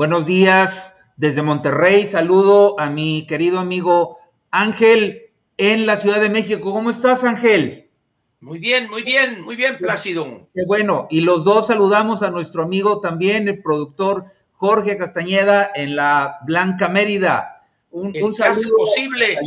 Buenos 0.00 0.24
días 0.24 0.96
desde 1.18 1.42
Monterrey. 1.42 2.06
Saludo 2.06 2.80
a 2.80 2.88
mi 2.88 3.26
querido 3.26 3.58
amigo 3.58 4.16
Ángel 4.50 5.24
en 5.58 5.84
la 5.84 5.98
Ciudad 5.98 6.22
de 6.22 6.30
México. 6.30 6.72
¿Cómo 6.72 6.88
estás, 6.88 7.22
Ángel? 7.22 7.90
Muy 8.40 8.58
bien, 8.58 8.88
muy 8.88 9.02
bien, 9.02 9.42
muy 9.42 9.56
bien, 9.56 9.76
Plácido. 9.76 10.48
Qué 10.54 10.62
bueno. 10.66 11.06
Y 11.10 11.20
los 11.20 11.44
dos 11.44 11.66
saludamos 11.66 12.22
a 12.22 12.30
nuestro 12.30 12.62
amigo 12.62 13.02
también, 13.02 13.46
el 13.46 13.60
productor 13.60 14.24
Jorge 14.52 14.96
Castañeda 14.96 15.70
en 15.74 15.96
la 15.96 16.38
Blanca 16.46 16.88
Mérida. 16.88 17.60
Un, 17.90 18.16
el 18.16 18.34
que 18.34 18.42
hace 18.42 18.68
posible, 18.74 19.38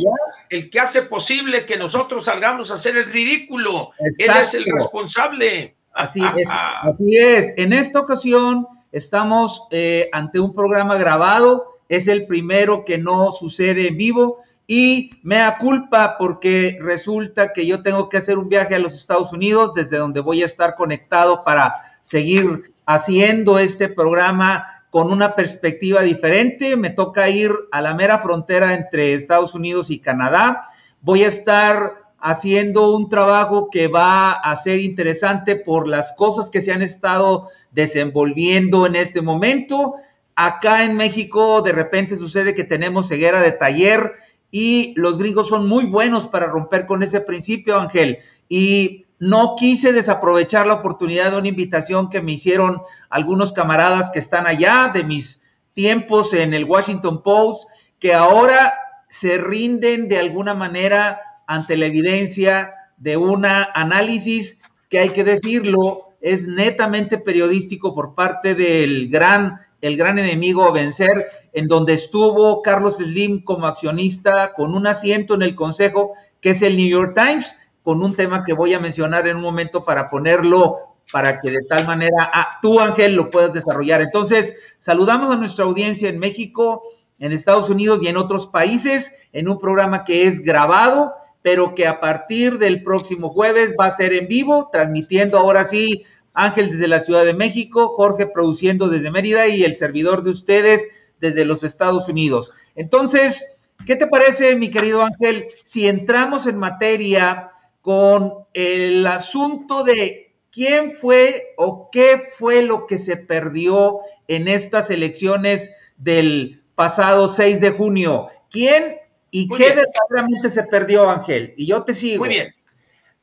el 0.50 0.70
que 0.70 0.78
hace 0.78 1.02
posible 1.02 1.66
que 1.66 1.76
nosotros 1.76 2.26
salgamos 2.26 2.70
a 2.70 2.74
hacer 2.74 2.96
el 2.96 3.10
ridículo. 3.10 3.90
Él 4.18 4.30
es 4.40 4.54
el 4.54 4.66
responsable. 4.66 5.74
Así 5.94 6.22
es, 6.36 6.48
así 6.48 7.16
es. 7.16 7.54
En 7.56 7.72
esta 7.72 7.98
ocasión 7.98 8.68
estamos 8.94 9.66
eh, 9.72 10.08
ante 10.12 10.38
un 10.38 10.54
programa 10.54 10.94
grabado. 10.94 11.78
Es 11.88 12.06
el 12.06 12.26
primero 12.26 12.84
que 12.84 12.96
no 12.96 13.32
sucede 13.32 13.88
en 13.88 13.96
vivo 13.96 14.38
y 14.68 15.10
me 15.22 15.36
da 15.36 15.58
culpa 15.58 16.16
porque 16.16 16.78
resulta 16.80 17.52
que 17.52 17.66
yo 17.66 17.82
tengo 17.82 18.08
que 18.08 18.18
hacer 18.18 18.38
un 18.38 18.48
viaje 18.48 18.76
a 18.76 18.78
los 18.78 18.94
Estados 18.94 19.32
Unidos 19.32 19.74
desde 19.74 19.98
donde 19.98 20.20
voy 20.20 20.42
a 20.42 20.46
estar 20.46 20.76
conectado 20.76 21.42
para 21.44 21.74
seguir 22.02 22.72
haciendo 22.86 23.58
este 23.58 23.88
programa 23.88 24.84
con 24.90 25.10
una 25.10 25.34
perspectiva 25.34 26.02
diferente. 26.02 26.76
Me 26.76 26.90
toca 26.90 27.28
ir 27.28 27.50
a 27.72 27.80
la 27.80 27.94
mera 27.94 28.20
frontera 28.20 28.74
entre 28.74 29.14
Estados 29.14 29.56
Unidos 29.56 29.90
y 29.90 29.98
Canadá. 29.98 30.68
Voy 31.00 31.24
a 31.24 31.28
estar 31.28 32.03
haciendo 32.26 32.96
un 32.96 33.10
trabajo 33.10 33.68
que 33.70 33.86
va 33.86 34.32
a 34.32 34.56
ser 34.56 34.80
interesante 34.80 35.56
por 35.56 35.86
las 35.86 36.12
cosas 36.12 36.48
que 36.48 36.62
se 36.62 36.72
han 36.72 36.80
estado 36.80 37.50
desenvolviendo 37.70 38.86
en 38.86 38.96
este 38.96 39.20
momento. 39.20 39.96
Acá 40.34 40.84
en 40.84 40.96
México 40.96 41.60
de 41.60 41.72
repente 41.72 42.16
sucede 42.16 42.54
que 42.54 42.64
tenemos 42.64 43.08
ceguera 43.08 43.42
de 43.42 43.52
taller 43.52 44.14
y 44.50 44.94
los 44.96 45.18
gringos 45.18 45.48
son 45.48 45.68
muy 45.68 45.84
buenos 45.84 46.26
para 46.26 46.46
romper 46.46 46.86
con 46.86 47.02
ese 47.02 47.20
principio, 47.20 47.78
Ángel. 47.78 48.20
Y 48.48 49.04
no 49.18 49.54
quise 49.54 49.92
desaprovechar 49.92 50.66
la 50.66 50.74
oportunidad 50.74 51.32
de 51.32 51.36
una 51.36 51.48
invitación 51.48 52.08
que 52.08 52.22
me 52.22 52.32
hicieron 52.32 52.80
algunos 53.10 53.52
camaradas 53.52 54.08
que 54.08 54.18
están 54.18 54.46
allá 54.46 54.90
de 54.94 55.04
mis 55.04 55.42
tiempos 55.74 56.32
en 56.32 56.54
el 56.54 56.64
Washington 56.64 57.22
Post, 57.22 57.68
que 57.98 58.14
ahora 58.14 58.72
se 59.10 59.36
rinden 59.36 60.08
de 60.08 60.20
alguna 60.20 60.54
manera 60.54 61.20
ante 61.46 61.76
la 61.76 61.86
evidencia 61.86 62.74
de 62.96 63.16
un 63.16 63.44
análisis 63.44 64.58
que 64.88 64.98
hay 64.98 65.10
que 65.10 65.24
decirlo, 65.24 66.08
es 66.20 66.48
netamente 66.48 67.18
periodístico 67.18 67.94
por 67.94 68.14
parte 68.14 68.54
del 68.54 69.08
gran, 69.10 69.60
el 69.80 69.96
gran 69.96 70.18
enemigo 70.18 70.64
a 70.64 70.72
vencer, 70.72 71.26
en 71.52 71.68
donde 71.68 71.92
estuvo 71.92 72.62
Carlos 72.62 72.96
Slim 72.96 73.44
como 73.44 73.66
accionista 73.66 74.54
con 74.54 74.74
un 74.74 74.86
asiento 74.86 75.34
en 75.34 75.42
el 75.42 75.54
consejo, 75.54 76.14
que 76.40 76.50
es 76.50 76.62
el 76.62 76.76
New 76.76 76.88
York 76.88 77.14
Times, 77.14 77.54
con 77.82 78.02
un 78.02 78.16
tema 78.16 78.44
que 78.44 78.54
voy 78.54 78.72
a 78.72 78.80
mencionar 78.80 79.28
en 79.28 79.36
un 79.36 79.42
momento 79.42 79.84
para 79.84 80.08
ponerlo, 80.08 80.96
para 81.12 81.40
que 81.40 81.50
de 81.50 81.62
tal 81.68 81.86
manera 81.86 82.30
ah, 82.32 82.58
tú, 82.62 82.80
Ángel, 82.80 83.14
lo 83.14 83.30
puedas 83.30 83.52
desarrollar. 83.52 84.00
Entonces, 84.00 84.56
saludamos 84.78 85.30
a 85.30 85.36
nuestra 85.36 85.66
audiencia 85.66 86.08
en 86.08 86.18
México, 86.18 86.82
en 87.18 87.32
Estados 87.32 87.68
Unidos 87.68 88.00
y 88.02 88.08
en 88.08 88.16
otros 88.16 88.46
países, 88.46 89.12
en 89.32 89.48
un 89.48 89.58
programa 89.58 90.04
que 90.04 90.26
es 90.26 90.40
grabado, 90.40 91.14
pero 91.44 91.74
que 91.74 91.86
a 91.86 92.00
partir 92.00 92.56
del 92.56 92.82
próximo 92.82 93.28
jueves 93.28 93.74
va 93.78 93.84
a 93.84 93.90
ser 93.90 94.14
en 94.14 94.28
vivo, 94.28 94.70
transmitiendo 94.72 95.36
ahora 95.36 95.66
sí 95.66 96.06
Ángel 96.32 96.70
desde 96.70 96.88
la 96.88 97.00
Ciudad 97.00 97.26
de 97.26 97.34
México, 97.34 97.88
Jorge 97.88 98.26
produciendo 98.26 98.88
desde 98.88 99.10
Mérida 99.10 99.46
y 99.46 99.62
el 99.62 99.74
servidor 99.74 100.22
de 100.22 100.30
ustedes, 100.30 100.88
desde 101.20 101.44
los 101.44 101.62
Estados 101.62 102.08
Unidos. 102.08 102.52
Entonces, 102.76 103.46
¿qué 103.86 103.94
te 103.96 104.06
parece, 104.06 104.56
mi 104.56 104.70
querido 104.70 105.02
Ángel, 105.02 105.48
si 105.64 105.86
entramos 105.86 106.46
en 106.46 106.56
materia 106.56 107.50
con 107.82 108.46
el 108.54 109.06
asunto 109.06 109.84
de 109.84 110.32
quién 110.50 110.92
fue 110.92 111.52
o 111.58 111.90
qué 111.92 112.22
fue 112.38 112.62
lo 112.62 112.86
que 112.86 112.96
se 112.96 113.18
perdió 113.18 113.98
en 114.28 114.48
estas 114.48 114.88
elecciones 114.88 115.72
del 115.98 116.62
pasado 116.74 117.28
6 117.28 117.60
de 117.60 117.70
junio? 117.72 118.28
¿Quién 118.48 119.03
y 119.36 119.48
qué 119.48 119.74
verdaderamente 119.74 120.48
se 120.48 120.62
perdió, 120.62 121.10
Ángel? 121.10 121.54
Y 121.56 121.66
yo 121.66 121.82
te 121.82 121.92
sigo. 121.92 122.24
Muy 122.24 122.28
bien. 122.28 122.54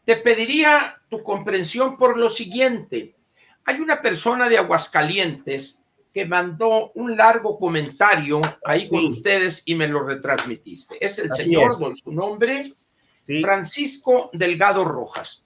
Te 0.03 0.17
pediría 0.17 1.01
tu 1.07 1.23
comprensión 1.23 1.97
por 1.97 2.17
lo 2.17 2.27
siguiente. 2.27 3.15
Hay 3.63 3.79
una 3.79 4.01
persona 4.01 4.49
de 4.49 4.57
Aguascalientes 4.57 5.85
que 6.13 6.25
mandó 6.25 6.91
un 6.95 7.15
largo 7.15 7.57
comentario 7.57 8.41
ahí 8.65 8.89
con 8.89 9.05
ustedes 9.05 9.63
y 9.65 9.75
me 9.75 9.87
lo 9.87 10.05
retransmitiste. 10.05 10.97
Es 10.99 11.17
el 11.17 11.31
señor, 11.31 11.79
con 11.79 11.95
su 11.95 12.11
nombre, 12.11 12.73
Francisco 13.39 14.29
Delgado 14.33 14.83
Rojas. 14.83 15.45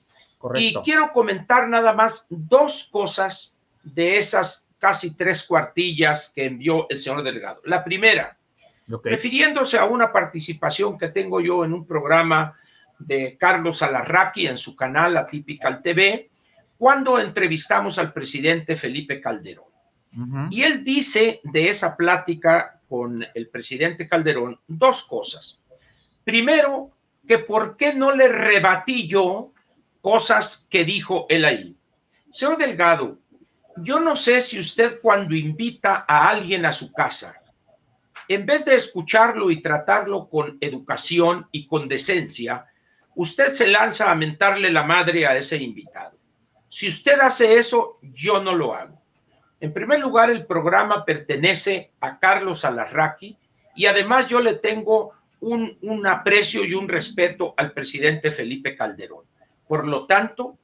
Y 0.55 0.73
quiero 0.83 1.11
comentar 1.11 1.67
nada 1.67 1.93
más 1.93 2.25
dos 2.29 2.89
cosas 2.91 3.59
de 3.83 4.17
esas 4.17 4.71
casi 4.79 5.15
tres 5.15 5.43
cuartillas 5.43 6.31
que 6.35 6.45
envió 6.45 6.87
el 6.89 6.97
señor 6.97 7.21
Delgado. 7.21 7.61
La 7.65 7.83
primera, 7.83 8.35
refiriéndose 9.03 9.78
a 9.78 9.85
una 9.85 10.12
participación 10.12 10.97
que 10.97 11.09
tengo 11.09 11.41
yo 11.41 11.66
en 11.66 11.73
un 11.73 11.85
programa 11.85 12.57
de 13.00 13.38
Carlos 13.38 13.81
Alarraqui 13.81 14.47
en 14.47 14.57
su 14.57 14.75
canal 14.75 15.18
Atypical 15.18 15.81
TV, 15.81 16.29
cuando 16.78 17.19
entrevistamos 17.19 17.97
al 17.97 18.13
presidente 18.13 18.75
Felipe 18.75 19.19
Calderón. 19.19 19.66
Y 20.50 20.62
él 20.63 20.81
dice 20.84 21.41
de 21.44 21.68
esa 21.68 21.97
plática 21.97 22.79
con 22.88 23.25
el 23.34 23.50
presidente 23.50 24.07
Calderón 24.07 24.57
dos 24.66 25.03
cosas. 25.03 25.62
Primero, 26.24 26.91
que 27.28 27.40
por 27.40 27.75
qué 27.75 27.94
no 27.94 28.12
le 28.12 28.29
rebatí 28.29 29.07
yo 29.07 29.51
cosas 30.00 30.68
que 30.69 30.85
dijo 30.85 31.25
él 31.29 31.44
ahí. 31.44 31.75
Señor 32.31 32.57
Delgado, 32.57 33.18
yo 33.78 34.00
no 34.00 34.16
sé 34.16 34.40
si 34.40 34.59
usted 34.59 35.00
cuando 35.01 35.35
invita 35.35 36.06
a 36.07 36.29
alguien 36.29 36.66
a 36.66 36.72
su 36.72 36.94
casa, 36.94 37.41
en 38.28 38.46
vez 38.46 38.66
de 38.66 38.75
escucharlo 38.75 39.52
y 39.52 39.62
tratarlo 39.62 40.30
con 40.30 40.58
educación 40.62 41.47
y 41.52 41.68
con 41.68 41.88
decencia, 41.88 42.66
usted 43.16 43.52
se 43.52 43.68
lanza 43.68 44.12
a 44.12 44.16
mentarle 44.16 44.72
la 44.72 44.84
madre 44.84 45.25
a 45.25 45.38
ese 45.38 45.58
invitado. 45.58 46.18
Si 46.69 46.88
usted 46.88 47.19
hace 47.19 47.58
eso, 47.58 48.00
yo 48.02 48.41
no 48.41 48.53
lo 48.53 48.74
hago. 48.74 49.02
En 49.59 49.74
primer 49.74 50.00
lugar, 50.00 50.30
el 50.30 50.46
programa 50.46 51.06
pertenece 51.06 51.94
a 52.02 52.19
Carlos 52.19 52.66
Alarraqui 52.66 53.38
y 53.75 53.86
además 53.86 54.28
yo 54.28 54.42
le 54.42 54.56
tengo 54.56 55.13
un, 55.40 55.78
un, 55.81 56.07
aprecio 56.07 56.66
y 56.66 56.74
un 56.74 56.90
respeto 56.90 57.53
al 57.57 57.72
presidente 57.72 58.31
Felipe 58.31 58.75
Calderón. 58.75 59.24
Por 59.68 59.88
lo 59.88 60.06
tanto, 60.06 60.57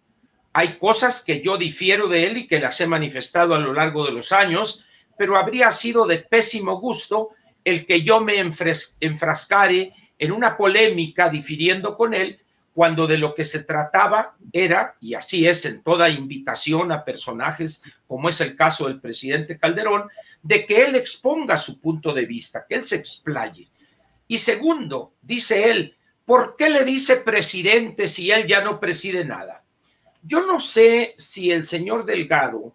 hay 0.54 0.78
cosas 0.78 1.24
que 1.24 1.42
yo 1.42 1.58
difiero 1.58 2.08
de 2.08 2.26
él 2.26 2.38
y 2.38 2.48
que 2.48 2.60
las 2.60 2.82
he 2.82 2.88
manifestado 2.88 3.56
a 3.56 3.60
lo 3.60 3.74
largo 3.74 4.06
de 4.06 4.12
los 4.12 4.32
años, 4.32 4.86
pero 5.18 5.38
habría 5.38 5.72
sido 5.72 6.06
de 6.06 6.18
pésimo 6.20 6.80
gusto 6.80 7.30
el 7.64 7.86
que 7.86 8.02
yo 8.02 8.22
me 8.22 8.38
enfrascare 8.40 9.94
en 10.18 10.32
una 10.32 10.58
polémica 10.58 11.30
difiriendo 11.30 11.96
con 11.98 12.14
él 12.14 12.40
cuando 12.74 13.06
de 13.06 13.18
lo 13.18 13.36
que 13.36 13.44
se 13.44 13.64
trataba 13.64 14.36
era, 14.54 14.96
y 15.02 15.14
así 15.14 15.48
es 15.48 15.66
en 15.66 15.84
toda 15.84 16.10
invitación 16.10 16.92
a 16.92 17.04
personajes, 17.04 17.84
como 18.08 18.30
es 18.30 18.40
el 18.40 18.56
caso 18.56 18.88
del 18.88 19.02
presidente 19.02 19.58
Calderón, 19.58 20.08
de 20.42 20.66
que 20.66 20.86
él 20.86 20.96
exponga 20.96 21.58
su 21.58 21.80
punto 21.80 22.14
de 22.14 22.26
vista, 22.26 22.66
que 22.68 22.76
él 22.76 22.86
se 22.86 22.96
explaye. 22.96 23.68
Y 24.28 24.38
segundo, 24.38 25.14
dice 25.22 25.70
él, 25.70 25.98
¿por 26.26 26.56
qué 26.56 26.70
le 26.70 26.86
dice 26.86 27.18
presidente 27.18 28.08
si 28.08 28.32
él 28.32 28.48
ya 28.48 28.64
no 28.64 28.80
preside 28.80 29.26
nada? 29.26 29.64
Yo 30.24 30.46
no 30.46 30.60
sé 30.60 31.14
si 31.18 31.52
el 31.52 31.66
señor 31.66 32.06
Delgado 32.06 32.74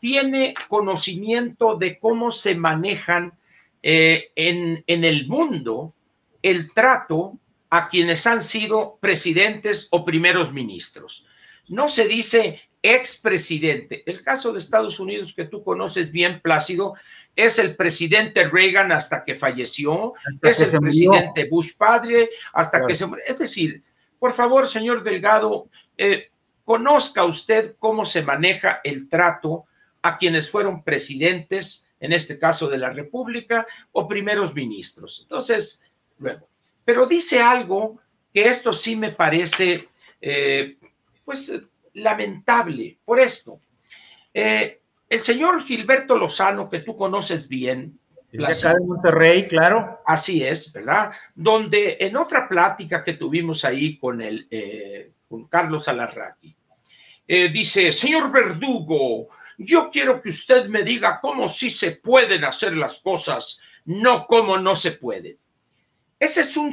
tiene 0.00 0.54
conocimiento 0.68 1.76
de 1.76 1.98
cómo 1.98 2.30
se 2.30 2.54
manejan 2.54 3.34
eh, 3.82 4.30
en, 4.34 4.82
en 4.86 5.04
el 5.04 5.26
mundo 5.28 5.94
el 6.42 6.72
trato 6.72 7.38
a 7.70 7.88
quienes 7.88 8.26
han 8.26 8.42
sido 8.42 8.98
presidentes 9.00 9.88
o 9.90 10.04
primeros 10.04 10.52
ministros. 10.52 11.26
No 11.68 11.88
se 11.88 12.08
dice 12.08 12.62
expresidente. 12.82 14.02
El 14.06 14.22
caso 14.22 14.52
de 14.52 14.58
Estados 14.58 15.00
Unidos 15.00 15.34
que 15.34 15.44
tú 15.44 15.62
conoces 15.62 16.10
bien, 16.12 16.40
Plácido, 16.40 16.94
es 17.36 17.58
el 17.58 17.76
presidente 17.76 18.48
Reagan 18.48 18.90
hasta 18.92 19.24
que 19.24 19.36
falleció, 19.36 20.14
es 20.42 20.60
el 20.60 20.80
presidente 20.80 21.48
Bush 21.48 21.76
padre 21.76 22.30
hasta 22.52 22.84
que 22.84 22.94
se 22.94 23.06
murió. 23.06 23.24
Es 23.26 23.38
decir, 23.38 23.82
por 24.18 24.32
favor, 24.32 24.66
señor 24.66 25.02
Delgado, 25.04 25.68
eh, 25.96 26.30
conozca 26.64 27.24
usted 27.24 27.76
cómo 27.78 28.04
se 28.04 28.22
maneja 28.22 28.80
el 28.82 29.08
trato 29.08 29.66
a 30.08 30.18
quienes 30.18 30.50
fueron 30.50 30.82
presidentes, 30.82 31.88
en 32.00 32.12
este 32.12 32.38
caso 32.38 32.68
de 32.68 32.78
la 32.78 32.90
República, 32.90 33.66
o 33.92 34.08
primeros 34.08 34.54
ministros. 34.54 35.20
Entonces, 35.22 35.84
luego, 36.18 36.48
pero 36.84 37.06
dice 37.06 37.40
algo 37.40 38.00
que 38.32 38.48
esto 38.48 38.72
sí 38.72 38.96
me 38.96 39.10
parece, 39.10 39.88
eh, 40.20 40.78
pues, 41.24 41.52
lamentable 41.94 42.98
por 43.04 43.20
esto. 43.20 43.60
Eh, 44.32 44.80
el 45.08 45.20
señor 45.20 45.62
Gilberto 45.64 46.16
Lozano, 46.16 46.68
que 46.68 46.80
tú 46.80 46.96
conoces 46.96 47.48
bien, 47.48 47.98
de 48.30 48.44
acá 48.44 48.74
de 48.74 48.86
Monterrey, 48.86 49.48
claro. 49.48 50.00
Así 50.04 50.44
es, 50.44 50.70
¿verdad? 50.72 51.12
Donde 51.34 51.96
en 52.00 52.16
otra 52.16 52.46
plática 52.46 53.02
que 53.02 53.14
tuvimos 53.14 53.64
ahí 53.64 53.96
con 53.98 54.20
el 54.20 54.46
eh, 54.50 55.12
con 55.28 55.46
Carlos 55.46 55.88
Alarraqui, 55.88 56.54
eh, 57.26 57.48
dice, 57.50 57.92
señor 57.92 58.30
Verdugo, 58.30 59.28
yo 59.58 59.90
quiero 59.90 60.22
que 60.22 60.28
usted 60.28 60.66
me 60.66 60.84
diga 60.84 61.18
cómo 61.20 61.48
sí 61.48 61.68
se 61.68 61.90
pueden 61.90 62.44
hacer 62.44 62.76
las 62.76 63.00
cosas, 63.00 63.58
no 63.84 64.26
cómo 64.26 64.56
no 64.56 64.76
se 64.76 64.92
pueden. 64.92 65.36
Ese 66.20 66.42
es 66.42 66.56
un, 66.56 66.72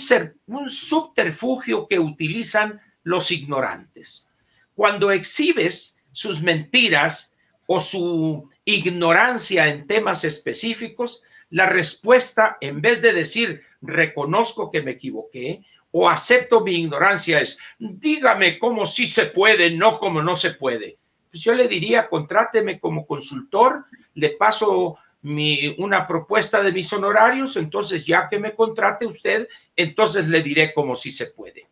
subterfugio 0.69 1.87
que 1.87 1.99
utilizan 1.99 2.79
los 3.03 3.31
ignorantes. 3.31 4.29
Cuando 4.75 5.11
exhibes 5.11 5.99
sus 6.11 6.41
mentiras 6.41 7.35
o 7.65 7.79
su 7.79 8.49
ignorancia 8.65 9.67
en 9.67 9.87
temas 9.87 10.23
específicos, 10.23 11.23
la 11.49 11.67
respuesta, 11.67 12.57
en 12.61 12.81
vez 12.81 13.01
de 13.01 13.13
decir 13.13 13.61
reconozco 13.81 14.69
que 14.69 14.81
me 14.81 14.91
equivoqué 14.91 15.63
o 15.91 16.09
acepto 16.09 16.61
mi 16.61 16.75
ignorancia, 16.75 17.39
es 17.39 17.57
dígame 17.79 18.59
cómo 18.59 18.85
sí 18.85 19.05
se 19.07 19.27
puede, 19.27 19.71
no 19.71 19.99
cómo 19.99 20.21
no 20.21 20.35
se 20.35 20.51
puede. 20.51 20.97
Pues 21.35 21.43
yo 21.43 21.53
le 21.53 21.67
diría, 21.67 22.07
contráteme 22.07 22.79
como 22.79 23.05
consultor, 23.05 23.83
le 24.13 24.37
paso 24.37 24.95
mi, 25.23 25.75
una 25.79 26.07
propuesta 26.07 26.63
de 26.63 26.71
mis 26.71 26.93
honorarios, 26.93 27.57
entonces 27.57 28.05
ya 28.05 28.29
que 28.29 28.39
me 28.39 28.55
contrate 28.55 29.05
usted, 29.05 29.49
entonces 29.75 30.29
le 30.29 30.41
diré 30.41 30.73
cómo 30.73 30.95
sí 30.95 31.11
se 31.11 31.25
puede. 31.25 31.67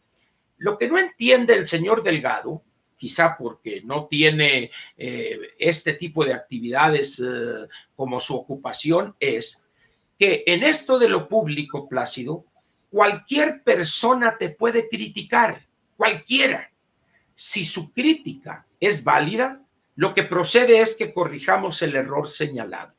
Lo 0.58 0.78
que 0.78 0.90
no 0.90 1.00
entiende 1.00 1.56
el 1.56 1.66
señor 1.66 2.04
Delgado, 2.04 2.62
quizá 2.98 3.38
porque 3.38 3.82
no 3.86 4.08
tiene 4.08 4.70
eh, 4.98 5.40
este 5.58 5.94
tipo 5.94 6.26
de 6.26 6.34
actividades 6.34 7.22
eh, 7.22 7.66
como 7.96 8.20
su 8.20 8.36
ocupación, 8.36 9.16
es 9.18 9.66
que 10.20 10.44
en 10.46 10.64
esto 10.64 11.00
de 11.00 11.08
lo 11.08 11.30
público, 11.30 11.88
Plácido, 11.88 12.44
cualquier 12.92 13.64
persona 13.64 14.38
te 14.38 14.50
puede 14.50 14.90
criticar, 14.90 15.66
cualquiera. 15.96 16.73
Si 17.36 17.66
su 17.66 17.92
crítica 17.92 18.66
es 18.80 19.04
válida, 19.04 19.62
lo 19.96 20.14
que 20.14 20.24
procede 20.24 20.82
es 20.82 20.96
que 20.96 21.12
corrijamos 21.12 21.82
el 21.82 21.96
error 21.96 22.28
señalado. 22.28 22.94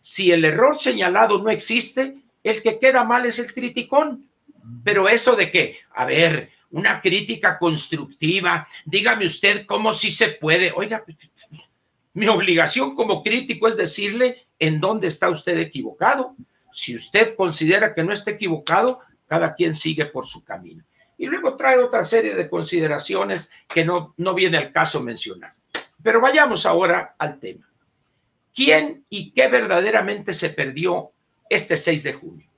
Si 0.00 0.30
el 0.30 0.44
error 0.44 0.76
señalado 0.78 1.42
no 1.42 1.50
existe, 1.50 2.16
el 2.42 2.62
que 2.62 2.78
queda 2.78 3.04
mal 3.04 3.26
es 3.26 3.38
el 3.38 3.52
criticón. 3.52 4.28
Pero 4.84 5.08
eso 5.08 5.36
de 5.36 5.50
que, 5.50 5.78
a 5.94 6.04
ver, 6.04 6.50
una 6.70 7.00
crítica 7.00 7.58
constructiva, 7.58 8.68
dígame 8.84 9.26
usted 9.26 9.66
cómo 9.66 9.94
si 9.94 10.10
se 10.10 10.28
puede. 10.28 10.72
Oiga, 10.74 11.04
mi 12.14 12.28
obligación 12.28 12.94
como 12.94 13.22
crítico 13.22 13.68
es 13.68 13.76
decirle 13.76 14.46
en 14.58 14.80
dónde 14.80 15.08
está 15.08 15.30
usted 15.30 15.58
equivocado. 15.58 16.34
Si 16.72 16.94
usted 16.94 17.34
considera 17.36 17.94
que 17.94 18.04
no 18.04 18.12
está 18.12 18.32
equivocado, 18.32 19.00
cada 19.26 19.54
quien 19.54 19.74
sigue 19.74 20.06
por 20.06 20.26
su 20.26 20.44
camino. 20.44 20.84
Y 21.18 21.26
luego 21.26 21.56
trae 21.56 21.78
otra 21.78 22.04
serie 22.04 22.34
de 22.34 22.48
consideraciones 22.48 23.50
que 23.66 23.84
no, 23.84 24.14
no 24.16 24.34
viene 24.34 24.56
al 24.56 24.72
caso 24.72 25.02
mencionar. 25.02 25.52
Pero 26.02 26.20
vayamos 26.20 26.64
ahora 26.64 27.16
al 27.18 27.38
tema. 27.38 27.68
¿Quién 28.54 29.04
y 29.10 29.32
qué 29.32 29.48
verdaderamente 29.48 30.32
se 30.32 30.50
perdió 30.50 31.10
este 31.50 31.76
6 31.76 32.02
de 32.04 32.12
junio? 32.12 32.50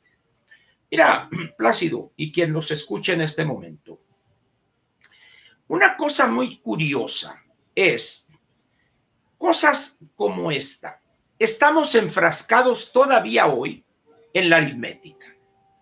Mira, 0.91 1.29
Plácido, 1.57 2.13
y 2.17 2.33
quien 2.33 2.53
nos 2.53 2.71
escucha 2.71 3.13
en 3.13 3.23
este 3.23 3.45
momento, 3.45 4.01
una 5.69 5.97
cosa 5.97 6.27
muy 6.27 6.59
curiosa 6.59 7.43
es 7.75 8.29
cosas 9.39 10.05
como 10.17 10.51
esta. 10.51 11.01
Estamos 11.39 11.95
enfrascados 11.95 12.93
todavía 12.93 13.47
hoy 13.47 13.85
en 14.35 14.51
la 14.51 14.57
aritmética. 14.57 15.20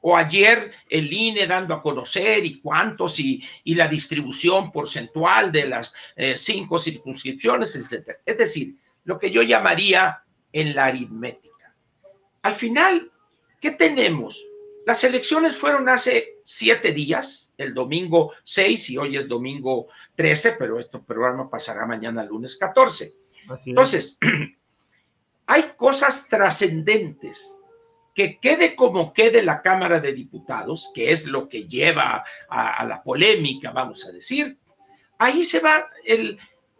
O 0.00 0.16
ayer 0.16 0.72
el 0.88 1.12
INE 1.12 1.46
dando 1.46 1.74
a 1.74 1.82
conocer 1.82 2.44
y 2.44 2.60
cuántos 2.60 3.18
y, 3.18 3.42
la 3.64 3.88
distribución 3.88 4.70
porcentual 4.70 5.50
de 5.50 5.68
las 5.68 5.94
eh, 6.16 6.36
cinco 6.36 6.78
circunscripciones, 6.78 7.74
etc. 7.76 8.18
Es 8.24 8.38
decir, 8.38 8.76
lo 9.04 9.18
que 9.18 9.30
yo 9.30 9.42
llamaría 9.42 10.22
en 10.52 10.74
la 10.74 10.86
aritmética. 10.86 11.74
Al 12.42 12.54
final, 12.54 13.10
¿qué 13.60 13.72
tenemos? 13.72 14.44
Las 14.86 15.04
elecciones 15.04 15.56
fueron 15.56 15.88
hace 15.88 16.38
siete 16.44 16.92
días, 16.92 17.52
el 17.58 17.74
domingo 17.74 18.32
6 18.44 18.90
y 18.90 18.96
hoy 18.96 19.16
es 19.18 19.28
domingo 19.28 19.88
13, 20.14 20.52
pero 20.52 20.78
este 20.78 20.98
programa 20.98 21.50
pasará 21.50 21.86
mañana 21.86 22.24
lunes 22.24 22.56
14. 22.56 23.14
Entonces, 23.66 24.18
hay 25.46 25.72
cosas 25.76 26.28
trascendentes 26.28 27.58
que 28.18 28.40
quede 28.40 28.74
como 28.74 29.12
quede 29.12 29.44
la 29.44 29.62
Cámara 29.62 30.00
de 30.00 30.12
Diputados, 30.12 30.90
que 30.92 31.12
es 31.12 31.26
lo 31.26 31.48
que 31.48 31.68
lleva 31.68 32.24
a, 32.48 32.84
la 32.84 33.00
polémica, 33.00 33.70
vamos 33.70 34.04
a 34.04 34.10
decir, 34.10 34.58
ahí 35.20 35.44
se 35.44 35.60
va 35.60 35.88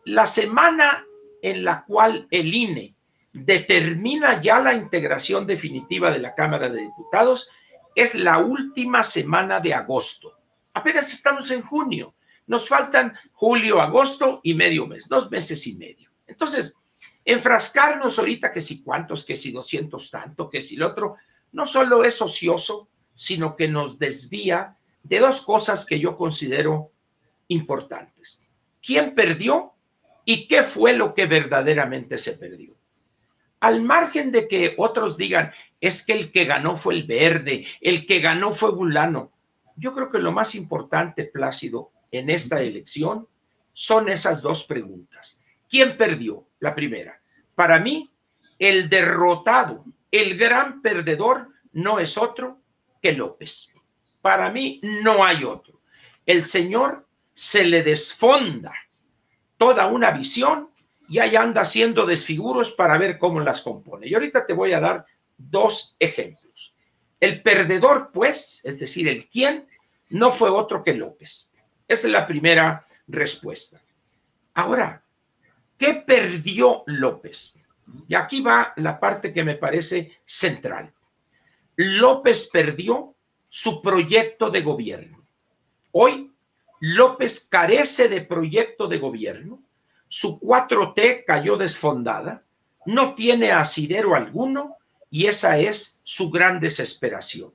la 0.05 0.27
semana 0.27 1.07
en 1.41 1.63
la 1.63 1.85
cual 1.85 2.27
el 2.33 2.53
INE 2.53 2.97
determina 3.33 4.43
ya 4.43 4.61
la 4.61 4.75
integración 4.75 5.47
definitiva 5.47 6.11
de 6.11 6.19
la 6.19 6.35
Cámara 6.35 6.69
de 6.69 6.81
Diputados, 6.81 7.49
es 7.95 8.17
la 8.17 8.39
última 8.39 9.05
semana 9.05 9.61
de 9.61 9.75
agosto. 9.75 10.41
Apenas 10.75 11.13
estamos 11.13 11.53
en 11.53 11.63
junio. 11.63 12.17
Nos 12.49 12.69
faltan 12.69 13.17
julio, 13.31 13.81
agosto 13.81 14.41
y 14.43 14.55
medio 14.55 14.89
mes, 14.89 15.09
dos 15.09 15.31
meses 15.31 15.65
y 15.69 15.77
medio. 15.77 16.11
Entonces, 16.27 16.75
enfrascarnos 17.29 18.19
ahorita 18.19 18.51
que 18.51 18.63
si 18.63 18.83
cuántos, 18.83 19.23
que 19.23 19.37
si 19.37 19.53
doscientos 19.53 20.11
tanto, 20.11 20.49
que 20.49 20.63
si 20.63 20.77
lo 20.77 20.87
otro, 20.87 21.17
no 21.53 21.67
solo 21.67 22.03
es 22.03 22.23
ocioso, 22.23 22.89
sino 23.15 23.55
que 23.55 23.69
nos 23.69 23.99
desvía 23.99 24.79
de 25.03 25.19
dos 25.19 25.43
cosas 25.43 25.85
que 25.85 26.01
yo 26.01 26.17
considero 26.17 26.91
importantes. 27.49 28.41
¿Quién 28.81 29.15
perdió 29.15 29.75
y 30.25 30.49
qué 30.49 30.63
fue 30.63 30.95
lo 30.95 31.13
que 31.13 31.27
verdaderamente 31.27 32.17
se 32.17 32.33
perdió? 32.33 32.75
Al 33.61 33.83
margen 33.83 34.33
de 34.33 34.49
que 34.49 34.75
otros 34.79 35.19
digan, 35.19 35.53
es 35.83 36.03
que 36.07 36.15
el 36.15 36.33
que 36.33 36.47
ganó 36.47 36.79
fue 36.79 36.95
el 36.95 37.05
verde, 37.05 37.67
el 37.83 38.07
que 38.07 38.21
ganó 38.21 38.55
fue 38.55 38.73
Bulano. 38.73 39.33
Yo 39.77 39.93
creo 39.93 40.09
que 40.09 40.19
lo 40.19 40.33
más 40.33 40.55
importante, 40.55 41.25
Plácido, 41.25 41.93
en 42.11 42.31
esta 42.31 42.63
elección 42.63 43.29
son 43.75 44.09
esas 44.09 44.41
dos 44.41 44.65
preguntas. 44.65 45.39
¿Quién 45.69 45.99
perdió? 45.99 46.47
La 46.61 46.75
primera. 46.75 47.18
Para 47.59 47.81
mí, 47.81 48.09
el 48.61 48.89
derrotado 48.89 49.85
el 50.13 50.39
gran 50.39 50.81
perdedor 50.81 51.49
no 51.73 51.99
es 51.99 52.17
otro 52.17 52.61
que 53.03 53.11
López. 53.11 53.75
Para 54.23 54.49
mí 54.53 54.81
no 54.85 55.25
hay 55.25 55.43
otro. 55.43 55.81
El 56.25 56.45
Señor 56.45 57.05
se 57.35 57.65
le 57.65 57.83
desfonda 57.83 58.73
toda 59.57 59.89
una 59.89 60.13
visión 60.13 60.71
y 61.09 61.19
ahí 61.19 61.35
anda 61.35 61.63
haciendo 61.63 62.07
desfiguros 62.07 62.71
para 62.71 62.97
ver 62.97 63.19
cómo 63.19 63.41
las 63.41 63.61
compone. 63.61 64.07
Y 64.07 64.15
ahorita 64.15 64.47
te 64.47 64.53
voy 64.53 64.73
a 64.73 64.79
dar 64.79 65.05
dos 65.37 65.97
ejemplos. 65.99 66.77
El 67.19 67.43
perdedor, 67.43 68.11
pues, 68.13 68.61
es 68.63 68.79
decir, 68.79 69.09
el 69.09 69.29
quién, 69.29 69.67
no 70.11 70.31
fue 70.31 70.49
otro 70.49 70.85
que 70.85 70.95
López. 70.95 71.51
Esa 71.89 72.07
es 72.07 72.13
la 72.13 72.25
primera 72.25 72.87
respuesta. 73.09 73.83
Ahora, 74.55 75.03
¿qué 75.79 75.95
perdió 75.95 76.83
López? 76.87 77.55
Y 78.07 78.15
aquí 78.15 78.43
va 78.43 78.75
la 78.77 79.01
parte 79.01 79.33
que 79.33 79.45
me 79.45 79.55
parece 79.55 80.19
central. 80.25 80.93
López 81.77 82.51
perdió 82.53 83.15
su 83.49 83.81
proyecto 83.81 84.51
de 84.51 84.61
gobierno. 84.61 85.25
Hoy 85.93 86.31
López 86.81 87.49
carece 87.51 88.09
de 88.09 88.21
proyecto 88.21 88.87
de 88.89 88.99
gobierno, 88.99 89.63
su 90.09 90.39
4T 90.41 91.25
cayó 91.27 91.57
desfondada, 91.57 92.45
no 92.87 93.15
tiene 93.15 93.53
asidero 93.53 94.15
alguno 94.15 94.77
y 95.11 95.27
esa 95.27 95.59
es 95.59 96.01
su 96.05 96.31
gran 96.31 96.61
desesperación. 96.61 97.53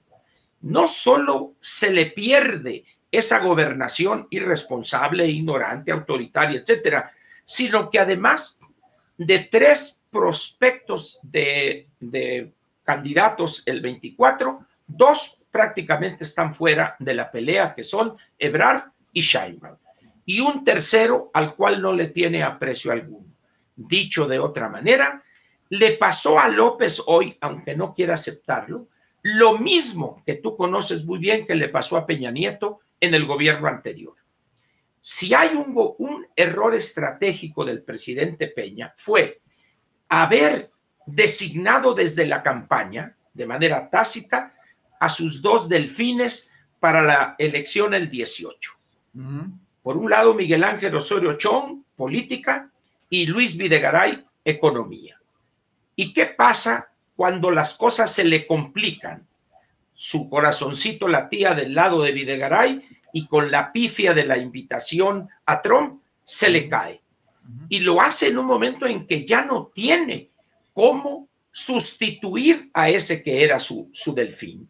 No 0.62 0.88
solo 0.88 1.54
se 1.60 1.92
le 1.92 2.08
pierde 2.08 2.86
esa 3.12 3.40
gobernación 3.40 4.28
irresponsable, 4.30 5.28
ignorante, 5.28 5.92
autoritaria, 5.92 6.60
etcétera, 6.60 7.12
sino 7.46 7.90
que 7.90 8.00
además 8.00 8.60
de 9.18 9.40
tres 9.52 10.02
prospectos 10.10 11.20
de, 11.24 11.88
candidatos 12.84 13.64
el 13.66 13.82
24, 13.82 14.66
dos 14.88 15.42
prácticamente 15.52 16.24
están 16.24 16.54
fuera 16.54 16.96
de 17.00 17.14
la 17.14 17.32
pelea, 17.32 17.74
que 17.74 17.84
son 17.84 18.18
Ebrard 18.38 18.92
y 19.12 19.22
Scheinbaum, 19.22 19.78
y 20.26 20.40
un 20.40 20.64
tercero 20.64 21.32
al 21.34 21.56
cual 21.56 21.82
no 21.82 21.94
le 21.94 22.08
tiene 22.08 22.44
aprecio 22.44 22.92
alguno. 22.92 23.28
Dicho 23.76 24.28
de 24.28 24.40
otra 24.40 24.70
manera, 24.70 25.24
le 25.70 25.92
pasó 25.94 26.40
a 26.40 26.50
López 26.50 27.02
hoy, 27.08 27.38
aunque 27.42 27.76
no 27.76 27.94
quiera 27.94 28.16
aceptarlo, 28.16 28.88
lo 29.22 29.58
mismo 29.58 30.22
que 30.26 30.36
tú 30.36 30.58
conoces 30.58 31.06
muy 31.06 31.18
bien 31.18 31.46
que 31.46 31.56
le 31.56 31.70
pasó 31.70 31.98
a 31.98 32.06
Peña 32.06 32.30
Nieto 32.30 32.82
en 33.00 33.14
el 33.14 33.26
gobierno 33.26 33.68
anterior. 33.68 34.16
Si 35.06 35.34
hay 35.34 35.54
un, 35.54 35.74
un 35.98 36.26
error 36.34 36.74
estratégico 36.74 37.66
del 37.66 37.84
presidente 37.84 38.48
Peña, 38.48 38.94
fue 38.98 39.42
haber 40.08 40.72
designado 41.06 41.94
desde 41.94 42.26
la 42.26 42.42
campaña, 42.42 43.16
de 43.34 43.46
manera 43.46 43.90
tácita, 43.90 44.56
a 45.02 45.10
sus 45.10 45.42
dos 45.42 45.68
delfines 45.68 46.50
para 46.80 47.02
la 47.02 47.36
elección 47.38 47.94
el 47.94 48.10
18. 48.10 48.72
Por 49.82 49.98
un 49.98 50.10
lado, 50.10 50.34
Miguel 50.34 50.64
Ángel 50.64 50.96
Osorio 50.96 51.34
Chong, 51.34 51.84
política, 51.98 52.72
y 53.10 53.26
Luis 53.26 53.58
Videgaray, 53.58 54.26
economía. 54.46 55.20
¿Y 55.98 56.14
qué 56.14 56.28
pasa 56.28 56.90
cuando 57.16 57.52
las 57.52 57.74
cosas 57.74 58.10
se 58.12 58.24
le 58.24 58.48
complican? 58.48 59.28
Su 59.94 60.30
corazoncito 60.30 61.10
latía 61.10 61.54
del 61.54 61.76
lado 61.76 62.02
de 62.02 62.14
Videgaray 62.14 62.88
y 63.14 63.28
con 63.28 63.50
la 63.50 63.72
pifia 63.72 64.14
de 64.14 64.26
la 64.26 64.38
invitación 64.38 65.30
a 65.46 65.62
Trump 65.62 66.02
se 66.26 66.50
le 66.50 66.68
cae. 66.68 67.02
Y 67.70 67.80
lo 67.80 68.02
hace 68.02 68.28
en 68.28 68.38
un 68.38 68.46
momento 68.46 68.86
en 68.86 69.06
que 69.06 69.26
ya 69.26 69.46
no 69.46 69.72
tiene 69.74 70.32
cómo 70.74 71.30
sustituir 71.52 72.70
a 72.74 72.90
ese 72.90 73.24
que 73.24 73.44
era 73.44 73.60
su, 73.60 73.90
su 73.94 74.14
delfín. 74.14 74.68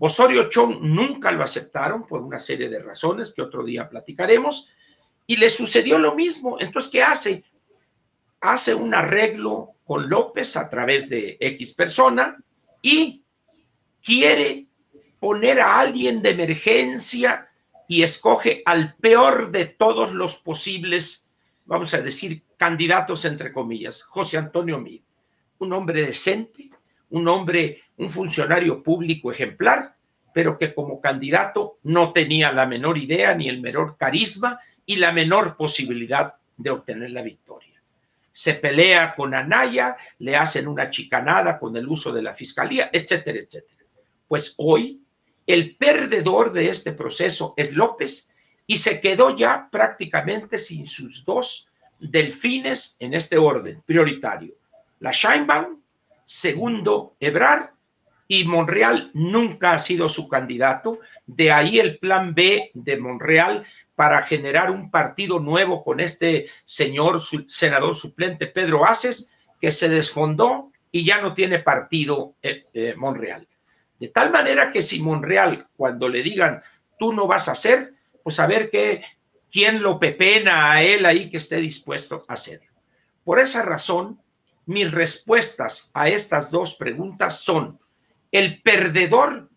Osorio 0.00 0.48
Chong 0.48 0.80
nunca 0.80 1.30
lo 1.30 1.44
aceptaron 1.44 2.06
por 2.06 2.22
una 2.22 2.38
serie 2.38 2.70
de 2.70 2.82
razones 2.82 3.32
que 3.34 3.42
otro 3.42 3.62
día 3.62 3.88
platicaremos, 3.88 4.68
y 5.26 5.36
le 5.36 5.50
sucedió 5.50 5.98
lo 5.98 6.14
mismo. 6.14 6.58
Entonces, 6.58 6.90
¿qué 6.90 7.02
hace? 7.02 7.44
Hace 8.40 8.74
un 8.74 8.94
arreglo 8.94 9.74
con 9.84 10.08
López 10.08 10.56
a 10.56 10.70
través 10.70 11.08
de 11.10 11.36
X 11.38 11.74
persona 11.74 12.36
y 12.80 13.22
quiere 14.02 14.66
poner 15.20 15.60
a 15.60 15.78
alguien 15.80 16.22
de 16.22 16.30
emergencia 16.30 17.47
y 17.88 18.02
escoge 18.02 18.62
al 18.66 18.94
peor 18.96 19.50
de 19.50 19.64
todos 19.64 20.12
los 20.12 20.36
posibles, 20.36 21.30
vamos 21.64 21.94
a 21.94 22.02
decir, 22.02 22.42
candidatos 22.58 23.24
entre 23.24 23.50
comillas, 23.50 24.02
José 24.02 24.36
Antonio 24.36 24.78
Mir, 24.78 25.02
un 25.58 25.72
hombre 25.72 26.04
decente, 26.04 26.70
un 27.10 27.26
hombre, 27.26 27.82
un 27.96 28.10
funcionario 28.10 28.82
público 28.82 29.32
ejemplar, 29.32 29.96
pero 30.34 30.58
que 30.58 30.74
como 30.74 31.00
candidato 31.00 31.78
no 31.82 32.12
tenía 32.12 32.52
la 32.52 32.66
menor 32.66 32.98
idea 32.98 33.34
ni 33.34 33.48
el 33.48 33.62
menor 33.62 33.96
carisma 33.96 34.60
y 34.84 34.96
la 34.96 35.10
menor 35.10 35.56
posibilidad 35.56 36.34
de 36.58 36.70
obtener 36.70 37.10
la 37.10 37.22
victoria. 37.22 37.82
Se 38.32 38.54
pelea 38.54 39.14
con 39.14 39.34
Anaya, 39.34 39.96
le 40.18 40.36
hacen 40.36 40.68
una 40.68 40.90
chicanada 40.90 41.58
con 41.58 41.74
el 41.76 41.88
uso 41.88 42.12
de 42.12 42.22
la 42.22 42.34
fiscalía, 42.34 42.90
etcétera, 42.92 43.38
etcétera. 43.38 43.82
Pues 44.28 44.54
hoy 44.58 45.00
el 45.48 45.76
perdedor 45.76 46.52
de 46.52 46.68
este 46.68 46.92
proceso 46.92 47.54
es 47.56 47.72
López 47.72 48.30
y 48.66 48.76
se 48.76 49.00
quedó 49.00 49.34
ya 49.34 49.68
prácticamente 49.72 50.58
sin 50.58 50.86
sus 50.86 51.24
dos 51.24 51.68
delfines 51.98 52.96
en 53.00 53.14
este 53.14 53.38
orden 53.38 53.82
prioritario. 53.86 54.54
La 55.00 55.10
Scheinbaum 55.10 55.80
segundo 56.26 57.16
Ebrar 57.18 57.72
y 58.28 58.44
Monreal 58.44 59.10
nunca 59.14 59.72
ha 59.72 59.78
sido 59.78 60.10
su 60.10 60.28
candidato. 60.28 61.00
De 61.26 61.50
ahí 61.50 61.78
el 61.78 61.98
plan 61.98 62.34
B 62.34 62.70
de 62.74 62.98
Monreal 62.98 63.64
para 63.96 64.20
generar 64.20 64.70
un 64.70 64.90
partido 64.90 65.40
nuevo 65.40 65.82
con 65.82 65.98
este 65.98 66.48
señor 66.66 67.22
senador 67.46 67.96
suplente 67.96 68.46
Pedro 68.46 68.84
Aces, 68.84 69.32
que 69.62 69.70
se 69.70 69.88
desfondó 69.88 70.70
y 70.92 71.06
ya 71.06 71.22
no 71.22 71.32
tiene 71.32 71.60
partido 71.60 72.34
eh, 72.42 72.66
eh, 72.74 72.94
Monreal. 72.98 73.48
De 73.98 74.08
tal 74.08 74.30
manera 74.30 74.70
que 74.70 74.82
si 74.82 75.02
Monreal, 75.02 75.68
cuando 75.76 76.08
le 76.08 76.22
digan, 76.22 76.62
tú 76.98 77.12
no 77.12 77.26
vas 77.26 77.48
a 77.48 77.52
hacer, 77.52 77.94
pues 78.22 78.38
a 78.40 78.46
ver 78.46 78.70
qué, 78.70 79.02
quién 79.50 79.82
lo 79.82 79.98
pepena 79.98 80.72
a 80.72 80.82
él 80.82 81.06
ahí 81.06 81.30
que 81.30 81.38
esté 81.38 81.56
dispuesto 81.56 82.24
a 82.28 82.34
hacer. 82.34 82.62
Por 83.24 83.40
esa 83.40 83.62
razón, 83.62 84.20
mis 84.66 84.90
respuestas 84.92 85.90
a 85.94 86.08
estas 86.08 86.50
dos 86.50 86.74
preguntas 86.74 87.40
son, 87.40 87.78
el 88.30 88.60
perdedor, 88.62 89.48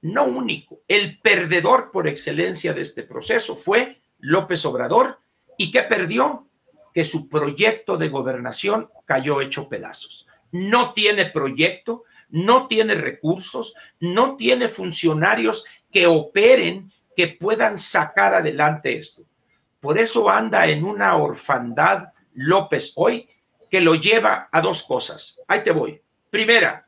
no 0.00 0.24
único, 0.24 0.80
el 0.88 1.20
perdedor 1.20 1.90
por 1.90 2.08
excelencia 2.08 2.72
de 2.72 2.82
este 2.82 3.02
proceso 3.02 3.54
fue 3.54 4.00
López 4.18 4.64
Obrador 4.64 5.20
y 5.58 5.70
que 5.70 5.82
perdió 5.82 6.46
que 6.94 7.04
su 7.04 7.28
proyecto 7.28 7.98
de 7.98 8.08
gobernación 8.08 8.88
cayó 9.04 9.42
hecho 9.42 9.68
pedazos. 9.68 10.26
No 10.52 10.94
tiene 10.94 11.26
proyecto, 11.26 12.04
no 12.28 12.66
tiene 12.66 12.94
recursos, 12.94 13.74
no 14.00 14.36
tiene 14.36 14.68
funcionarios 14.68 15.64
que 15.90 16.06
operen, 16.06 16.92
que 17.16 17.28
puedan 17.28 17.78
sacar 17.78 18.34
adelante 18.34 18.96
esto. 18.96 19.22
Por 19.80 19.98
eso 19.98 20.28
anda 20.28 20.66
en 20.66 20.84
una 20.84 21.16
orfandad 21.16 22.08
López 22.34 22.92
hoy 22.96 23.28
que 23.70 23.80
lo 23.80 23.94
lleva 23.94 24.48
a 24.52 24.60
dos 24.60 24.82
cosas. 24.82 25.40
Ahí 25.48 25.62
te 25.62 25.70
voy. 25.70 26.00
Primera, 26.30 26.86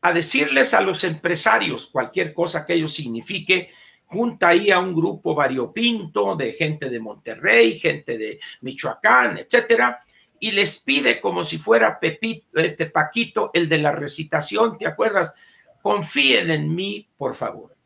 a 0.00 0.12
decirles 0.12 0.72
a 0.74 0.80
los 0.80 1.04
empresarios 1.04 1.86
cualquier 1.86 2.32
cosa 2.32 2.64
que 2.64 2.74
ello 2.74 2.88
signifique, 2.88 3.70
junta 4.06 4.48
ahí 4.48 4.70
a 4.70 4.78
un 4.78 4.94
grupo 4.94 5.34
variopinto 5.34 6.34
de 6.34 6.52
gente 6.52 6.88
de 6.88 6.98
Monterrey, 6.98 7.78
gente 7.78 8.16
de 8.18 8.40
Michoacán, 8.62 9.38
etcétera, 9.38 10.02
y 10.40 10.50
les 10.50 10.80
pide 10.80 11.20
como 11.20 11.44
si 11.44 11.58
fuera 11.58 12.00
Pepito, 12.00 12.58
este 12.58 12.86
Paquito, 12.86 13.50
el 13.54 13.68
de 13.68 13.78
la 13.78 13.92
recitación, 13.92 14.76
¿te 14.76 14.88
acuerdas? 14.88 15.34
Confíen 15.80 16.50
en 16.50 16.74
mí, 16.74 17.08
por 17.16 17.36
favor. 17.36 17.76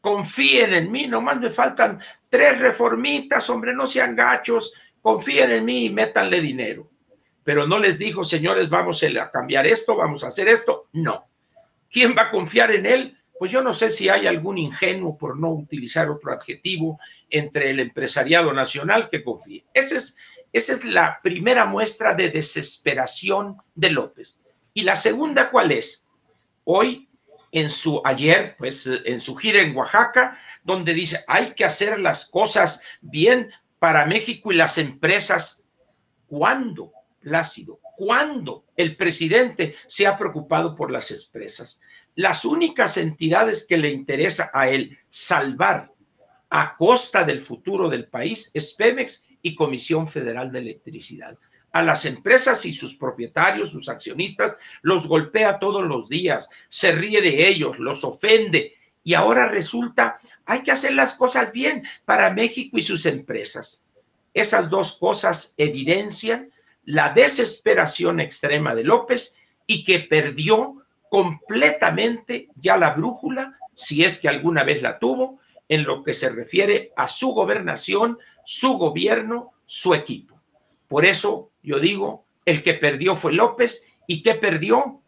Confíen 0.00 0.72
en 0.72 0.90
mí, 0.90 1.06
nomás 1.06 1.38
me 1.38 1.50
faltan 1.50 2.00
tres 2.30 2.58
reformitas, 2.60 3.50
hombre, 3.50 3.74
no 3.74 3.86
sean 3.86 4.16
gachos, 4.16 4.72
confíen 5.02 5.50
en 5.50 5.64
mí 5.66 5.84
y 5.86 5.90
métanle 5.90 6.40
dinero 6.40 6.88
pero 7.48 7.66
no 7.66 7.78
les 7.78 7.98
dijo, 7.98 8.26
señores, 8.26 8.68
vamos 8.68 9.02
a 9.02 9.30
cambiar 9.30 9.66
esto, 9.66 9.96
vamos 9.96 10.22
a 10.22 10.26
hacer 10.26 10.48
esto. 10.48 10.88
No. 10.92 11.30
¿Quién 11.90 12.14
va 12.14 12.24
a 12.24 12.30
confiar 12.30 12.72
en 12.72 12.84
él? 12.84 13.16
Pues 13.38 13.50
yo 13.50 13.62
no 13.62 13.72
sé 13.72 13.88
si 13.88 14.10
hay 14.10 14.26
algún 14.26 14.58
ingenuo, 14.58 15.16
por 15.16 15.38
no 15.38 15.52
utilizar 15.52 16.10
otro 16.10 16.30
adjetivo, 16.30 17.00
entre 17.30 17.70
el 17.70 17.80
empresariado 17.80 18.52
nacional 18.52 19.08
que 19.08 19.24
confíe. 19.24 19.64
Esa 19.72 19.96
es, 19.96 20.18
esa 20.52 20.72
es 20.72 20.84
la 20.84 21.20
primera 21.22 21.66
muestra 21.66 22.14
de 22.14 22.30
desesperación 22.30 23.58
de 23.74 23.90
López. 23.90 24.40
Y 24.72 24.82
la 24.82 24.96
segunda, 24.96 25.50
¿cuál 25.50 25.72
es? 25.72 26.06
Hoy, 26.64 27.08
en 27.52 27.70
su 27.70 28.00
ayer, 28.04 28.56
pues 28.58 28.86
en 28.86 29.20
su 29.20 29.36
gira 29.36 29.60
en 29.60 29.76
Oaxaca, 29.76 30.38
donde 30.62 30.94
dice, 30.94 31.24
hay 31.26 31.54
que 31.54 31.64
hacer 31.64 31.98
las 31.98 32.26
cosas 32.26 32.82
bien 33.00 33.50
para 33.78 34.06
México 34.06 34.52
y 34.52 34.56
las 34.56 34.78
empresas. 34.78 35.64
¿Cuándo? 36.26 36.92
Plácido. 37.20 37.80
¿Cuándo 37.96 38.64
el 38.76 38.96
presidente 38.96 39.74
se 39.86 40.06
ha 40.06 40.16
preocupado 40.16 40.76
por 40.76 40.90
las 40.90 41.10
empresas? 41.10 41.80
Las 42.14 42.44
únicas 42.44 42.96
entidades 42.96 43.66
que 43.66 43.76
le 43.76 43.90
interesa 43.90 44.50
a 44.52 44.68
él 44.68 44.98
salvar 45.08 45.92
a 46.50 46.76
costa 46.76 47.24
del 47.24 47.40
futuro 47.40 47.88
del 47.88 48.06
país 48.06 48.50
es 48.54 48.76
y 49.42 49.54
Comisión 49.54 50.08
Federal 50.08 50.50
de 50.50 50.60
Electricidad. 50.60 51.36
A 51.72 51.82
las 51.82 52.06
empresas 52.06 52.64
y 52.64 52.72
sus 52.72 52.94
propietarios, 52.94 53.70
sus 53.70 53.88
accionistas, 53.88 54.56
los 54.82 55.06
golpea 55.06 55.58
todos 55.58 55.86
los 55.86 56.08
días, 56.08 56.48
se 56.68 56.92
ríe 56.92 57.20
de 57.20 57.46
ellos, 57.46 57.78
los 57.78 58.04
ofende 58.04 58.74
y 59.04 59.14
ahora 59.14 59.48
resulta, 59.48 60.18
hay 60.46 60.62
que 60.62 60.72
hacer 60.72 60.94
las 60.94 61.14
cosas 61.14 61.52
bien 61.52 61.84
para 62.04 62.30
México 62.30 62.78
y 62.78 62.82
sus 62.82 63.06
empresas. 63.06 63.84
Esas 64.34 64.70
dos 64.70 64.94
cosas 64.98 65.54
evidencian 65.56 66.50
la 66.84 67.10
desesperación 67.10 68.18
extrema 68.20 68.74
de 68.74 68.84
López 68.84 69.36
y 69.66 69.84
que 69.84 70.00
perdió 70.00 70.82
completamente 71.10 72.48
ya 72.56 72.76
la 72.76 72.90
brújula, 72.90 73.58
si 73.74 74.04
es 74.04 74.18
que 74.18 74.28
alguna 74.28 74.64
vez 74.64 74.82
la 74.82 74.98
tuvo, 74.98 75.38
en 75.68 75.84
lo 75.84 76.02
que 76.02 76.14
se 76.14 76.30
refiere 76.30 76.92
a 76.96 77.08
su 77.08 77.28
gobernación, 77.28 78.18
su 78.44 78.78
gobierno, 78.78 79.52
su 79.64 79.94
equipo. 79.94 80.40
Por 80.88 81.04
eso 81.04 81.50
yo 81.62 81.78
digo, 81.78 82.24
el 82.44 82.62
que 82.62 82.74
perdió 82.74 83.14
fue 83.14 83.32
López 83.32 83.86
y 84.06 84.22
que 84.22 84.34
perdió 84.34 85.02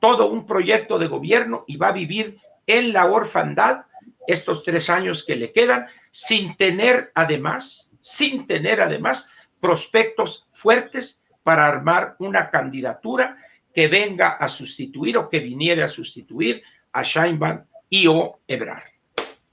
todo 0.00 0.30
un 0.30 0.46
proyecto 0.46 0.98
de 0.98 1.08
gobierno 1.08 1.64
y 1.66 1.76
va 1.76 1.88
a 1.88 1.92
vivir 1.92 2.38
en 2.66 2.92
la 2.92 3.06
orfandad 3.06 3.82
estos 4.26 4.64
tres 4.64 4.90
años 4.90 5.24
que 5.24 5.36
le 5.36 5.52
quedan 5.52 5.86
sin 6.10 6.56
tener 6.56 7.12
además, 7.14 7.92
sin 8.00 8.46
tener 8.46 8.80
además 8.80 9.30
prospectos 9.60 10.46
fuertes 10.50 11.22
para 11.42 11.66
armar 11.66 12.16
una 12.18 12.50
candidatura 12.50 13.36
que 13.74 13.88
venga 13.88 14.30
a 14.30 14.48
sustituir 14.48 15.18
o 15.18 15.28
que 15.28 15.40
viniera 15.40 15.84
a 15.84 15.88
sustituir 15.88 16.62
a 16.92 17.02
Scheinbaum 17.02 17.64
y 17.90 18.06
o 18.06 18.40
Ebrar. 18.48 18.95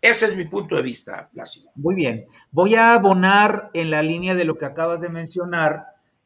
Ese 0.04 0.26
es 0.26 0.36
mi 0.36 0.44
punto 0.44 0.76
de 0.76 0.82
vista, 0.82 1.30
Plácido. 1.32 1.72
Muy 1.76 1.96
bien. 1.96 2.26
Voy 2.52 2.76
a 2.76 2.94
abonar 2.94 3.72
en 3.74 3.90
la 3.90 4.04
línea 4.04 4.36
de 4.36 4.44
lo 4.44 4.58
que 4.58 4.66
acabas 4.66 5.00
de 5.00 5.08
mencionar, 5.08 5.86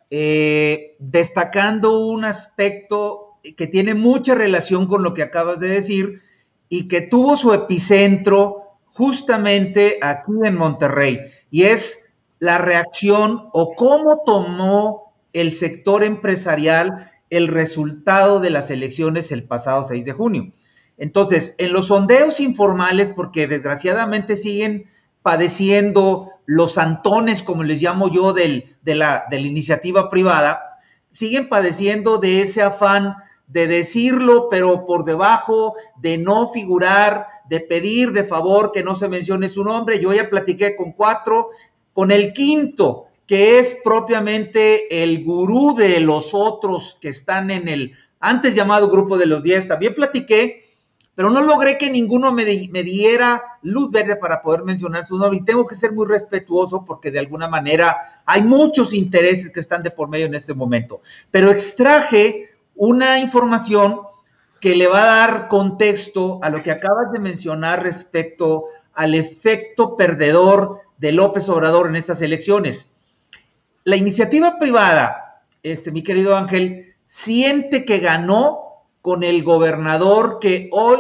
eh, 0.10 0.96
destacando 0.98 2.00
un 2.00 2.26
aspecto 2.26 3.38
que 3.56 3.68
tiene 3.68 3.94
mucha 3.94 4.34
relación 4.34 4.88
con 4.88 5.04
lo 5.04 5.14
que 5.14 5.22
acabas 5.22 5.60
de 5.60 5.68
decir 5.68 6.24
y 6.68 6.88
que 6.88 7.02
tuvo 7.02 7.38
su 7.38 7.54
epicentro 7.54 8.80
justamente 8.86 10.00
aquí 10.02 10.32
en 10.44 10.58
Monterrey, 10.58 11.20
y 11.52 11.66
es 11.66 12.16
la 12.40 12.58
reacción 12.58 13.48
o 13.54 13.76
cómo 13.76 14.24
tomó 14.26 15.14
el 15.34 15.52
sector 15.52 16.04
empresarial 16.04 17.12
el 17.30 17.48
resultado 17.48 18.40
de 18.40 18.50
las 18.50 18.72
elecciones 18.72 19.32
el 19.32 19.44
pasado 19.44 19.84
6 19.84 20.04
de 20.04 20.14
junio. 20.14 20.54
Entonces, 20.98 21.56
en 21.58 21.74
los 21.74 21.88
sondeos 21.88 22.40
informales, 22.40 23.14
porque 23.14 23.48
desgraciadamente 23.48 24.36
siguen 24.36 24.90
padeciendo 25.22 26.32
los 26.46 26.78
antones, 26.78 27.44
como 27.44 27.64
les 27.64 27.82
llamo 27.82 28.10
yo, 28.10 28.34
de, 28.34 28.76
la, 28.84 29.26
de 29.30 29.40
la 29.40 29.48
iniciativa 29.48 30.10
privada, 30.10 30.80
siguen 31.12 31.50
padeciendo 31.50 32.18
de 32.18 32.42
ese 32.42 32.62
afán 32.62 33.16
de 33.48 33.68
decirlo, 33.68 34.50
pero 34.50 34.86
por 34.86 35.06
debajo, 35.06 35.76
de 36.02 36.18
no 36.18 36.50
figurar, 36.50 37.28
de 37.50 37.62
pedir 37.62 38.12
de 38.12 38.26
favor 38.26 38.72
que 38.74 38.84
no 38.84 38.96
se 38.96 39.08
mencione 39.08 39.50
su 39.50 39.64
nombre. 39.64 40.00
Yo 40.00 40.14
ya 40.14 40.30
platiqué 40.30 40.76
con 40.76 40.92
cuatro, 40.92 41.50
con 41.94 42.12
el 42.12 42.34
quinto, 42.34 43.06
que 43.26 43.60
es 43.60 43.78
propiamente 43.84 45.04
el 45.04 45.24
gurú 45.24 45.76
de 45.76 46.00
los 46.00 46.34
otros 46.34 46.98
que 47.02 47.10
están 47.10 47.52
en 47.52 47.68
el 47.68 47.94
antes 48.20 48.56
llamado 48.56 48.90
grupo 48.90 49.18
de 49.18 49.26
los 49.26 49.44
diez. 49.44 49.68
También 49.68 49.96
platiqué, 49.96 50.64
pero 51.18 51.32
no 51.32 51.42
logré 51.42 51.80
que 51.80 51.90
ninguno 51.90 52.32
me, 52.32 52.46
diera 52.46 53.58
luz 53.64 53.90
verde 53.90 54.18
para 54.18 54.44
poder 54.44 54.62
mencionar 54.64 55.08
su 55.08 55.18
nombre. 55.18 55.40
Y 55.40 55.44
tengo 55.44 55.66
que 55.66 55.74
ser 55.74 55.92
muy 55.92 56.06
respetuoso 56.06 56.86
porque 56.86 57.10
de 57.10 57.18
alguna 57.18 57.48
manera 57.48 58.22
hay 58.24 58.44
muchos 58.44 58.94
intereses 58.94 59.50
que 59.50 59.60
están 59.60 59.82
de 59.82 59.90
por 59.90 60.10
medio 60.10 60.28
en 60.28 60.36
este 60.36 60.54
momento. 60.54 61.02
Pero 61.32 61.50
extraje 61.50 62.52
una 62.76 63.18
información 63.18 64.02
que 64.62 64.76
le 64.76 64.86
va 64.86 65.02
a 65.02 65.28
dar 65.28 65.48
contexto 65.48 66.40
a 66.44 66.52
lo 66.52 66.62
que 66.62 66.70
acabas 66.70 67.12
de 67.12 67.20
mencionar 67.20 67.82
respecto 67.82 68.66
al 68.94 69.16
efecto 69.16 69.98
perdedor 69.98 70.82
de 71.00 71.14
López 71.14 71.50
Obrador 71.50 71.88
en 71.88 71.96
estas 71.96 72.22
elecciones. 72.22 72.92
La 73.86 73.96
iniciativa 73.96 74.60
privada, 74.60 75.42
este, 75.64 75.92
mi 75.92 76.04
querido 76.04 76.38
Ángel, 76.38 76.94
siente 77.08 77.86
que 77.86 77.98
ganó 77.98 78.67
con 79.08 79.24
el 79.24 79.42
gobernador 79.42 80.40
que 80.42 80.68
hoy, 80.74 80.98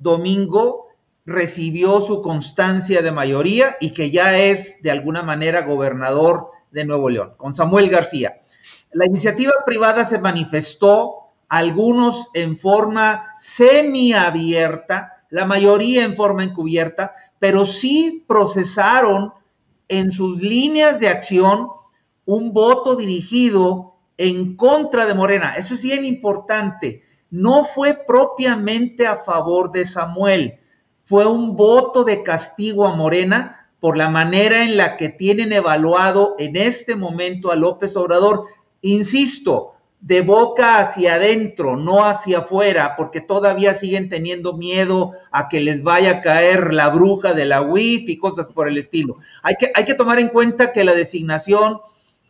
domingo, 0.00 0.88
recibió 1.24 2.00
su 2.00 2.20
constancia 2.20 3.02
de 3.02 3.12
mayoría 3.12 3.76
y 3.80 3.90
que 3.90 4.10
ya 4.10 4.36
es 4.36 4.82
de 4.82 4.90
alguna 4.90 5.22
manera 5.22 5.62
gobernador 5.62 6.50
de 6.72 6.84
Nuevo 6.84 7.08
León, 7.08 7.34
con 7.36 7.54
Samuel 7.54 7.88
García. 7.88 8.42
La 8.90 9.06
iniciativa 9.06 9.52
privada 9.64 10.04
se 10.04 10.18
manifestó, 10.18 11.18
algunos 11.48 12.30
en 12.34 12.56
forma 12.56 13.26
semiabierta, 13.36 15.24
la 15.30 15.44
mayoría 15.44 16.02
en 16.02 16.16
forma 16.16 16.42
encubierta, 16.42 17.14
pero 17.38 17.64
sí 17.64 18.24
procesaron 18.26 19.34
en 19.86 20.10
sus 20.10 20.42
líneas 20.42 20.98
de 20.98 21.10
acción 21.10 21.68
un 22.24 22.52
voto 22.52 22.96
dirigido 22.96 23.94
en 24.16 24.56
contra 24.56 25.06
de 25.06 25.14
Morena. 25.14 25.54
Eso 25.56 25.74
es 25.74 25.84
bien 25.84 26.04
importante. 26.04 27.04
No 27.36 27.66
fue 27.66 27.92
propiamente 28.06 29.06
a 29.06 29.18
favor 29.18 29.70
de 29.70 29.84
Samuel, 29.84 30.58
fue 31.04 31.26
un 31.26 31.54
voto 31.54 32.02
de 32.02 32.22
castigo 32.22 32.86
a 32.86 32.96
Morena 32.96 33.68
por 33.78 33.98
la 33.98 34.08
manera 34.08 34.64
en 34.64 34.78
la 34.78 34.96
que 34.96 35.10
tienen 35.10 35.52
evaluado 35.52 36.34
en 36.38 36.56
este 36.56 36.96
momento 36.96 37.52
a 37.52 37.56
López 37.56 37.94
Obrador. 37.98 38.44
Insisto, 38.80 39.74
de 40.00 40.22
boca 40.22 40.78
hacia 40.78 41.16
adentro, 41.16 41.76
no 41.76 42.06
hacia 42.06 42.38
afuera, 42.38 42.94
porque 42.96 43.20
todavía 43.20 43.74
siguen 43.74 44.08
teniendo 44.08 44.54
miedo 44.54 45.12
a 45.30 45.50
que 45.50 45.60
les 45.60 45.82
vaya 45.82 46.10
a 46.12 46.20
caer 46.22 46.72
la 46.72 46.88
bruja 46.88 47.34
de 47.34 47.44
la 47.44 47.60
UIF 47.60 48.08
y 48.08 48.16
cosas 48.16 48.48
por 48.48 48.66
el 48.66 48.78
estilo. 48.78 49.18
Hay 49.42 49.56
que, 49.56 49.70
hay 49.74 49.84
que 49.84 49.94
tomar 49.94 50.18
en 50.20 50.28
cuenta 50.28 50.72
que 50.72 50.84
la 50.84 50.94
designación 50.94 51.80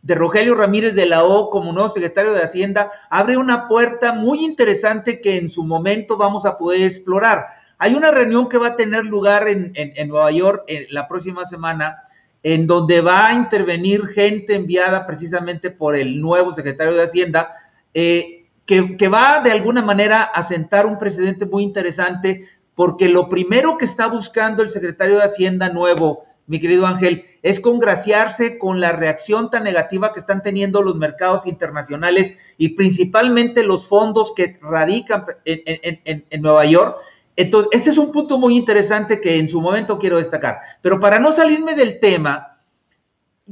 de 0.06 0.14
Rogelio 0.14 0.54
Ramírez 0.54 0.94
de 0.94 1.04
la 1.04 1.24
O 1.24 1.50
como 1.50 1.72
nuevo 1.72 1.88
secretario 1.88 2.32
de 2.32 2.40
Hacienda 2.40 2.92
abre 3.10 3.36
una 3.36 3.66
puerta 3.66 4.12
muy 4.12 4.44
interesante 4.44 5.20
que 5.20 5.36
en 5.36 5.50
su 5.50 5.64
momento 5.64 6.16
vamos 6.16 6.46
a 6.46 6.58
poder 6.58 6.82
explorar. 6.82 7.46
Hay 7.78 7.96
una 7.96 8.12
reunión 8.12 8.48
que 8.48 8.56
va 8.56 8.68
a 8.68 8.76
tener 8.76 9.04
lugar 9.04 9.48
en, 9.48 9.72
Nueva 10.06 10.30
York 10.30 10.62
en 10.68 10.86
la 10.90 11.08
próxima 11.08 11.44
semana, 11.44 12.04
en 12.44 12.68
donde 12.68 13.00
va 13.00 13.26
a 13.26 13.34
intervenir 13.34 14.06
gente 14.06 14.54
enviada 14.54 15.08
precisamente 15.08 15.72
por 15.72 15.96
el 15.96 16.20
nuevo 16.20 16.52
secretario 16.52 16.94
de 16.94 17.02
Hacienda, 17.02 17.56
eh, 17.92 18.46
que, 18.64 18.96
que 18.96 19.08
va 19.08 19.40
de 19.40 19.50
alguna 19.50 19.82
manera 19.82 20.22
a 20.22 20.44
sentar 20.44 20.86
un 20.86 20.98
precedente 20.98 21.46
muy 21.46 21.64
interesante, 21.64 22.46
porque 22.76 23.08
lo 23.08 23.28
primero 23.28 23.76
que 23.76 23.86
está 23.86 24.06
buscando 24.06 24.62
el 24.62 24.70
secretario 24.70 25.16
de 25.16 25.24
Hacienda 25.24 25.68
nuevo 25.68 26.26
mi 26.46 26.60
querido 26.60 26.86
Ángel, 26.86 27.24
es 27.42 27.60
congraciarse 27.60 28.58
con 28.58 28.80
la 28.80 28.92
reacción 28.92 29.50
tan 29.50 29.64
negativa 29.64 30.12
que 30.12 30.20
están 30.20 30.42
teniendo 30.42 30.82
los 30.82 30.96
mercados 30.96 31.46
internacionales 31.46 32.36
y 32.56 32.70
principalmente 32.70 33.64
los 33.64 33.88
fondos 33.88 34.32
que 34.34 34.58
radican 34.62 35.24
en, 35.44 36.42
Nueva 36.42 36.64
York. 36.64 36.98
Entonces, 37.36 37.70
ese 37.72 37.90
es 37.90 37.98
un 37.98 38.12
punto 38.12 38.38
muy 38.38 38.56
interesante 38.56 39.20
que 39.20 39.38
en 39.38 39.48
su 39.48 39.60
momento 39.60 39.98
quiero 39.98 40.18
destacar. 40.18 40.60
Pero 40.82 41.00
para 41.00 41.18
no 41.18 41.32
salirme 41.32 41.74
del 41.74 42.00
tema, 42.00 42.60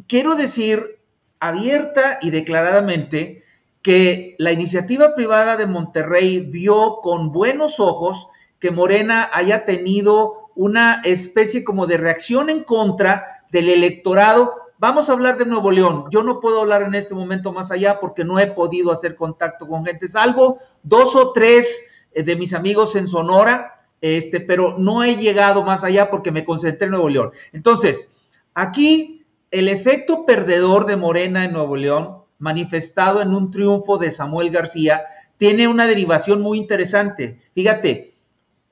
quiero 0.06 0.36
decir 0.36 1.00
abierta 1.40 2.18
y 2.22 2.30
declaradamente 2.30 3.42
que 3.82 4.34
la 4.38 4.52
iniciativa 4.52 5.14
privada 5.14 5.56
de 5.56 5.66
Monterrey 5.66 6.40
vio 6.40 7.00
con 7.02 7.32
buenos 7.32 7.80
ojos 7.80 8.28
que 8.58 8.70
Morena 8.70 9.28
haya 9.30 9.66
tenido 9.66 10.43
una 10.54 11.00
especie 11.04 11.64
como 11.64 11.86
de 11.86 11.96
reacción 11.96 12.50
en 12.50 12.64
contra 12.64 13.44
del 13.50 13.68
electorado. 13.68 14.54
Vamos 14.78 15.08
a 15.08 15.12
hablar 15.12 15.38
de 15.38 15.46
Nuevo 15.46 15.70
León. 15.70 16.06
Yo 16.10 16.22
no 16.22 16.40
puedo 16.40 16.60
hablar 16.60 16.82
en 16.82 16.94
este 16.94 17.14
momento 17.14 17.52
más 17.52 17.70
allá 17.70 18.00
porque 18.00 18.24
no 18.24 18.38
he 18.38 18.46
podido 18.48 18.92
hacer 18.92 19.16
contacto 19.16 19.66
con 19.66 19.84
gente, 19.84 20.08
salvo 20.08 20.58
dos 20.82 21.14
o 21.16 21.32
tres 21.32 21.84
eh, 22.12 22.22
de 22.22 22.36
mis 22.36 22.52
amigos 22.52 22.96
en 22.96 23.06
Sonora, 23.06 23.86
este, 24.00 24.40
pero 24.40 24.76
no 24.78 25.02
he 25.02 25.16
llegado 25.16 25.64
más 25.64 25.84
allá 25.84 26.10
porque 26.10 26.30
me 26.30 26.44
concentré 26.44 26.86
en 26.86 26.92
Nuevo 26.92 27.08
León. 27.08 27.32
Entonces, 27.52 28.08
aquí 28.54 29.24
el 29.50 29.68
efecto 29.68 30.26
perdedor 30.26 30.86
de 30.86 30.96
Morena 30.96 31.44
en 31.44 31.52
Nuevo 31.52 31.76
León, 31.76 32.18
manifestado 32.38 33.22
en 33.22 33.34
un 33.34 33.50
triunfo 33.50 33.98
de 33.98 34.10
Samuel 34.10 34.50
García, 34.50 35.04
tiene 35.36 35.68
una 35.68 35.86
derivación 35.86 36.42
muy 36.42 36.58
interesante. 36.58 37.40
Fíjate, 37.54 38.13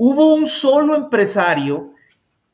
hubo 0.04 0.34
un 0.34 0.48
solo 0.48 0.96
empresario 0.96 1.92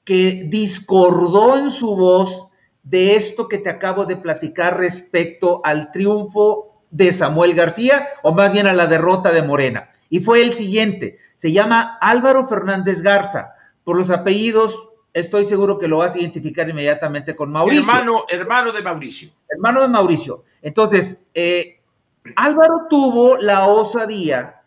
que 0.05 0.45
discordó 0.49 1.57
en 1.57 1.71
su 1.71 1.97
voz 1.97 2.51
de 2.83 3.17
esto 3.17 3.49
que 3.49 3.57
te 3.57 3.71
acabo 3.71 4.05
de 4.05 4.17
platicar 4.17 4.77
respecto 4.77 5.63
al 5.65 5.91
triunfo 5.91 6.83
de 6.91 7.11
Samuel 7.11 7.55
García, 7.55 8.07
o 8.23 8.35
más 8.35 8.53
bien 8.53 8.67
a 8.67 8.75
la 8.75 8.87
derrota 8.87 9.33
de 9.33 9.43
Morena. 9.43 9.89
Y 10.11 10.21
fue 10.21 10.43
el 10.43 10.53
siguiente, 10.53 11.17
se 11.37 11.51
llama 11.51 11.97
Álvaro 12.03 12.45
Fernández 12.45 13.01
Garza. 13.01 13.55
Por 13.83 13.97
los 13.97 14.11
apellidos, 14.11 14.91
estoy 15.15 15.47
seguro 15.47 15.79
que 15.79 15.89
lo 15.89 15.99
vas 15.99 16.17
a 16.17 16.19
identificar 16.19 16.69
inmediatamente 16.69 17.35
con 17.35 17.51
Mauricio. 17.51 17.91
Hermano, 17.91 18.25
hermano 18.29 18.73
de 18.73 18.83
Mauricio. 18.83 19.31
Hermano 19.49 19.81
de 19.81 19.89
Mauricio. 19.89 20.45
Entonces, 20.61 21.27
eh, 21.33 21.81
Álvaro 22.37 22.89
tuvo 22.91 23.39
la 23.39 23.69
osadía 23.69 24.58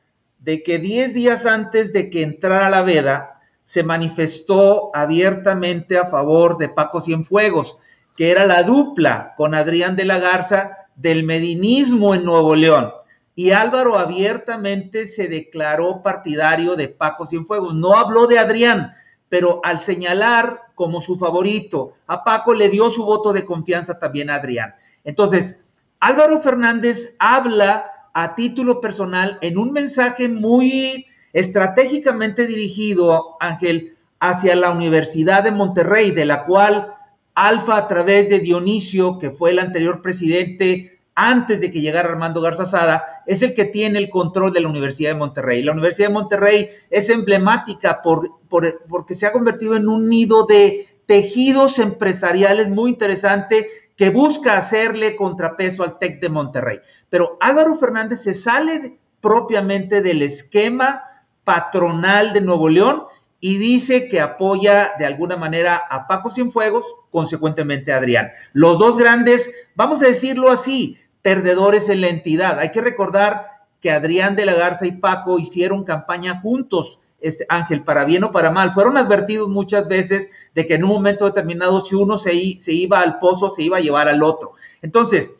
de 0.41 0.63
que 0.63 0.79
10 0.79 1.13
días 1.13 1.45
antes 1.45 1.93
de 1.93 2.09
que 2.09 2.23
entrara 2.23 2.69
la 2.69 2.81
veda, 2.81 3.41
se 3.63 3.83
manifestó 3.83 4.91
abiertamente 4.93 5.97
a 5.97 6.07
favor 6.07 6.57
de 6.57 6.67
Paco 6.67 6.99
Cienfuegos, 6.99 7.77
que 8.17 8.31
era 8.31 8.45
la 8.45 8.63
dupla 8.63 9.33
con 9.37 9.55
Adrián 9.55 9.95
de 9.95 10.05
la 10.05 10.19
Garza 10.19 10.77
del 10.95 11.23
medinismo 11.23 12.13
en 12.13 12.25
Nuevo 12.25 12.55
León. 12.55 12.91
Y 13.33 13.51
Álvaro 13.51 13.97
abiertamente 13.97 15.05
se 15.05 15.27
declaró 15.27 16.03
partidario 16.03 16.75
de 16.75 16.89
Paco 16.89 17.25
Cienfuegos. 17.25 17.73
No 17.73 17.95
habló 17.95 18.27
de 18.27 18.39
Adrián, 18.39 18.93
pero 19.29 19.61
al 19.63 19.79
señalar 19.79 20.63
como 20.75 20.99
su 20.99 21.17
favorito 21.17 21.93
a 22.07 22.23
Paco, 22.23 22.53
le 22.53 22.67
dio 22.67 22.89
su 22.89 23.05
voto 23.05 23.31
de 23.31 23.45
confianza 23.45 23.99
también 23.99 24.29
a 24.29 24.35
Adrián. 24.35 24.75
Entonces, 25.05 25.61
Álvaro 25.99 26.41
Fernández 26.41 27.15
habla 27.19 28.00
a 28.13 28.35
título 28.35 28.81
personal 28.81 29.37
en 29.41 29.57
un 29.57 29.71
mensaje 29.71 30.29
muy 30.29 31.05
estratégicamente 31.33 32.47
dirigido, 32.47 33.37
Ángel, 33.39 33.97
hacia 34.19 34.55
la 34.55 34.71
Universidad 34.71 35.43
de 35.43 35.51
Monterrey, 35.51 36.11
de 36.11 36.25
la 36.25 36.45
cual 36.45 36.93
Alfa, 37.33 37.77
a 37.77 37.87
través 37.87 38.29
de 38.29 38.39
Dionisio, 38.39 39.17
que 39.17 39.31
fue 39.31 39.51
el 39.51 39.59
anterior 39.59 40.01
presidente 40.01 40.99
antes 41.15 41.61
de 41.61 41.71
que 41.71 41.81
llegara 41.81 42.09
Armando 42.09 42.41
Garza 42.41 42.65
Sada, 42.65 43.23
es 43.25 43.41
el 43.41 43.53
que 43.53 43.65
tiene 43.65 43.99
el 43.99 44.09
control 44.09 44.53
de 44.53 44.61
la 44.61 44.69
Universidad 44.69 45.11
de 45.11 45.19
Monterrey. 45.19 45.63
La 45.63 45.71
Universidad 45.71 46.07
de 46.07 46.13
Monterrey 46.13 46.69
es 46.89 47.09
emblemática 47.09 48.01
por, 48.01 48.39
porque 48.49 49.15
se 49.15 49.25
ha 49.25 49.31
convertido 49.31 49.75
en 49.75 49.87
un 49.87 50.09
nido 50.09 50.45
de 50.45 50.87
tejidos 51.05 51.79
empresariales 51.79 52.69
muy 52.69 52.91
interesante 52.91 53.67
que 53.95 54.09
busca 54.09 54.57
hacerle 54.57 55.15
contrapeso 55.15 55.83
al 55.83 55.99
TEC 55.99 56.19
de 56.19 56.29
Monterrey. 56.29 56.79
Pero 57.09 57.37
Álvaro 57.39 57.75
Fernández 57.75 58.21
se 58.21 58.33
sale 58.33 58.99
propiamente 59.21 60.01
del 60.01 60.21
esquema 60.21 61.03
patronal 61.43 62.33
de 62.33 62.41
Nuevo 62.41 62.69
León 62.69 63.03
y 63.39 63.57
dice 63.57 64.07
que 64.07 64.21
apoya 64.21 64.93
de 64.99 65.05
alguna 65.05 65.35
manera 65.35 65.81
a 65.89 66.07
Paco 66.07 66.29
Cienfuegos, 66.29 66.85
consecuentemente 67.09 67.91
a 67.91 67.97
Adrián. 67.97 68.31
Los 68.53 68.77
dos 68.77 68.97
grandes, 68.97 69.51
vamos 69.75 70.01
a 70.03 70.07
decirlo 70.07 70.51
así, 70.51 70.97
perdedores 71.21 71.89
en 71.89 72.01
la 72.01 72.09
entidad. 72.09 72.59
Hay 72.59 72.71
que 72.71 72.81
recordar 72.81 73.47
que 73.81 73.91
Adrián 73.91 74.35
de 74.35 74.45
la 74.45 74.53
Garza 74.53 74.85
y 74.85 74.91
Paco 74.91 75.39
hicieron 75.39 75.83
campaña 75.83 76.39
juntos, 76.39 76.99
este, 77.21 77.45
Ángel, 77.49 77.83
para 77.83 78.05
bien 78.05 78.23
o 78.23 78.31
para 78.31 78.51
mal. 78.51 78.73
Fueron 78.73 78.97
advertidos 78.97 79.49
muchas 79.49 79.87
veces 79.87 80.29
de 80.53 80.67
que 80.67 80.75
en 80.75 80.83
un 80.83 80.89
momento 80.89 81.25
determinado, 81.25 81.83
si 81.85 81.95
uno 81.95 82.17
se, 82.17 82.31
se 82.59 82.73
iba 82.73 83.01
al 83.01 83.19
pozo, 83.19 83.49
se 83.49 83.63
iba 83.63 83.77
a 83.77 83.81
llevar 83.81 84.09
al 84.09 84.23
otro. 84.23 84.53
Entonces, 84.81 85.33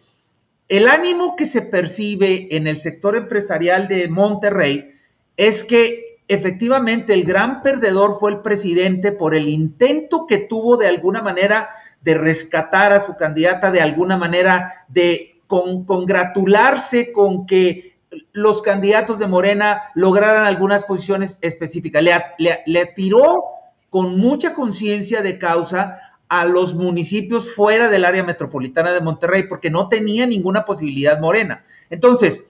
el 0.69 0.87
ánimo 0.87 1.35
que 1.35 1.45
se 1.45 1.61
percibe 1.61 2.55
en 2.55 2.67
el 2.67 2.79
sector 2.79 3.15
empresarial 3.15 3.87
de 3.87 4.07
Monterrey 4.07 4.91
es 5.35 5.63
que 5.63 6.19
efectivamente 6.27 7.13
el 7.13 7.25
gran 7.25 7.61
perdedor 7.61 8.17
fue 8.17 8.31
el 8.31 8.39
presidente 8.39 9.11
por 9.11 9.35
el 9.35 9.49
intento 9.49 10.25
que 10.27 10.37
tuvo 10.37 10.77
de 10.77 10.87
alguna 10.87 11.21
manera 11.21 11.69
de 12.01 12.13
rescatar 12.13 12.93
a 12.93 13.01
su 13.01 13.15
candidata, 13.17 13.71
de 13.71 13.81
alguna 13.81 14.17
manera 14.17 14.85
de 14.87 15.41
congratularse 15.47 17.11
con 17.11 17.45
que 17.45 17.90
los 18.33 18.61
candidatos 18.61 19.19
de 19.19 19.27
Morena 19.27 19.83
lograran 19.95 20.45
algunas 20.45 20.83
posiciones 20.83 21.39
específicas. 21.41 22.03
Le, 22.37 22.85
tiró 22.95 23.43
con 23.89 24.17
mucha 24.17 24.53
conciencia 24.53 25.21
de 25.21 25.37
causa 25.37 25.99
a 26.29 26.45
los 26.45 26.75
municipios 26.75 27.53
fuera 27.53 27.89
del 27.89 28.05
área 28.05 28.23
metropolitana 28.23 28.91
de 28.93 29.01
Monterrey 29.01 29.43
porque 29.43 29.69
no 29.69 29.89
tenía 29.89 30.25
ninguna 30.25 30.65
posibilidad 30.65 31.19
Morena. 31.19 31.65
Entonces, 31.89 32.45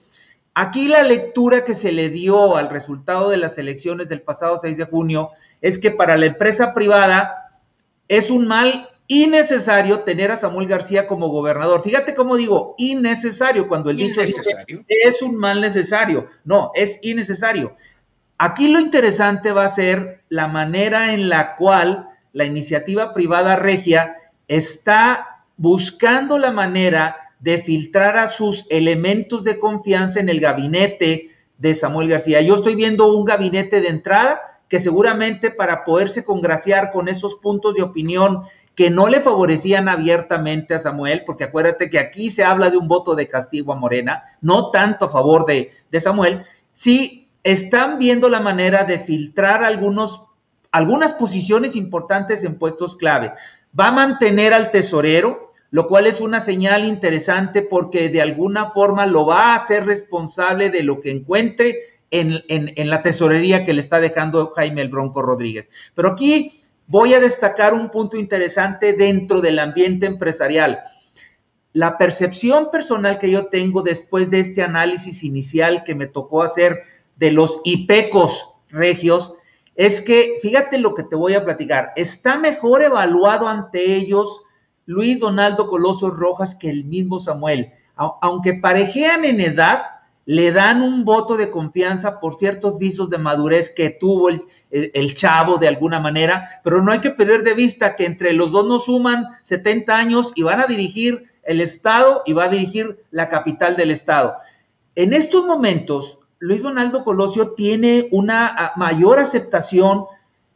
Aquí 0.54 0.86
la 0.86 1.02
lectura 1.02 1.64
que 1.64 1.74
se 1.74 1.92
le 1.92 2.10
dio 2.10 2.56
al 2.56 2.68
resultado 2.68 3.30
de 3.30 3.38
las 3.38 3.56
elecciones 3.56 4.10
del 4.10 4.20
pasado 4.20 4.58
6 4.58 4.76
de 4.76 4.84
junio 4.84 5.30
es 5.62 5.78
que 5.78 5.90
para 5.90 6.18
la 6.18 6.26
empresa 6.26 6.74
privada 6.74 7.58
es 8.06 8.30
un 8.30 8.46
mal 8.46 8.90
innecesario 9.12 10.00
tener 10.00 10.30
a 10.30 10.38
Samuel 10.38 10.66
García 10.66 11.06
como 11.06 11.28
gobernador. 11.28 11.82
Fíjate 11.82 12.14
cómo 12.14 12.36
digo, 12.36 12.74
innecesario, 12.78 13.68
cuando 13.68 13.90
el 13.90 13.98
dicho 13.98 14.22
es 14.22 15.22
un 15.22 15.36
mal 15.36 15.60
necesario. 15.60 16.28
No, 16.44 16.70
es 16.74 16.98
innecesario. 17.02 17.76
Aquí 18.38 18.68
lo 18.68 18.80
interesante 18.80 19.52
va 19.52 19.66
a 19.66 19.68
ser 19.68 20.22
la 20.30 20.48
manera 20.48 21.12
en 21.12 21.28
la 21.28 21.56
cual 21.56 22.08
la 22.32 22.46
iniciativa 22.46 23.12
privada 23.12 23.56
regia 23.56 24.16
está 24.48 25.44
buscando 25.58 26.38
la 26.38 26.50
manera 26.50 27.34
de 27.38 27.60
filtrar 27.60 28.16
a 28.16 28.28
sus 28.28 28.66
elementos 28.70 29.44
de 29.44 29.58
confianza 29.58 30.20
en 30.20 30.30
el 30.30 30.40
gabinete 30.40 31.28
de 31.58 31.74
Samuel 31.74 32.08
García. 32.08 32.40
Yo 32.40 32.54
estoy 32.54 32.76
viendo 32.76 33.14
un 33.14 33.26
gabinete 33.26 33.82
de 33.82 33.88
entrada 33.88 34.40
que 34.68 34.80
seguramente 34.80 35.50
para 35.50 35.84
poderse 35.84 36.24
congraciar 36.24 36.92
con 36.92 37.08
esos 37.08 37.34
puntos 37.34 37.74
de 37.74 37.82
opinión 37.82 38.44
que 38.74 38.90
no 38.90 39.08
le 39.08 39.20
favorecían 39.20 39.88
abiertamente 39.88 40.74
a 40.74 40.80
Samuel, 40.80 41.24
porque 41.26 41.44
acuérdate 41.44 41.90
que 41.90 41.98
aquí 41.98 42.30
se 42.30 42.44
habla 42.44 42.70
de 42.70 42.78
un 42.78 42.88
voto 42.88 43.14
de 43.14 43.28
castigo 43.28 43.72
a 43.72 43.76
Morena, 43.76 44.24
no 44.40 44.70
tanto 44.70 45.06
a 45.06 45.10
favor 45.10 45.46
de, 45.46 45.72
de 45.90 46.00
Samuel, 46.00 46.44
sí 46.72 47.30
están 47.44 47.98
viendo 47.98 48.28
la 48.28 48.40
manera 48.40 48.84
de 48.84 48.98
filtrar 48.98 49.64
algunos, 49.64 50.22
algunas 50.70 51.14
posiciones 51.14 51.76
importantes 51.76 52.44
en 52.44 52.58
puestos 52.58 52.96
clave. 52.96 53.32
Va 53.78 53.88
a 53.88 53.92
mantener 53.92 54.54
al 54.54 54.70
tesorero, 54.70 55.50
lo 55.70 55.88
cual 55.88 56.06
es 56.06 56.20
una 56.20 56.40
señal 56.40 56.84
interesante 56.84 57.62
porque 57.62 58.08
de 58.08 58.22
alguna 58.22 58.70
forma 58.70 59.06
lo 59.06 59.26
va 59.26 59.52
a 59.52 59.54
hacer 59.56 59.86
responsable 59.86 60.70
de 60.70 60.82
lo 60.82 61.00
que 61.00 61.10
encuentre 61.10 61.78
en, 62.12 62.90
la 62.90 63.02
tesorería 63.02 63.64
que 63.64 63.72
le 63.72 63.80
está 63.80 63.98
dejando 63.98 64.52
Jaime 64.54 64.82
el 64.82 64.88
Bronco 64.88 65.22
Rodríguez. 65.22 65.70
Pero 65.94 66.10
aquí 66.10 66.61
voy 66.92 67.14
a 67.14 67.20
destacar 67.20 67.72
un 67.72 67.88
punto 67.88 68.18
interesante 68.18 68.92
dentro 68.92 69.40
del 69.40 69.58
ambiente 69.58 70.04
empresarial. 70.04 70.80
La 71.72 71.96
percepción 71.96 72.70
personal 72.70 73.18
que 73.18 73.30
yo 73.30 73.46
tengo 73.46 73.80
después 73.80 74.28
de 74.28 74.40
este 74.40 74.62
análisis 74.62 75.24
inicial 75.24 75.84
que 75.84 75.94
me 75.94 76.06
tocó 76.06 76.42
hacer 76.42 76.82
de 77.16 77.30
los 77.30 77.62
IPECOS 77.64 78.50
regios 78.68 79.32
es 79.74 80.02
que, 80.02 80.36
fíjate 80.42 80.76
lo 80.76 80.94
que 80.94 81.02
te 81.02 81.16
voy 81.16 81.32
a 81.32 81.46
platicar, 81.46 81.94
está 81.96 82.38
mejor 82.38 82.82
evaluado 82.82 83.48
ante 83.48 83.94
ellos 83.94 84.42
Luis 84.84 85.18
Donaldo 85.18 85.68
Coloso 85.68 86.10
Rojas 86.10 86.54
que 86.54 86.68
el 86.68 86.84
mismo 86.84 87.20
Samuel. 87.20 87.72
Aunque 87.96 88.52
parejean 88.52 89.24
en 89.24 89.40
edad, 89.40 89.82
le 90.24 90.52
dan 90.52 90.82
un 90.82 91.04
voto 91.04 91.36
de 91.36 91.50
confianza 91.50 92.20
por 92.20 92.34
ciertos 92.34 92.78
visos 92.78 93.10
de 93.10 93.18
madurez 93.18 93.70
que 93.70 93.90
tuvo 93.90 94.28
el, 94.28 95.14
chavo 95.14 95.58
de 95.58 95.68
alguna 95.68 96.00
manera, 96.00 96.48
pero 96.62 96.82
no 96.82 96.92
hay 96.92 97.00
que 97.00 97.10
perder 97.10 97.42
de 97.42 97.54
vista 97.54 97.96
que 97.96 98.06
entre 98.06 98.32
los 98.32 98.52
dos 98.52 98.66
nos 98.66 98.84
suman 98.84 99.26
70 99.42 99.96
años 99.96 100.32
y 100.34 100.42
van 100.42 100.60
a 100.60 100.66
dirigir 100.66 101.24
el 101.42 101.60
Estado 101.60 102.22
y 102.24 102.32
va 102.34 102.44
a 102.44 102.48
dirigir 102.48 103.02
la 103.10 103.28
capital 103.28 103.76
del 103.76 103.90
Estado. 103.90 104.36
En 104.94 105.12
estos 105.12 105.44
momentos, 105.44 106.18
Luis 106.38 106.62
Donaldo 106.62 107.04
Colosio 107.04 107.50
tiene 107.52 108.08
una 108.12 108.72
mayor 108.76 109.18
aceptación 109.18 110.04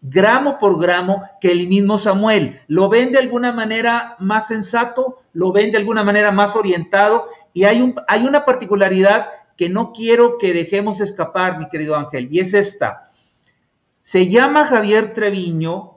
gramo 0.02 0.58
por 0.58 0.80
gramo 0.80 1.22
que 1.40 1.50
el 1.50 1.66
mismo 1.68 1.98
Samuel. 1.98 2.60
Lo 2.68 2.88
ven 2.88 3.12
de 3.12 3.18
alguna 3.18 3.52
manera 3.52 4.16
más 4.18 4.46
sensato, 4.46 5.22
lo 5.32 5.52
ven 5.52 5.72
de 5.72 5.78
alguna 5.78 6.04
manera 6.04 6.30
más 6.30 6.54
orientado 6.54 7.28
y 7.52 7.64
hay, 7.64 7.80
un, 7.80 7.94
hay 8.06 8.24
una 8.24 8.44
particularidad 8.44 9.28
que 9.56 9.68
no 9.68 9.92
quiero 9.92 10.38
que 10.38 10.52
dejemos 10.52 11.00
escapar, 11.00 11.58
mi 11.58 11.68
querido 11.68 11.96
Ángel, 11.96 12.28
y 12.30 12.40
es 12.40 12.54
esta. 12.54 13.04
Se 14.02 14.28
llama 14.28 14.66
Javier 14.66 15.14
Treviño 15.14 15.96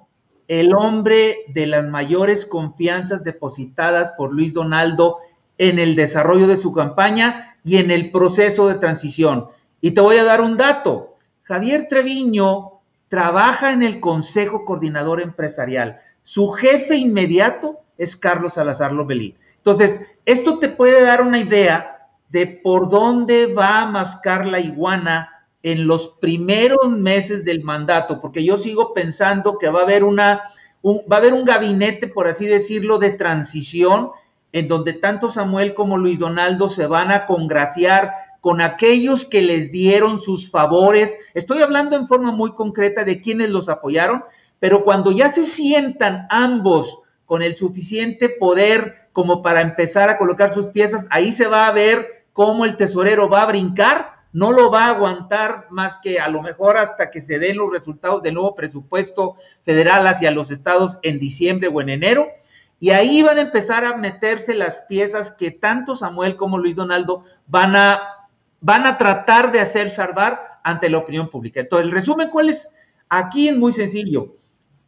el 0.50 0.74
hombre 0.74 1.45
de 1.50 1.67
las 1.67 1.88
mayores 1.88 2.45
confianzas 2.45 3.24
depositadas 3.24 4.13
por 4.13 4.34
Luis 4.34 4.56
Donaldo 4.56 5.19
en 5.60 5.78
el 5.78 5.95
desarrollo 5.95 6.48
de 6.48 6.58
su 6.58 6.74
campaña 6.74 7.58
y 7.63 7.78
en 7.78 7.91
el 7.91 8.12
proceso 8.12 8.67
de 8.67 8.76
transición. 8.76 9.50
Y 9.80 9.91
te 9.91 10.02
voy 10.02 10.17
a 10.17 10.24
dar 10.24 10.41
un 10.41 10.58
dato. 10.58 11.15
Javier 11.43 11.88
Treviño 11.88 12.80
trabaja 13.10 13.74
en 13.74 13.84
el 13.84 14.00
Consejo 14.00 14.65
Coordinador 14.65 15.22
Empresarial. 15.22 16.02
Su 16.24 16.50
jefe 16.50 16.95
inmediato 16.95 17.82
es 18.00 18.15
Carlos 18.15 18.54
Salazar 18.54 18.91
Lobelín. 18.91 19.36
Entonces, 19.58 20.02
esto 20.26 20.58
te 20.58 20.69
puede 20.69 21.04
dar 21.04 21.22
una 21.22 21.38
idea 21.38 21.98
de 22.29 22.47
por 22.47 22.89
dónde 22.89 23.47
va 23.47 23.81
a 23.81 23.85
mascar 23.87 24.45
la 24.45 24.59
iguana 24.59 25.29
en 25.63 25.87
los 25.87 26.07
primeros 26.07 26.89
meses 26.89 27.43
del 27.43 27.63
mandato, 27.63 28.21
porque 28.21 28.43
yo 28.43 28.57
sigo 28.57 28.93
pensando 28.93 29.57
que 29.57 29.69
va 29.69 29.81
a 29.81 29.83
haber 29.83 30.03
una, 30.03 30.43
va 30.85 31.15
a 31.15 31.19
haber 31.19 31.33
un 31.33 31.43
gabinete, 31.43 32.07
por 32.07 32.27
así 32.27 32.45
decirlo, 32.45 32.97
de 32.97 33.11
transición, 33.11 34.11
en 34.51 34.67
donde 34.67 34.93
tanto 34.93 35.29
Samuel 35.29 35.73
como 35.73 35.97
Luis 35.97 36.19
Donaldo 36.19 36.69
se 36.69 36.87
van 36.87 37.11
a 37.11 37.25
congraciar 37.25 38.13
con 38.41 38.61
aquellos 38.61 39.25
que 39.25 39.41
les 39.41 39.71
dieron 39.71 40.19
sus 40.19 40.49
favores. 40.49 41.17
Estoy 41.33 41.61
hablando 41.61 41.97
en 41.97 42.07
forma 42.07 42.31
muy 42.31 42.53
concreta 42.53 43.03
de 43.03 43.21
quienes 43.21 43.49
los 43.49 43.69
apoyaron, 43.69 44.23
pero 44.59 44.83
cuando 44.83 45.11
ya 45.11 45.29
se 45.29 45.43
sientan 45.43 46.25
ambos 46.29 46.99
con 47.25 47.43
el 47.43 47.55
suficiente 47.55 48.29
poder 48.29 49.09
como 49.13 49.41
para 49.41 49.61
empezar 49.61 50.09
a 50.09 50.17
colocar 50.17 50.53
sus 50.53 50.71
piezas, 50.71 51.07
ahí 51.11 51.31
se 51.31 51.47
va 51.47 51.67
a 51.67 51.71
ver 51.71 52.18
cómo 52.39 52.63
el 52.63 52.78
tesorero 52.78 53.28
va 53.28 53.41
a 53.41 53.47
brincar, 53.47 54.13
no 54.32 54.54
lo 54.54 54.71
va 54.71 54.86
a 54.86 54.89
aguantar 54.91 55.67
más 55.71 55.97
que 55.97 56.21
a 56.21 56.30
lo 56.30 56.41
mejor 56.41 56.78
hasta 56.78 57.12
que 57.12 57.19
se 57.19 57.38
den 57.38 57.58
los 57.58 57.69
resultados 57.69 58.23
del 58.23 58.36
nuevo 58.36 58.56
presupuesto 58.56 59.36
federal 59.65 60.08
hacia 60.08 60.32
los 60.32 60.49
estados 60.49 60.99
en 61.02 61.19
diciembre 61.19 61.67
o 61.67 61.82
en 61.82 61.89
enero. 61.89 62.30
Y 62.80 62.91
ahí 62.91 63.21
van 63.23 63.39
a 63.39 63.41
empezar 63.41 63.84
a 63.84 63.97
meterse 63.97 64.56
las 64.56 64.84
piezas 64.84 65.32
que 65.32 65.52
tanto 65.52 65.97
Samuel 65.97 66.38
como 66.38 66.60
Luis 66.60 66.78
Donaldo 66.78 67.25
van 67.47 67.75
a 67.75 67.99
van 68.62 68.86
a 68.86 68.97
tratar 68.97 69.52
de 69.52 69.60
hacer 69.60 69.91
salvar 69.91 70.62
ante 70.63 70.89
la 70.89 70.99
opinión 70.99 71.30
pública. 71.30 71.60
Entonces, 71.60 71.88
el 71.88 71.91
resumen, 71.91 72.30
¿cuál 72.30 72.47
es? 72.47 72.69
Aquí 73.10 73.49
es 73.49 73.58
muy 73.58 73.73
sencillo. 73.73 74.38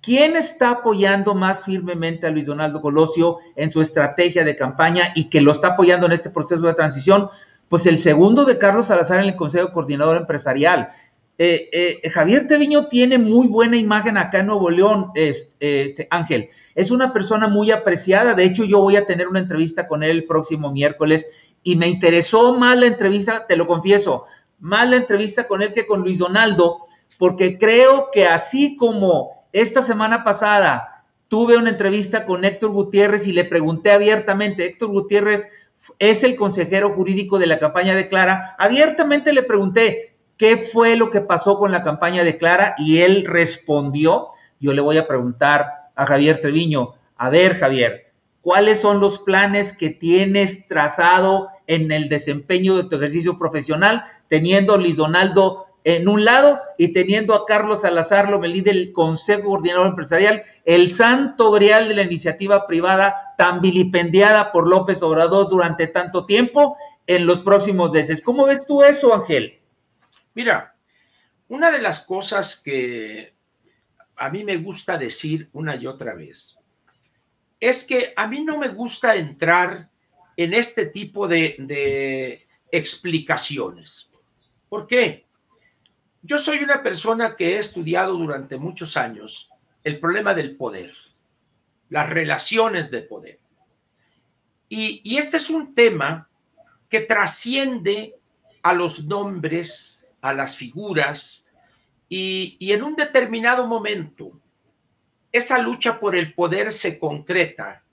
¿Quién 0.02 0.36
está 0.36 0.72
apoyando 0.72 1.36
más 1.36 1.64
firmemente 1.64 2.26
a 2.26 2.32
Luis 2.32 2.48
Donaldo 2.48 2.82
Colosio 2.82 3.38
en 3.56 3.72
su 3.72 3.82
estrategia 3.82 4.44
de 4.44 4.56
campaña 4.56 5.14
y 5.16 5.30
que 5.30 5.42
lo 5.42 5.52
está 5.52 5.70
apoyando 5.70 6.08
en 6.08 6.14
este 6.14 6.32
proceso 6.32 6.66
de 6.66 6.74
transición? 6.74 7.30
Pues 7.70 7.86
el 7.86 8.00
segundo 8.00 8.44
de 8.44 8.58
Carlos 8.58 8.88
Salazar 8.88 9.20
en 9.20 9.30
el 9.30 9.36
Consejo 9.36 9.72
Coordinador 9.72 10.18
Empresarial. 10.18 10.90
Eh, 11.38 11.70
eh, 12.04 12.10
Javier 12.10 12.48
Treviño 12.48 12.88
tiene 12.88 13.20
muy 13.20 13.48
buena 13.48 13.78
imagen 13.78 14.18
acá 14.18 14.40
en 14.40 14.48
Nuevo 14.48 14.72
León, 14.72 15.12
este, 15.14 16.08
Ángel. 16.10 16.50
Es 16.74 16.90
una 16.90 17.14
persona 17.14 17.48
muy 17.48 17.70
apreciada. 17.70 18.34
De 18.34 18.44
hecho, 18.44 18.64
yo 18.66 18.80
voy 18.80 18.96
a 18.96 19.06
tener 19.06 19.28
una 19.28 19.40
entrevista 19.40 19.88
con 19.88 20.02
él 20.02 20.12
el 20.12 20.26
próximo 20.26 20.72
miércoles 20.72 21.28
y 21.62 21.76
me 21.76 21.88
interesó 21.88 22.58
más 22.58 22.78
la 22.78 22.88
entrevista, 22.88 23.46
te 23.48 23.56
lo 23.56 23.68
confieso, 23.68 24.26
más 24.60 24.90
la 24.90 24.96
entrevista 24.96 25.48
con 25.48 25.62
él 25.62 25.74
que 25.74 25.86
con 25.86 26.02
Luis 26.02 26.18
Donaldo, 26.18 26.88
porque 27.20 27.60
creo 27.60 28.10
que 28.12 28.26
así 28.26 28.76
como 28.78 29.40
esta 29.54 29.82
semana 29.82 30.24
pasada 30.24 31.04
tuve 31.28 31.58
una 31.58 31.70
entrevista 31.70 32.26
con 32.26 32.44
Héctor 32.44 32.72
Gutiérrez 32.72 33.28
y 33.28 33.32
le 33.32 33.46
pregunté 33.46 33.92
abiertamente, 33.92 34.66
Héctor 34.66 34.90
Gutiérrez 34.90 35.48
es 36.00 36.24
el 36.24 36.36
consejero 36.36 36.90
jurídico 36.92 37.40
de 37.40 37.48
la 37.48 37.60
campaña 37.60 37.96
de 37.96 38.08
Clara, 38.08 38.56
abiertamente 38.60 39.34
le 39.34 39.44
pregunté 39.44 40.16
qué 40.38 40.58
fue 40.58 40.96
lo 40.96 41.10
que 41.10 41.22
pasó 41.22 41.58
con 41.58 41.72
la 41.72 41.84
campaña 41.84 42.24
de 42.24 42.38
Clara 42.38 42.76
y 42.78 43.00
él 43.00 43.26
respondió, 43.26 44.30
yo 44.60 44.74
le 44.74 44.82
voy 44.82 44.98
a 44.98 45.08
preguntar 45.08 45.90
a 45.96 46.06
Javier 46.06 46.42
Treviño, 46.42 46.96
a 47.18 47.30
ver 47.30 47.58
Javier, 47.58 48.12
cuáles 48.42 48.80
son 48.80 49.00
los 49.00 49.20
planes 49.20 49.74
que 49.74 49.90
tienes 49.90 50.68
trazado 50.68 51.50
en 51.68 51.92
el 51.92 52.10
desempeño 52.10 52.76
de 52.76 52.84
tu 52.84 52.96
ejercicio 52.96 53.38
profesional, 53.38 54.04
teniendo 54.28 54.78
Donaldo 54.78 55.68
en 55.84 56.08
un 56.08 56.26
lado 56.26 56.62
y 56.78 56.89
teniendo 56.94 57.34
a 57.34 57.46
Carlos 57.46 57.82
Salazar 57.82 58.30
Lomelí 58.30 58.62
del 58.62 58.91
Consejo 58.91 59.50
Coordinador 59.50 59.88
Empresarial, 59.88 60.44
el 60.65 60.89
santo 60.89 61.52
grial 61.52 61.88
de 61.88 61.96
la 61.96 62.04
iniciativa 62.04 62.67
privada 62.67 63.34
tan 63.38 63.62
vilipendiada 63.62 64.52
por 64.52 64.67
López 64.67 65.02
Obrador 65.02 65.50
durante 65.50 65.88
tanto 65.88 66.26
tiempo 66.26 66.78
en 67.08 67.26
los 67.26 67.41
próximos 67.41 67.91
meses. 67.91 68.22
¿Cómo 68.22 68.46
ves 68.46 68.65
tú 68.67 68.84
eso, 68.84 69.13
Ángel? 69.13 69.60
Mira, 70.36 70.76
una 71.48 71.72
de 71.72 71.82
las 71.82 72.02
cosas 72.02 72.62
que 72.63 73.34
a 74.15 74.30
mí 74.30 74.44
me 74.44 74.58
gusta 74.58 74.98
decir 74.98 75.50
una 75.54 75.76
y 75.76 75.88
otra 75.88 76.13
vez 76.13 76.58
es 77.60 77.84
que 77.86 78.13
a 78.15 78.28
mí 78.28 78.44
no 78.44 78.58
me 78.58 78.70
gusta 78.70 79.15
entrar 79.15 79.89
en 80.38 80.54
este 80.54 80.88
tipo 80.88 81.28
de, 81.28 81.56
de 81.60 82.48
explicaciones. 82.72 84.10
¿Por 84.70 84.88
qué? 84.88 85.26
Yo 86.24 86.38
soy 86.38 86.60
una 86.64 86.84
persona 86.84 87.36
que 87.36 87.56
he 87.56 87.58
estudiado 87.58 88.14
durante 88.14 88.58
muchos 88.58 88.96
años 88.96 89.50
el 89.84 90.00
problema 90.00 90.36
del 90.36 90.56
poder, 90.56 90.92
las 91.90 92.10
relaciones 92.10 92.92
de 92.92 93.02
poder. 93.02 93.40
Y, 94.70 95.18
este 95.18 95.38
es 95.38 95.50
un 95.50 95.74
tema 95.74 96.30
que 96.90 97.02
trasciende 97.02 98.16
a 98.62 98.74
los 98.74 99.04
nombres, 99.06 100.14
a 100.22 100.34
las 100.34 100.56
figuras, 100.56 101.48
y, 102.08 102.56
y 102.60 102.72
en 102.72 102.84
un 102.84 102.96
determinado 102.96 103.66
momento, 103.66 104.40
esa 105.32 105.58
lucha 105.58 106.00
por 106.00 106.16
el 106.16 106.34
poder 106.34 106.72
se 106.72 107.00
concreta 107.00 107.84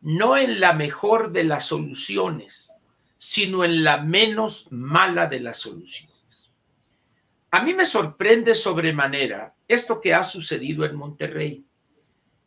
no 0.00 0.36
en 0.36 0.60
la 0.60 0.72
mejor 0.72 1.32
de 1.32 1.44
las 1.44 1.66
soluciones, 1.66 2.74
sino 3.18 3.64
en 3.64 3.84
la 3.84 3.98
menos 3.98 4.68
mala 4.70 5.26
de 5.26 5.40
las 5.40 5.58
soluciones. 5.58 6.15
A 7.56 7.62
mí 7.62 7.72
me 7.72 7.86
sorprende 7.86 8.54
sobremanera 8.54 9.54
esto 9.66 9.98
que 9.98 10.12
ha 10.12 10.22
sucedido 10.22 10.84
en 10.84 10.94
Monterrey. 10.94 11.64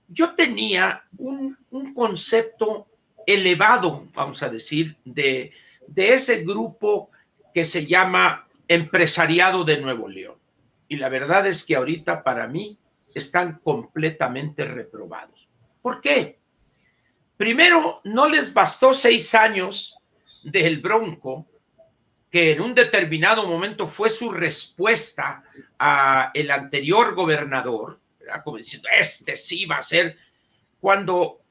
Yo 0.07 0.35
tenía 0.35 1.03
un, 1.17 1.57
concepto 1.95 2.85
elevado, 3.25 4.07
vamos 4.13 4.43
a 4.43 4.49
decir, 4.49 4.97
de, 5.03 5.51
de 5.87 6.13
ese 6.13 6.43
grupo 6.43 7.09
que 7.55 7.65
se 7.65 7.87
llama 7.87 8.47
empresariado 8.67 9.63
de 9.63 9.81
Nuevo 9.81 10.07
León. 10.07 10.37
Y 10.87 10.97
la 10.97 11.09
verdad 11.09 11.47
es 11.47 11.63
que 11.63 11.75
ahorita 11.75 12.23
para 12.23 12.47
mí 12.47 12.77
están 13.15 13.61
completamente 13.63 14.63
reprobados. 14.63 15.49
¿Por 15.81 16.01
qué? 16.01 16.37
Primero, 17.35 18.01
no 18.03 18.29
les 18.29 18.53
bastó 18.53 18.93
seis 18.93 19.33
años 19.33 19.97
del 20.43 20.81
Bronco 20.81 21.47
que 22.29 22.51
en 22.51 22.61
un 22.61 22.75
determinado 22.75 23.47
momento 23.47 23.87
fue 23.87 24.09
su 24.09 24.31
respuesta 24.31 25.43
a 25.79 26.31
el 26.33 26.51
anterior 26.51 27.15
gobernador, 27.15 27.99
como 28.43 28.57
diciendo, 28.57 28.87
este 28.97 29.35
sí 29.35 29.65
va 29.65 29.77
a 29.77 29.83
ser, 29.83 30.17
cuando 30.79 31.41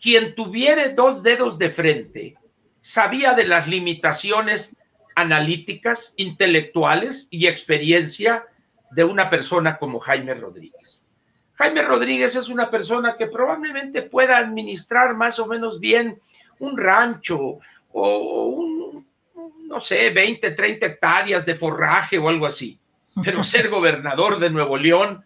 quien 0.00 0.34
tuviera 0.34 0.88
dos 0.90 1.22
dedos 1.22 1.58
de 1.58 1.70
frente 1.70 2.36
sabía 2.80 3.34
de 3.34 3.46
las 3.46 3.68
limitaciones 3.68 4.76
analíticas, 5.14 6.14
intelectuales 6.16 7.28
y 7.30 7.46
experiencia 7.46 8.46
de 8.90 9.04
una 9.04 9.30
persona 9.30 9.78
como 9.78 9.98
Jaime 9.98 10.34
Rodríguez. 10.34 11.06
Jaime 11.54 11.82
Rodríguez 11.82 12.34
es 12.34 12.48
una 12.48 12.70
persona 12.70 13.16
que 13.16 13.26
probablemente 13.26 14.02
pueda 14.02 14.38
administrar 14.38 15.14
más 15.14 15.38
o 15.38 15.46
menos 15.46 15.80
bien 15.80 16.20
un 16.58 16.76
rancho 16.76 17.58
o 17.92 18.46
no 19.72 19.80
sé, 19.80 20.10
20, 20.10 20.50
30 20.50 20.84
hectáreas 20.84 21.46
de 21.46 21.56
forraje 21.56 22.18
o 22.18 22.28
algo 22.28 22.44
así. 22.44 22.78
Pero 23.24 23.42
ser 23.42 23.70
gobernador 23.70 24.38
de 24.38 24.50
Nuevo 24.50 24.76
León, 24.76 25.24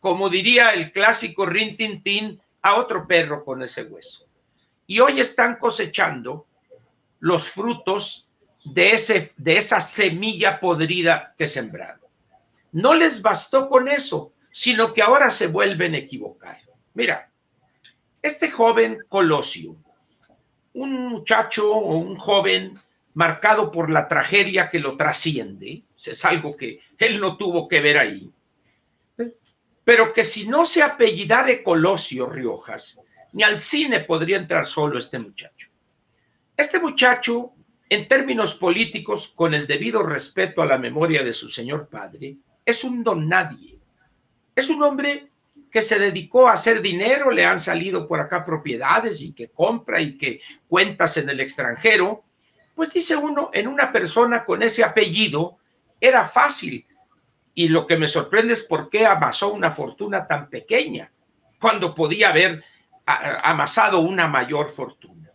como 0.00 0.30
diría 0.30 0.70
el 0.70 0.90
clásico 0.90 1.44
Rin 1.44 1.76
Tin 1.76 2.02
Tin, 2.02 2.40
a 2.62 2.76
otro 2.76 3.06
perro 3.06 3.44
con 3.44 3.62
ese 3.62 3.82
hueso. 3.82 4.26
Y 4.86 5.00
hoy 5.00 5.20
están 5.20 5.56
cosechando 5.56 6.46
los 7.20 7.46
frutos 7.46 8.26
de, 8.64 8.92
ese, 8.92 9.34
de 9.36 9.58
esa 9.58 9.82
semilla 9.82 10.60
podrida 10.60 11.34
que 11.36 11.46
sembraron. 11.46 12.00
No 12.72 12.94
les 12.94 13.20
bastó 13.20 13.68
con 13.68 13.88
eso, 13.88 14.32
sino 14.50 14.94
que 14.94 15.02
ahora 15.02 15.30
se 15.30 15.48
vuelven 15.48 15.94
a 15.94 15.98
equivocar. 15.98 16.58
Mira, 16.94 17.30
este 18.22 18.50
joven 18.50 19.00
Colosio, 19.10 19.76
un 20.72 21.08
muchacho 21.08 21.70
o 21.70 21.98
un 21.98 22.16
joven 22.16 22.80
marcado 23.14 23.70
por 23.70 23.90
la 23.90 24.08
tragedia 24.08 24.68
que 24.68 24.80
lo 24.80 24.96
trasciende, 24.96 25.84
es 26.04 26.24
algo 26.24 26.56
que 26.56 26.80
él 26.98 27.20
no 27.20 27.36
tuvo 27.36 27.68
que 27.68 27.80
ver 27.80 27.98
ahí, 27.98 28.30
pero 29.84 30.12
que 30.12 30.24
si 30.24 30.48
no 30.48 30.66
se 30.66 30.82
apellidara 30.82 31.62
Colosio 31.62 32.26
Riojas, 32.26 33.00
ni 33.32 33.42
al 33.42 33.58
cine 33.58 34.00
podría 34.00 34.36
entrar 34.36 34.66
solo 34.66 34.98
este 34.98 35.18
muchacho. 35.18 35.68
Este 36.56 36.78
muchacho, 36.78 37.52
en 37.88 38.08
términos 38.08 38.54
políticos, 38.54 39.32
con 39.34 39.54
el 39.54 39.66
debido 39.66 40.02
respeto 40.02 40.62
a 40.62 40.66
la 40.66 40.78
memoria 40.78 41.22
de 41.22 41.32
su 41.32 41.48
señor 41.48 41.88
padre, 41.88 42.36
es 42.64 42.84
un 42.84 43.02
don 43.02 43.28
nadie. 43.28 43.78
Es 44.54 44.70
un 44.70 44.82
hombre 44.82 45.28
que 45.70 45.82
se 45.82 45.98
dedicó 45.98 46.48
a 46.48 46.52
hacer 46.52 46.80
dinero, 46.80 47.30
le 47.30 47.44
han 47.44 47.58
salido 47.58 48.06
por 48.06 48.20
acá 48.20 48.44
propiedades 48.44 49.20
y 49.20 49.34
que 49.34 49.48
compra 49.48 50.00
y 50.00 50.16
que 50.16 50.40
cuentas 50.68 51.16
en 51.16 51.28
el 51.28 51.40
extranjero, 51.40 52.22
pues 52.74 52.92
dice 52.92 53.16
uno, 53.16 53.50
en 53.52 53.68
una 53.68 53.92
persona 53.92 54.44
con 54.44 54.62
ese 54.62 54.84
apellido 54.84 55.58
era 56.00 56.24
fácil. 56.24 56.86
Y 57.54 57.68
lo 57.68 57.86
que 57.86 57.96
me 57.96 58.08
sorprende 58.08 58.52
es 58.52 58.62
por 58.62 58.90
qué 58.90 59.06
amasó 59.06 59.52
una 59.52 59.70
fortuna 59.70 60.26
tan 60.26 60.50
pequeña, 60.50 61.10
cuando 61.60 61.94
podía 61.94 62.30
haber 62.30 62.64
amasado 63.06 64.00
una 64.00 64.26
mayor 64.26 64.70
fortuna. 64.70 65.30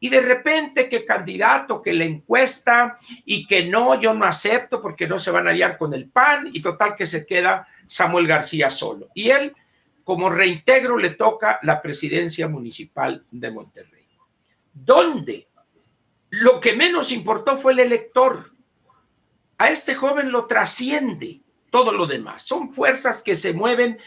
Y 0.00 0.10
de 0.10 0.20
repente 0.20 0.88
que 0.88 1.04
candidato, 1.04 1.80
que 1.80 1.94
le 1.94 2.04
encuesta 2.04 2.98
y 3.24 3.46
que 3.46 3.64
no, 3.64 3.98
yo 3.98 4.12
no 4.12 4.26
acepto 4.26 4.82
porque 4.82 5.06
no 5.06 5.18
se 5.18 5.30
van 5.30 5.46
a 5.46 5.50
aliar 5.50 5.78
con 5.78 5.94
el 5.94 6.10
PAN 6.10 6.50
y 6.52 6.60
total 6.60 6.94
que 6.96 7.06
se 7.06 7.24
queda 7.24 7.66
Samuel 7.86 8.26
García 8.26 8.70
solo. 8.70 9.08
Y 9.14 9.30
él, 9.30 9.54
como 10.02 10.28
reintegro, 10.28 10.98
le 10.98 11.10
toca 11.10 11.58
la 11.62 11.80
presidencia 11.80 12.48
municipal 12.48 13.24
de 13.30 13.50
Monterrey. 13.50 14.06
¿Dónde 14.74 15.46
lo 16.40 16.58
que 16.60 16.74
menos 16.74 17.12
importó 17.12 17.56
fue 17.56 17.72
el 17.72 17.80
elector. 17.80 18.44
A 19.58 19.70
este 19.70 19.94
joven 19.94 20.32
lo 20.32 20.46
trasciende 20.46 21.40
todo 21.70 21.92
lo 21.92 22.06
demás. 22.06 22.42
Son 22.42 22.74
fuerzas 22.74 23.22
que 23.22 23.36
se 23.36 23.52
mueven 23.52 23.98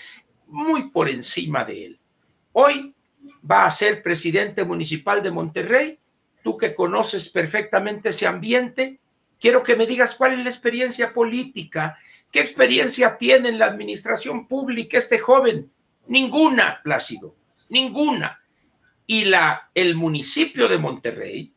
muy 0.47 0.89
por 0.89 1.07
encima 1.07 1.63
de 1.63 1.85
él. 1.85 1.99
Hoy 2.51 2.93
va 3.49 3.65
a 3.65 3.71
ser 3.71 4.03
presidente 4.03 4.65
municipal 4.65 5.23
de 5.23 5.31
Monterrey. 5.31 5.99
Tú 6.43 6.57
que 6.57 6.75
conoces 6.75 7.29
perfectamente 7.29 8.09
ese 8.09 8.27
ambiente, 8.27 8.99
quiero 9.39 9.63
que 9.63 9.75
me 9.75 9.85
digas 9.85 10.15
cuál 10.15 10.33
es 10.33 10.39
la 10.39 10.49
experiencia 10.49 11.13
política, 11.13 11.97
qué 12.31 12.39
experiencia 12.41 13.17
tiene 13.17 13.49
en 13.49 13.59
la 13.59 13.67
administración 13.67 14.47
pública 14.47 14.97
este 14.97 15.17
joven. 15.17 15.71
Ninguna, 16.07 16.81
Plácido, 16.83 17.35
ninguna. 17.69 18.41
Y 19.05 19.25
la, 19.25 19.69
el 19.73 19.95
municipio 19.95 20.67
de 20.67 20.77
Monterrey 20.77 21.53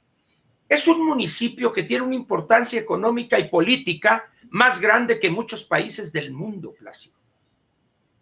es 0.70 0.86
un 0.86 1.04
municipio 1.04 1.72
que 1.72 1.82
tiene 1.82 2.04
una 2.04 2.14
importancia 2.14 2.80
económica 2.80 3.36
y 3.40 3.48
política 3.48 4.30
más 4.50 4.80
grande 4.80 5.18
que 5.18 5.28
muchos 5.28 5.64
países 5.64 6.12
del 6.12 6.30
mundo, 6.30 6.72
Plácido. 6.78 7.16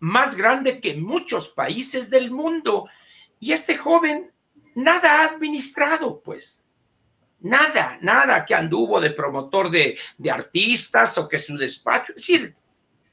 Más 0.01 0.35
grande 0.35 0.81
que 0.81 0.95
muchos 0.95 1.49
países 1.49 2.09
del 2.09 2.31
mundo. 2.31 2.89
Y 3.39 3.53
este 3.53 3.77
joven 3.77 4.33
nada 4.75 5.21
ha 5.21 5.25
administrado, 5.27 6.23
pues. 6.23 6.63
Nada, 7.41 7.99
nada 8.01 8.47
que 8.47 8.55
anduvo 8.55 8.99
de 8.99 9.11
promotor 9.11 9.71
de, 9.71 9.99
artistas 10.31 11.19
o 11.19 11.29
que 11.29 11.39
su 11.39 11.55
despacho. 11.55 12.15
Es 12.17 12.23
decir, 12.23 12.57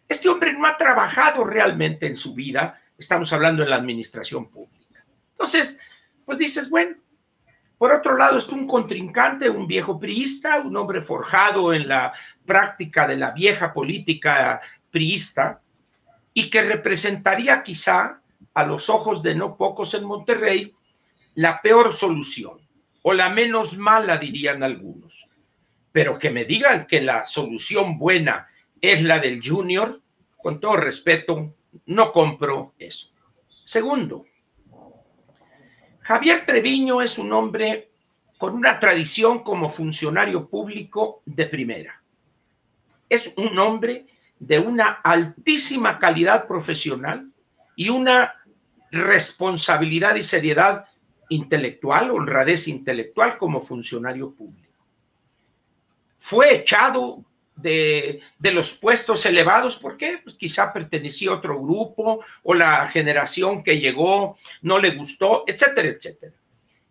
este 0.08 0.30
hombre 0.30 0.54
no 0.54 0.66
ha 0.66 0.78
trabajado 0.78 1.44
realmente 1.44 2.08
en 2.08 2.16
su 2.16 2.34
vida. 2.34 2.82
Estamos 2.98 3.34
hablando 3.34 3.64
en 3.64 3.70
la 3.70 3.76
administración 3.76 4.48
pública. 4.50 5.06
Entonces, 5.32 5.78
pues 6.24 6.38
dices, 6.38 6.70
bueno, 6.70 6.96
por 7.78 7.92
otro 7.92 8.18
lado 8.18 8.38
está 8.38 8.56
un 8.56 8.68
contrincante, 8.68 9.50
un 9.50 9.68
viejo 9.68 10.00
priista, 10.00 10.60
un 10.60 10.76
hombre 10.78 11.02
forjado 11.02 11.74
en 11.74 11.88
la 11.88 12.14
práctica 12.46 13.08
de 13.08 13.18
la 13.18 13.32
vieja 13.32 13.74
política 13.74 14.62
priista 14.92 15.62
y 16.34 16.50
que 16.50 16.62
representaría 16.62 17.64
quizá 17.64 18.22
a 18.54 18.66
los 18.66 18.90
ojos 18.90 19.22
de 19.22 19.36
no 19.36 19.58
pocos 19.58 19.94
en 19.94 20.06
Monterrey 20.06 20.74
la 21.34 21.62
peor 21.62 21.92
solución 21.92 22.60
o 23.02 23.14
la 23.14 23.30
menos 23.30 23.78
mala 23.78 24.18
dirían 24.18 24.64
algunos. 24.64 25.28
Pero 25.92 26.18
que 26.18 26.32
me 26.32 26.46
digan 26.46 26.88
que 26.88 27.02
la 27.02 27.26
solución 27.26 27.98
buena 28.00 28.48
es 28.82 29.02
la 29.04 29.20
del 29.20 29.42
junior, 29.46 30.02
con 30.38 30.60
todo 30.60 30.78
respeto, 30.78 31.54
no 31.86 32.12
compro 32.12 32.74
eso. 32.80 33.10
Segundo, 33.64 34.26
Javier 36.06 36.46
Treviño 36.46 37.02
es 37.02 37.18
un 37.18 37.34
hombre 37.34 37.90
con 38.38 38.54
una 38.54 38.80
tradición 38.80 39.40
como 39.40 39.72
funcionario 39.72 40.48
público 40.48 41.24
de 41.26 41.48
primera. 41.48 42.00
Es 43.10 43.34
un 43.38 43.58
hombre 43.58 44.06
de 44.38 44.60
una 44.60 45.02
altísima 45.04 45.98
calidad 45.98 46.46
profesional 46.46 47.32
y 47.76 47.90
una 47.90 48.36
responsabilidad 48.92 50.14
y 50.14 50.22
seriedad 50.22 50.86
intelectual, 51.30 52.12
honradez 52.12 52.68
intelectual 52.68 53.40
como 53.40 53.60
funcionario 53.60 54.32
público. 54.32 54.86
Fue 56.20 56.54
echado 56.54 57.26
de, 57.56 58.22
los 58.40 58.74
puestos 58.74 59.26
elevados, 59.26 59.78
¿por 59.78 59.98
qué? 59.98 60.20
Pues 60.24 60.36
quizá 60.36 60.74
pertenecía 60.74 61.32
a 61.32 61.36
otro 61.36 61.62
grupo 61.62 62.24
o 62.44 62.54
la 62.54 62.86
generación 62.88 63.64
que 63.64 63.80
llegó 63.80 64.38
no 64.62 64.80
le 64.80 64.92
gustó, 64.92 65.44
etcétera, 65.48 65.90
etcétera. 65.90 66.34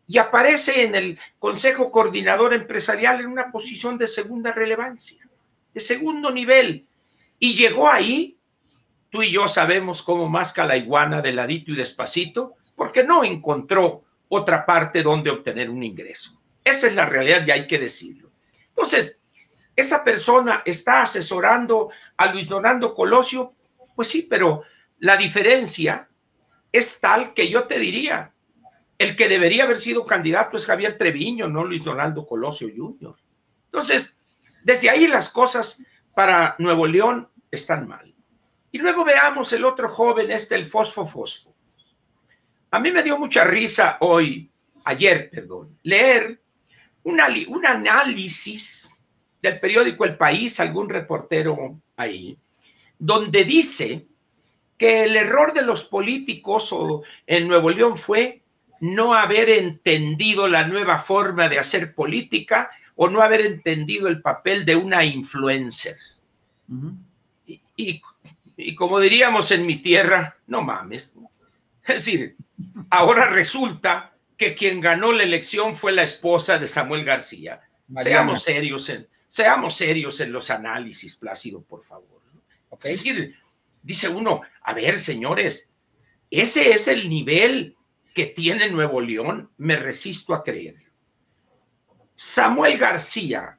Y 0.06 0.18
aparece 0.18 0.84
en 0.84 0.94
el 0.94 1.18
Consejo 1.38 1.90
Coordinador 1.90 2.52
Empresarial 2.52 3.20
en 3.20 3.26
una 3.26 3.50
posición 3.50 3.96
de 3.96 4.08
segunda 4.08 4.52
relevancia, 4.52 5.26
de 5.72 5.80
segundo 5.80 6.30
nivel. 6.30 6.86
Y 7.38 7.54
llegó 7.54 7.90
ahí, 7.90 8.36
tú 9.10 9.22
y 9.22 9.30
yo 9.30 9.48
sabemos 9.48 10.02
cómo 10.02 10.28
masca 10.28 10.66
la 10.66 10.76
iguana 10.76 11.22
de 11.22 11.32
ladito 11.32 11.72
y 11.72 11.76
despacito, 11.76 12.54
porque 12.76 13.04
no 13.04 13.24
encontró 13.24 14.04
otra 14.28 14.66
parte 14.66 15.02
donde 15.02 15.30
obtener 15.30 15.70
un 15.70 15.82
ingreso. 15.82 16.38
Esa 16.64 16.86
es 16.86 16.94
la 16.94 17.06
realidad 17.06 17.46
y 17.46 17.50
hay 17.50 17.66
que 17.66 17.78
decirlo. 17.78 18.30
Entonces, 18.70 19.20
esa 19.76 20.04
persona 20.04 20.62
está 20.64 21.02
asesorando 21.02 21.90
a 22.16 22.32
Luis 22.32 22.48
Donaldo 22.48 22.94
Colosio, 22.94 23.54
pues 23.94 24.08
sí, 24.08 24.26
pero 24.28 24.62
la 24.98 25.16
diferencia 25.16 26.08
es 26.72 27.00
tal 27.00 27.34
que 27.34 27.48
yo 27.48 27.66
te 27.66 27.78
diría, 27.78 28.32
el 28.98 29.16
que 29.16 29.28
debería 29.28 29.64
haber 29.64 29.78
sido 29.78 30.06
candidato 30.06 30.56
es 30.56 30.66
Javier 30.66 30.96
Treviño, 30.96 31.48
no 31.48 31.64
Luis 31.64 31.84
Donaldo 31.84 32.26
Colosio 32.26 32.68
Jr. 32.74 33.14
Entonces, 33.66 34.18
desde 34.62 34.90
ahí 34.90 35.06
las 35.06 35.28
cosas 35.28 35.82
para 36.14 36.54
Nuevo 36.58 36.86
León 36.86 37.28
están 37.50 37.88
mal. 37.88 38.14
Y 38.70 38.78
luego 38.78 39.04
veamos 39.04 39.52
el 39.52 39.64
otro 39.64 39.88
joven, 39.88 40.30
este, 40.30 40.54
el 40.54 40.66
Fosfo 40.66 41.04
Fosfo. 41.04 41.54
A 42.70 42.80
mí 42.80 42.90
me 42.90 43.02
dio 43.02 43.18
mucha 43.18 43.44
risa 43.44 43.98
hoy, 44.00 44.50
ayer, 44.84 45.30
perdón, 45.30 45.78
leer 45.82 46.40
un 47.04 47.20
análisis 47.20 48.88
del 49.44 49.60
periódico 49.60 50.04
El 50.06 50.16
País, 50.16 50.58
algún 50.58 50.88
reportero 50.88 51.78
ahí, 51.96 52.36
donde 52.98 53.44
dice 53.44 54.06
que 54.78 55.04
el 55.04 55.16
error 55.16 55.52
de 55.52 55.62
los 55.62 55.84
políticos 55.84 56.74
en 57.26 57.46
Nuevo 57.46 57.70
León 57.70 57.98
fue 57.98 58.40
no 58.80 59.14
haber 59.14 59.50
entendido 59.50 60.48
la 60.48 60.66
nueva 60.66 60.98
forma 60.98 61.48
de 61.48 61.58
hacer 61.58 61.94
política 61.94 62.70
o 62.96 63.08
no 63.08 63.20
haber 63.20 63.42
entendido 63.42 64.08
el 64.08 64.22
papel 64.22 64.64
de 64.64 64.76
una 64.76 65.04
influencer. 65.04 65.96
y, 67.46 68.00
y, 68.56 68.74
como 68.74 68.98
diríamos 68.98 69.50
en 69.50 69.66
mi 69.66 69.76
tierra, 69.76 70.38
no 70.46 70.62
mames. 70.62 71.16
Es 71.86 72.06
decir, 72.06 72.36
ahora 72.88 73.26
resulta 73.26 74.12
que 74.38 74.54
quien 74.54 74.80
ganó 74.80 75.12
la 75.12 75.22
elección 75.22 75.76
fue 75.76 75.92
la 75.92 76.02
esposa 76.02 76.58
de 76.58 76.66
Samuel 76.66 77.04
García. 77.04 77.60
Seamos 77.96 78.42
serios 78.42 78.88
en, 78.88 79.06
Seamos 79.34 79.74
serios 79.74 80.20
en 80.20 80.30
los 80.30 80.48
análisis, 80.48 81.16
Plácido, 81.16 81.60
por 81.60 81.82
favor. 81.82 82.22
Es 82.84 83.02
decir, 83.02 83.34
dice 83.82 84.08
uno, 84.08 84.42
a 84.62 84.72
ver, 84.74 84.96
señores, 84.96 85.68
ese 86.30 86.70
es 86.70 86.86
el 86.86 87.08
nivel 87.08 87.76
que 88.14 88.26
tiene 88.26 88.68
Nuevo 88.68 89.00
León, 89.00 89.50
me 89.56 89.74
resisto 89.74 90.34
a 90.34 90.44
creer. 90.44 90.76
Samuel 92.14 92.78
García 92.78 93.58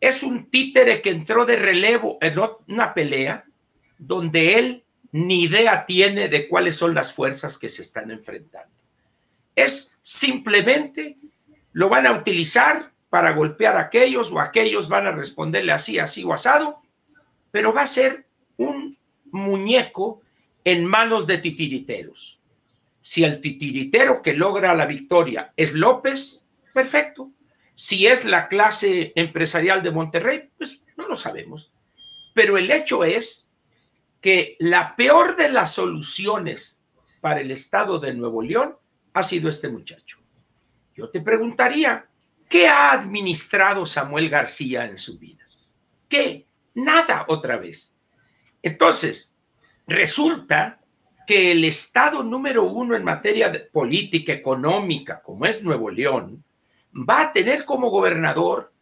es 0.00 0.22
un 0.22 0.48
títere 0.48 1.02
que 1.02 1.10
entró 1.10 1.44
de 1.44 1.56
relevo 1.56 2.16
en 2.22 2.38
una 2.68 2.94
pelea 2.94 3.44
donde 3.98 4.58
él 4.58 4.84
ni 5.12 5.42
idea 5.42 5.84
tiene 5.84 6.30
de 6.30 6.48
cuáles 6.48 6.76
son 6.76 6.94
las 6.94 7.12
fuerzas 7.12 7.58
que 7.58 7.68
se 7.68 7.82
están 7.82 8.10
enfrentando. 8.10 8.74
Es 9.54 9.98
simplemente 10.00 11.18
lo 11.72 11.90
van 11.90 12.06
a 12.06 12.12
utilizar 12.12 12.93
para 13.14 13.30
golpear 13.30 13.76
a 13.76 13.82
aquellos 13.82 14.32
o 14.32 14.40
aquellos 14.40 14.88
van 14.88 15.06
a 15.06 15.12
responderle 15.12 15.70
así, 15.70 16.00
así 16.00 16.24
o 16.24 16.32
asado, 16.32 16.82
pero 17.52 17.72
va 17.72 17.82
a 17.82 17.86
ser 17.86 18.26
un 18.56 18.98
muñeco 19.30 20.20
en 20.64 20.84
manos 20.84 21.24
de 21.28 21.38
titiriteros. 21.38 22.40
Si 23.02 23.22
el 23.22 23.40
titiritero 23.40 24.20
que 24.20 24.32
logra 24.32 24.74
la 24.74 24.86
victoria 24.86 25.52
es 25.56 25.74
López, 25.74 26.48
perfecto. 26.72 27.30
Si 27.76 28.08
es 28.08 28.24
la 28.24 28.48
clase 28.48 29.12
empresarial 29.14 29.84
de 29.84 29.92
Monterrey, 29.92 30.50
pues 30.58 30.80
no 30.96 31.06
lo 31.06 31.14
sabemos. 31.14 31.70
Pero 32.34 32.58
el 32.58 32.68
hecho 32.68 33.04
es 33.04 33.48
que 34.20 34.56
la 34.58 34.96
peor 34.96 35.36
de 35.36 35.50
las 35.50 35.72
soluciones 35.72 36.82
para 37.20 37.42
el 37.42 37.52
estado 37.52 38.00
de 38.00 38.12
Nuevo 38.12 38.42
León 38.42 38.76
ha 39.12 39.22
sido 39.22 39.48
este 39.48 39.68
muchacho. 39.68 40.18
Yo 40.96 41.10
te 41.10 41.20
preguntaría, 41.20 42.08
¿Qué 42.48 42.68
ha 42.68 42.92
administrado 42.92 43.86
Samuel 43.86 44.28
García 44.28 44.84
en 44.84 44.98
su 44.98 45.18
vida? 45.18 45.44
¿Qué? 46.08 46.46
Nada 46.74 47.24
otra 47.28 47.56
vez. 47.56 47.94
Entonces, 48.62 49.34
resulta 49.86 50.80
que 51.26 51.52
el 51.52 51.64
Estado 51.64 52.22
número 52.22 52.64
uno 52.64 52.94
en 52.94 53.04
materia 53.04 53.52
política 53.72 54.32
económica, 54.32 55.22
como 55.22 55.46
es 55.46 55.62
Nuevo 55.62 55.90
León, 55.90 56.44
va 56.94 57.22
a 57.22 57.32
tener 57.32 57.64
como 57.64 57.90
gobernador 57.90 58.72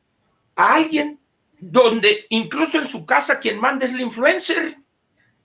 a 0.56 0.74
alguien 0.74 1.20
donde 1.58 2.26
incluso 2.30 2.78
en 2.78 2.88
su 2.88 3.06
casa 3.06 3.38
quien 3.38 3.60
manda 3.60 3.86
es 3.86 3.92
la 3.92 4.02
influencer. 4.02 4.76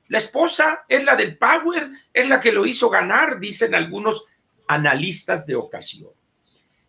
La 0.08 0.18
esposa 0.18 0.86
es 0.88 1.04
la 1.04 1.16
del 1.16 1.38
power, 1.38 1.92
es 2.14 2.28
la 2.28 2.40
que 2.40 2.52
lo 2.52 2.66
hizo 2.66 2.90
ganar, 2.90 3.40
dicen 3.40 3.76
algunos 3.76 4.26
analistas 4.68 5.46
de 5.46 5.56
ocasión. 5.56 6.12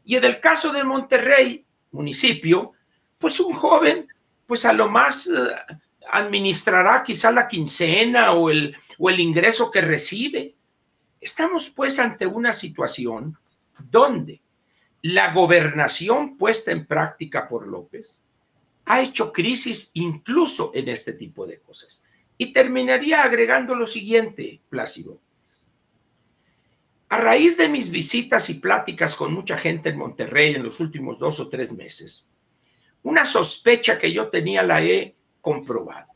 Y 0.08 0.16
en 0.16 0.24
el 0.24 0.40
caso 0.40 0.72
de 0.72 0.84
Monterrey, 0.84 1.66
municipio, 1.90 2.72
pues 3.18 3.38
un 3.40 3.52
joven, 3.52 4.08
pues 4.46 4.64
a 4.64 4.72
lo 4.72 4.88
más 4.88 5.26
eh, 5.26 5.30
administrará 6.10 7.02
quizá 7.04 7.30
la 7.30 7.46
quincena 7.46 8.32
o 8.32 8.48
el, 8.48 8.74
o 8.98 9.10
el 9.10 9.20
ingreso 9.20 9.70
que 9.70 9.82
recibe. 9.82 10.54
Estamos 11.20 11.68
pues 11.68 11.98
ante 11.98 12.26
una 12.26 12.54
situación 12.54 13.36
donde 13.90 14.40
la 15.02 15.34
gobernación 15.34 16.38
puesta 16.38 16.72
en 16.72 16.86
práctica 16.86 17.46
por 17.46 17.68
López 17.68 18.22
ha 18.86 19.02
hecho 19.02 19.30
crisis 19.30 19.90
incluso 19.92 20.70
en 20.72 20.88
este 20.88 21.12
tipo 21.12 21.46
de 21.46 21.60
cosas. 21.60 22.02
Y 22.38 22.54
terminaría 22.54 23.24
agregando 23.24 23.74
lo 23.74 23.86
siguiente, 23.86 24.62
Plácido. 24.70 25.20
A 27.10 27.16
raíz 27.16 27.56
de 27.56 27.68
mis 27.68 27.90
visitas 27.90 28.50
y 28.50 28.54
pláticas 28.54 29.14
con 29.14 29.32
mucha 29.32 29.56
gente 29.56 29.88
en 29.88 29.98
Monterrey 29.98 30.54
en 30.54 30.62
los 30.62 30.78
últimos 30.78 31.18
dos 31.18 31.40
o 31.40 31.48
tres 31.48 31.72
meses, 31.72 32.28
una 33.02 33.24
sospecha 33.24 33.98
que 33.98 34.12
yo 34.12 34.28
tenía 34.28 34.62
la 34.62 34.82
he 34.82 35.16
comprobado. 35.40 36.08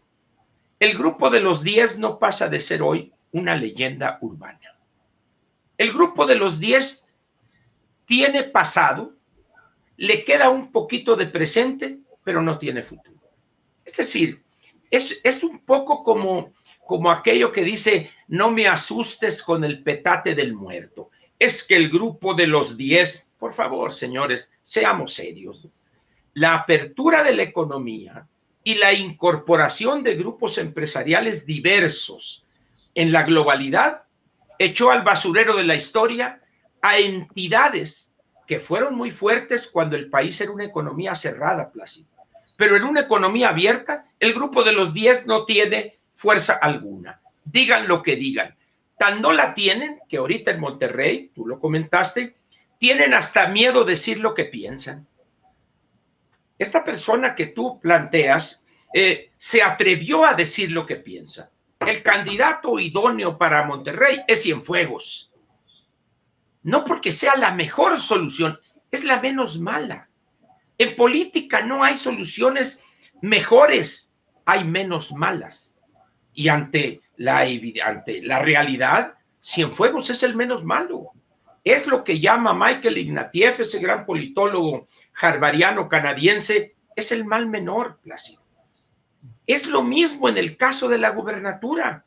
El 0.79 0.99
grupo 0.99 1.31
de 1.31 1.41
los 1.41 1.63
10 1.63 1.99
no 1.99 2.19
pasa 2.19 2.49
de 2.49 2.61
ser 2.61 2.83
hoy 2.83 3.13
una 3.31 3.55
leyenda 3.55 4.19
urbana. 4.21 4.79
El 5.79 5.93
grupo 5.93 6.27
de 6.27 6.35
los 6.35 6.61
10 6.61 7.07
tiene 8.05 8.45
pasado, 8.45 9.15
le 9.97 10.25
queda 10.25 10.51
un 10.51 10.73
poquito 10.73 11.17
de 11.17 11.27
presente, 11.27 12.01
pero 12.25 12.43
no 12.43 12.59
tiene 12.59 12.83
futuro. 12.83 13.31
Es 13.85 13.97
decir, 13.97 14.43
es, 14.91 15.21
es 15.25 15.43
un 15.43 15.61
poco 15.61 16.03
como 16.03 16.53
como 16.87 17.11
aquello 17.11 17.53
que 17.53 17.65
dice, 17.65 18.11
no 18.29 18.51
me 18.51 18.67
asustes 18.67 19.43
con 19.43 19.65
el 19.65 19.83
petate 19.83 20.35
del 20.35 20.55
muerto. 20.55 21.11
Es 21.39 21.65
que 21.65 21.77
el 21.77 21.89
grupo 21.89 22.35
de 22.35 22.47
los 22.47 22.77
diez, 22.77 23.31
por 23.39 23.53
favor, 23.53 23.93
señores, 23.93 24.53
seamos 24.63 25.15
serios. 25.15 25.69
La 26.35 26.55
apertura 26.55 27.23
de 27.23 27.35
la 27.35 27.43
economía 27.43 28.27
y 28.65 28.75
la 28.75 28.93
incorporación 28.93 30.03
de 30.03 30.15
grupos 30.17 30.59
empresariales 30.59 31.47
diversos 31.47 32.45
en 32.95 33.13
la 33.13 33.23
globalidad 33.23 34.05
echó 34.59 34.91
al 34.91 35.03
basurero 35.03 35.57
de 35.57 35.65
la 35.65 35.75
historia 35.75 36.41
a 36.81 36.99
entidades 36.99 38.15
que 38.47 38.61
fueron 38.61 38.95
muy 38.95 39.11
fuertes 39.11 39.67
cuando 39.67 39.97
el 39.97 40.11
país 40.11 40.41
era 40.41 40.53
una 40.53 40.65
economía 40.65 41.15
cerrada, 41.15 41.71
Plácido. 41.71 42.09
Pero 42.57 42.77
en 42.77 42.85
una 42.85 43.01
economía 43.01 43.49
abierta, 43.49 44.07
el 44.21 44.35
grupo 44.35 44.63
de 44.63 44.73
los 44.73 44.93
diez 44.93 45.27
no 45.27 45.45
tiene 45.47 45.99
fuerza 46.23 46.55
alguna. 46.55 47.21
Digan 47.45 47.89
lo 47.89 48.01
que 48.01 48.15
digan. 48.15 48.57
Tan 48.97 49.21
no 49.21 49.33
la 49.33 49.55
tienen 49.55 49.99
que 50.09 50.19
ahorita 50.19 50.53
en 50.53 50.61
Monterrey, 50.61 51.33
tú 51.35 51.49
lo 51.49 51.59
comentaste, 51.59 52.37
tienen 52.79 53.13
hasta 53.13 53.49
miedo 53.49 53.85
decir 53.85 54.21
lo 54.21 54.33
que 54.33 54.45
piensan. 54.45 55.09
Esta 56.57 56.85
persona 56.85 57.35
que 57.35 57.47
tú 57.47 57.81
planteas 57.81 58.65
eh, 58.95 59.33
se 59.37 59.65
atrevió 59.65 60.25
a 60.25 60.35
decir 60.35 60.71
lo 60.71 60.87
que 60.87 60.95
piensa. 60.95 61.51
El 61.81 62.05
candidato 62.05 62.79
idóneo 62.79 63.37
para 63.37 63.65
Monterrey 63.65 64.21
es 64.29 64.45
Cienfuegos. 64.45 65.33
No 66.63 66.85
porque 66.85 67.11
sea 67.11 67.37
la 67.37 67.53
mejor 67.53 67.99
solución, 67.99 68.61
es 68.93 69.03
la 69.03 69.21
menos 69.21 69.59
mala. 69.59 70.09
En 70.79 70.95
política 70.95 71.63
no 71.63 71.83
hay 71.83 71.99
soluciones 71.99 72.79
mejores, 73.21 74.15
hay 74.45 74.63
menos 74.63 75.11
malas. 75.11 75.72
Y 76.35 76.49
ante 76.49 77.01
la, 77.17 77.47
ante 77.85 78.23
la 78.23 78.41
realidad, 78.41 79.15
Cienfuegos 79.43 80.11
es 80.11 80.23
el 80.23 80.37
menos 80.37 80.65
malo. 80.65 81.11
Es 81.65 81.87
lo 81.87 82.03
que 82.03 82.21
llama 82.21 82.55
Michael 82.55 82.99
Ignatieff, 82.99 83.61
ese 83.61 83.79
gran 83.79 84.05
politólogo 84.05 84.89
harvariano 85.21 85.89
canadiense, 85.89 86.75
es 86.97 87.13
el 87.13 87.25
mal 87.25 87.47
menor, 87.47 87.99
Plácido. 88.03 88.43
Es 89.47 89.67
lo 89.67 89.83
mismo 89.83 90.29
en 90.29 90.39
el 90.39 90.57
caso 90.57 90.89
de 90.89 90.99
la 90.99 91.11
gubernatura, 91.11 92.05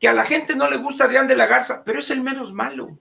que 0.00 0.08
a 0.08 0.12
la 0.12 0.24
gente 0.24 0.56
no 0.56 0.68
le 0.68 0.76
gusta 0.76 1.04
Adrián 1.04 1.28
de 1.28 1.36
la 1.36 1.46
Garza, 1.46 1.82
pero 1.84 2.00
es 2.00 2.10
el 2.10 2.22
menos 2.22 2.52
malo. 2.52 2.98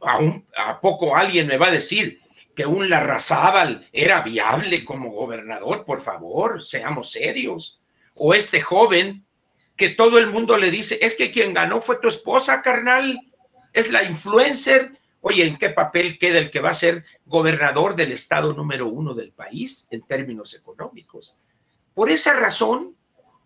¿A, 0.00 0.80
poco 0.80 1.14
alguien 1.14 1.46
me 1.46 1.58
va 1.58 1.68
a 1.68 1.72
decir 1.72 2.20
que 2.56 2.66
un 2.66 2.90
Larrazábal 2.90 3.86
era 3.92 4.20
viable 4.22 4.84
como 4.84 5.12
gobernador? 5.12 5.84
Por 5.84 6.00
favor, 6.00 6.62
seamos 6.62 7.12
serios. 7.12 7.81
O 8.14 8.34
este 8.34 8.60
joven 8.60 9.24
que 9.76 9.90
todo 9.90 10.18
el 10.18 10.30
mundo 10.30 10.56
le 10.56 10.70
dice, 10.70 10.98
es 11.02 11.14
que 11.14 11.30
quien 11.30 11.54
ganó 11.54 11.80
fue 11.80 11.98
tu 11.98 12.08
esposa, 12.08 12.62
carnal 12.62 13.18
es 13.72 13.90
la 13.90 14.02
influencer. 14.04 14.98
Oye, 15.20 15.46
¿en 15.46 15.56
qué 15.56 15.70
papel 15.70 16.18
queda 16.18 16.38
el 16.38 16.50
que 16.50 16.60
va 16.60 16.70
a 16.70 16.74
ser 16.74 17.04
gobernador 17.24 17.96
del 17.96 18.12
estado 18.12 18.52
número 18.52 18.88
uno 18.88 19.14
del 19.14 19.32
país 19.32 19.88
en 19.90 20.02
términos 20.02 20.54
económicos? 20.54 21.36
Por 21.94 22.10
esa 22.10 22.34
razón, 22.34 22.96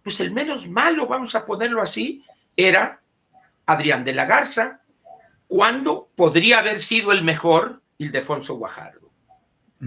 pues 0.03 0.21
el 0.21 0.33
menos 0.33 0.69
malo, 0.69 1.07
vamos 1.07 1.35
a 1.35 1.45
ponerlo 1.45 1.83
así, 1.83 2.25
era 2.57 3.03
Adrián 3.67 4.05
de 4.05 4.14
la 4.14 4.25
Garza, 4.25 4.83
cuando 5.47 6.09
podría 6.14 6.59
haber 6.59 6.79
sido 6.79 7.12
el 7.12 7.23
mejor 7.23 7.83
Ildefonso 7.99 8.55
Guajardo. 8.55 9.11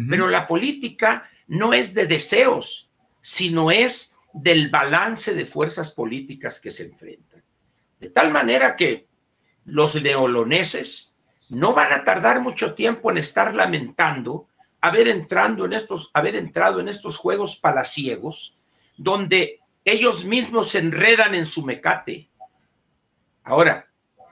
Pero 0.09 0.27
la 0.27 0.45
política 0.45 1.27
no 1.47 1.73
es 1.73 1.95
de 1.95 2.05
deseos, 2.05 2.89
sino 3.21 3.71
es 3.71 4.18
del 4.33 4.69
balance 4.69 5.33
de 5.33 5.45
fuerzas 5.45 5.91
políticas 5.91 6.59
que 6.59 6.71
se 6.71 6.83
enfrentan. 6.83 7.43
De 7.99 8.09
tal 8.09 8.31
manera 8.31 8.75
que 8.75 9.07
los 9.65 10.01
neoloneses 10.01 11.15
no 11.49 11.73
van 11.73 11.93
a 11.93 12.03
tardar 12.03 12.41
mucho 12.41 12.75
tiempo 12.75 13.11
en 13.11 13.17
estar 13.17 13.55
lamentando 13.55 14.47
haber, 14.81 15.07
en 15.07 15.73
estos, 15.73 16.09
haber 16.13 16.35
entrado 16.35 16.79
en 16.79 16.87
estos 16.87 17.17
juegos 17.17 17.55
palaciegos, 17.57 18.57
donde 18.97 19.59
ellos 19.83 20.25
mismos 20.25 20.69
se 20.69 20.79
enredan 20.79 21.35
en 21.35 21.45
su 21.45 21.65
mecate. 21.65 22.29
Ahora, 23.43 23.87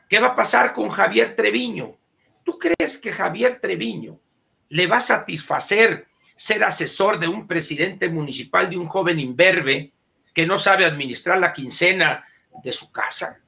¿qué 0.10 0.20
va 0.20 0.28
a 0.28 0.36
pasar 0.36 0.74
con 0.74 0.90
Javier 0.90 1.36
Treviño? 1.36 1.98
¿Tú 2.44 2.60
crees 2.60 2.98
que 2.98 3.12
Javier 3.12 3.60
Treviño 3.60 4.20
le 4.70 4.88
va 4.88 4.98
a 4.98 5.02
satisfacer 5.02 6.07
ser 6.38 6.64
asesor 6.64 7.20
de 7.20 7.28
un 7.28 7.48
presidente 7.48 8.08
municipal 8.08 8.70
de 8.70 8.78
un 8.78 8.88
joven 8.88 9.20
imberbe 9.20 9.92
que 10.34 10.46
no 10.46 10.58
sabe 10.58 10.86
administrar 10.86 11.40
la 11.40 11.52
quincena 11.52 12.24
de 12.64 12.72
su 12.72 12.92
casa? 12.92 13.42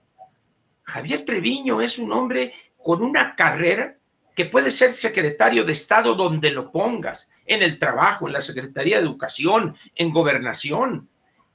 Javier 0.83 1.23
Treviño 1.23 1.81
es 1.81 1.99
un 1.99 2.11
hombre 2.11 2.53
con 2.75 3.03
una 3.03 3.35
carrera 3.35 3.95
que 4.35 4.45
puede 4.45 4.71
ser 4.71 4.91
secretario 4.91 5.63
de 5.63 5.73
Estado 5.73 6.15
donde 6.15 6.51
lo 6.51 6.71
pongas, 6.71 7.29
en 7.45 7.63
el 7.63 7.79
trabajo, 7.79 8.27
en 8.27 8.33
la 8.33 8.41
Secretaría 8.41 8.97
de 8.97 9.03
Educación, 9.03 9.75
en 9.95 10.11
gobernación. 10.11 11.09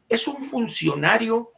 Es 0.09 0.27
un 0.29 0.45
funcionario 0.49 1.53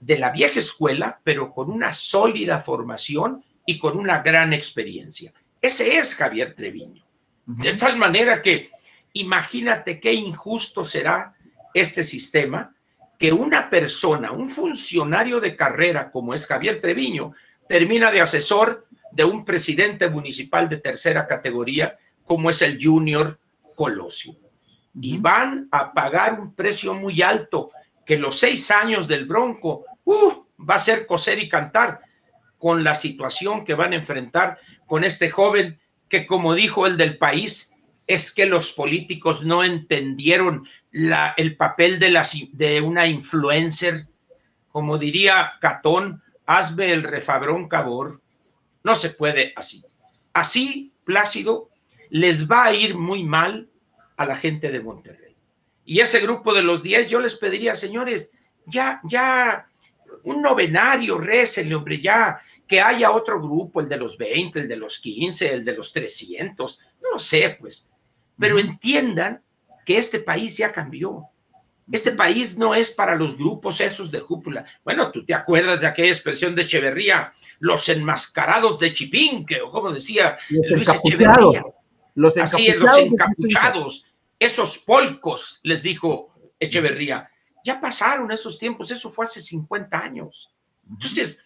de 0.00 0.18
la 0.18 0.30
vieja 0.30 0.60
escuela, 0.60 1.20
pero 1.24 1.52
con 1.52 1.70
una 1.70 1.92
sólida 1.92 2.60
formación 2.60 3.44
y 3.66 3.78
con 3.78 3.98
una 3.98 4.22
gran 4.22 4.52
experiencia. 4.52 5.32
Ese 5.60 5.96
es 5.96 6.14
Javier 6.14 6.54
Treviño. 6.54 7.04
De 7.46 7.72
tal 7.74 7.96
manera 7.96 8.40
que 8.42 8.70
imagínate 9.12 10.00
qué 10.00 10.12
injusto 10.12 10.84
será 10.84 11.34
este 11.74 12.02
sistema 12.02 12.74
que 13.18 13.32
una 13.32 13.68
persona, 13.68 14.32
un 14.32 14.48
funcionario 14.48 15.40
de 15.40 15.54
carrera 15.54 16.10
como 16.10 16.32
es 16.32 16.46
Javier 16.46 16.80
Treviño, 16.80 17.32
termina 17.68 18.10
de 18.10 18.20
asesor 18.20 18.86
de 19.12 19.24
un 19.24 19.44
presidente 19.44 20.08
municipal 20.08 20.68
de 20.68 20.78
tercera 20.78 21.26
categoría 21.26 21.98
como 22.24 22.48
es 22.50 22.62
el 22.62 22.82
Junior 22.82 23.38
Colosio. 23.74 24.36
Y 25.00 25.18
van 25.18 25.68
a 25.70 25.92
pagar 25.92 26.40
un 26.40 26.54
precio 26.54 26.94
muy 26.94 27.22
alto 27.22 27.70
que 28.06 28.18
los 28.18 28.38
seis 28.38 28.70
años 28.70 29.06
del 29.06 29.24
Bronco 29.26 29.84
uh, 30.04 30.32
va 30.58 30.76
a 30.76 30.80
ser 30.80 31.06
coser 31.06 31.38
y 31.38 31.48
cantar 31.48 32.00
con 32.58 32.82
la 32.84 32.94
situación 32.94 33.64
que 33.64 33.74
van 33.74 33.92
a 33.92 33.96
enfrentar 33.96 34.58
con 34.86 35.04
este 35.04 35.30
joven 35.30 35.78
que, 36.08 36.26
como 36.26 36.54
dijo 36.54 36.86
el 36.86 36.96
del 36.96 37.18
país, 37.18 37.69
es 38.10 38.32
que 38.32 38.44
los 38.44 38.72
políticos 38.72 39.44
no 39.44 39.62
entendieron 39.62 40.66
el 40.90 41.56
papel 41.56 42.00
de 42.00 42.80
una 42.80 43.06
influencer, 43.06 44.08
como 44.72 44.98
diría 44.98 45.52
Catón, 45.60 46.20
hazme 46.44 46.92
el 46.92 47.04
refabrón 47.04 47.68
cabor. 47.68 48.20
No 48.82 48.96
se 48.96 49.10
puede 49.10 49.52
así. 49.54 49.84
Así, 50.32 50.92
Plácido, 51.04 51.70
les 52.08 52.50
va 52.50 52.64
a 52.64 52.74
ir 52.74 52.96
muy 52.96 53.22
mal 53.22 53.68
a 54.16 54.26
la 54.26 54.34
gente 54.34 54.72
de 54.72 54.80
Monterrey. 54.80 55.36
Y 55.84 56.00
ese 56.00 56.18
grupo 56.18 56.52
de 56.52 56.64
los 56.64 56.82
10, 56.82 57.08
yo 57.10 57.20
les 57.20 57.36
pediría, 57.36 57.76
señores, 57.76 58.32
ya, 58.66 59.00
ya, 59.04 59.68
un 60.24 60.42
novenario, 60.42 61.16
récenle, 61.16 61.76
hombre, 61.76 62.00
ya, 62.00 62.40
que 62.66 62.80
haya 62.80 63.12
otro 63.12 63.40
grupo, 63.40 63.80
el 63.80 63.88
de 63.88 63.98
los 63.98 64.18
20, 64.18 64.58
el 64.58 64.68
de 64.68 64.76
los 64.76 64.98
15, 64.98 65.54
el 65.54 65.64
de 65.64 65.76
los 65.76 65.92
300, 65.92 66.80
no 67.12 67.18
sé, 67.20 67.56
pues, 67.60 67.88
pero 68.40 68.58
entiendan 68.58 69.42
que 69.84 69.98
este 69.98 70.18
país 70.18 70.56
ya 70.56 70.72
cambió. 70.72 71.26
Este 71.92 72.12
país 72.12 72.56
no 72.56 72.74
es 72.74 72.90
para 72.90 73.16
los 73.16 73.36
grupos 73.36 73.80
esos 73.80 74.10
de 74.10 74.22
cúpula. 74.22 74.64
Bueno, 74.84 75.12
tú 75.12 75.24
te 75.24 75.34
acuerdas 75.34 75.80
de 75.80 75.86
aquella 75.86 76.08
expresión 76.08 76.54
de 76.54 76.62
Echeverría, 76.62 77.32
los 77.58 77.88
enmascarados 77.88 78.78
de 78.80 78.94
Chipinque, 78.94 79.60
o 79.60 79.70
como 79.70 79.90
decía 79.90 80.38
Luis 80.48 80.88
Echeverría. 80.88 81.62
Los 82.14 82.36
Así 82.38 82.68
es, 82.68 82.78
los 82.78 82.96
encapuchados, 82.96 84.06
esos 84.38 84.78
polcos, 84.78 85.60
les 85.62 85.82
dijo 85.82 86.34
Echeverría. 86.58 87.30
Ya 87.64 87.80
pasaron 87.80 88.32
esos 88.32 88.58
tiempos, 88.58 88.90
eso 88.90 89.10
fue 89.10 89.26
hace 89.26 89.40
50 89.40 89.98
años. 89.98 90.50
Entonces, 90.88 91.42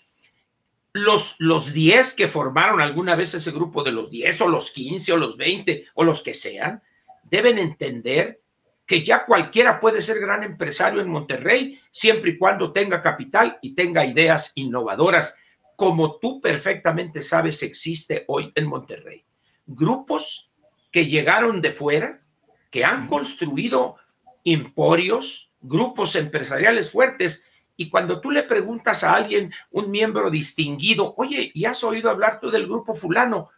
los, 0.94 1.34
los 1.38 1.72
10 1.72 2.14
que 2.14 2.28
formaron 2.28 2.80
alguna 2.80 3.16
vez 3.16 3.34
ese 3.34 3.50
grupo 3.50 3.82
de 3.82 3.90
los 3.90 4.10
10 4.10 4.42
o 4.42 4.48
los 4.48 4.70
15 4.70 5.12
o 5.12 5.16
los 5.16 5.36
20 5.36 5.86
o 5.94 6.04
los 6.04 6.22
que 6.22 6.34
sean, 6.34 6.82
deben 7.24 7.58
entender 7.58 8.40
que 8.86 9.02
ya 9.02 9.26
cualquiera 9.26 9.80
puede 9.80 10.00
ser 10.00 10.20
gran 10.20 10.44
empresario 10.44 11.00
en 11.00 11.08
Monterrey 11.08 11.80
siempre 11.90 12.30
y 12.30 12.38
cuando 12.38 12.72
tenga 12.72 13.02
capital 13.02 13.58
y 13.60 13.74
tenga 13.74 14.06
ideas 14.06 14.52
innovadoras, 14.54 15.36
como 15.74 16.18
tú 16.18 16.40
perfectamente 16.40 17.22
sabes 17.22 17.62
existe 17.64 18.24
hoy 18.28 18.52
en 18.54 18.68
Monterrey. 18.68 19.24
Grupos 19.66 20.52
que 20.92 21.06
llegaron 21.06 21.60
de 21.60 21.72
fuera, 21.72 22.22
que 22.70 22.84
han 22.84 23.08
construido 23.08 23.96
emporios, 24.44 25.50
grupos 25.60 26.14
empresariales 26.14 26.92
fuertes 26.92 27.44
y 27.76 27.90
cuando 27.90 28.20
tú 28.20 28.30
le 28.30 28.44
preguntas 28.44 29.02
a 29.02 29.14
alguien, 29.14 29.52
un 29.70 29.90
miembro 29.90 30.30
distinguido, 30.30 31.14
oye, 31.16 31.50
¿y 31.54 31.64
has 31.64 31.82
oído 31.82 32.08
hablar 32.08 32.38
tú 32.40 32.50
del 32.50 32.66
grupo 32.66 32.94
fulano? 32.94 33.50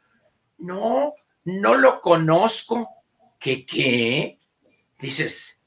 No, 0.59 1.15
no 1.45 1.75
lo 1.75 2.01
conozco. 2.01 2.89
¿Qué 3.39 3.67
qué? 3.67 4.39
Dices, 4.99 5.61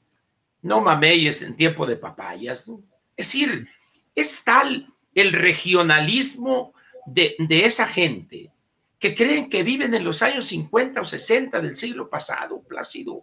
no 0.62 0.80
mameyes 0.80 1.42
en 1.42 1.54
tiempo 1.54 1.86
de 1.86 1.96
papayas. 1.96 2.68
Es 3.16 3.32
decir, 3.32 3.68
es 4.14 4.42
tal 4.42 4.92
el 5.14 5.32
regionalismo 5.32 6.74
de, 7.06 7.36
de 7.38 7.64
esa 7.64 7.86
gente 7.86 8.52
que 8.98 9.14
creen 9.14 9.48
que 9.48 9.62
viven 9.62 9.94
en 9.94 10.04
los 10.04 10.22
años 10.22 10.46
50 10.48 11.00
o 11.00 11.04
60 11.04 11.60
del 11.60 11.76
siglo 11.76 12.10
pasado, 12.10 12.62
Plácido. 12.62 13.22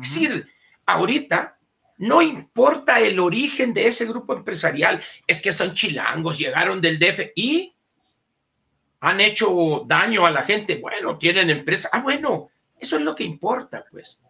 Es 0.00 0.14
decir, 0.14 0.48
ahorita 0.86 1.57
no 1.98 2.22
importa 2.22 3.00
el 3.00 3.18
origen 3.18 3.74
de 3.74 3.88
ese 3.88 4.06
grupo 4.06 4.32
empresarial, 4.32 5.02
es 5.26 5.42
que 5.42 5.52
son 5.52 5.74
chilangos, 5.74 6.38
llegaron 6.38 6.80
del 6.80 6.98
DF 6.98 7.32
y 7.34 7.74
han 9.00 9.20
hecho 9.20 9.84
daño 9.86 10.24
a 10.24 10.30
la 10.30 10.42
gente. 10.42 10.76
Bueno, 10.76 11.18
tienen 11.18 11.50
empresa. 11.50 11.88
Ah, 11.92 12.00
bueno, 12.00 12.50
eso 12.78 12.96
es 12.96 13.02
lo 13.02 13.14
que 13.14 13.24
importa, 13.24 13.84
pues. 13.90 14.22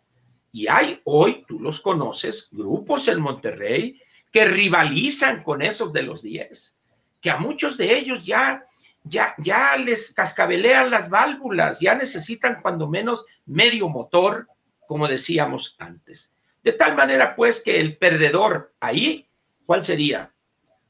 Y 0.50 0.66
hay 0.66 1.00
hoy, 1.04 1.44
tú 1.46 1.60
los 1.60 1.80
conoces, 1.80 2.48
grupos 2.52 3.06
en 3.08 3.20
Monterrey 3.20 4.00
que 4.32 4.46
rivalizan 4.46 5.42
con 5.42 5.62
esos 5.62 5.92
de 5.92 6.02
los 6.02 6.22
10, 6.22 6.74
que 7.20 7.30
a 7.30 7.36
muchos 7.36 7.76
de 7.76 7.96
ellos 7.96 8.24
ya, 8.24 8.64
ya, 9.04 9.34
ya 9.38 9.76
les 9.76 10.12
cascabelean 10.12 10.90
las 10.90 11.08
válvulas, 11.10 11.80
ya 11.80 11.94
necesitan 11.94 12.60
cuando 12.62 12.88
menos 12.88 13.26
medio 13.46 13.88
motor, 13.88 14.48
como 14.86 15.06
decíamos 15.06 15.76
antes. 15.78 16.32
De 16.68 16.74
tal 16.74 16.96
manera, 16.96 17.34
pues, 17.34 17.62
que 17.62 17.80
el 17.80 17.96
perdedor 17.96 18.74
ahí, 18.78 19.26
¿cuál 19.64 19.82
sería? 19.82 20.34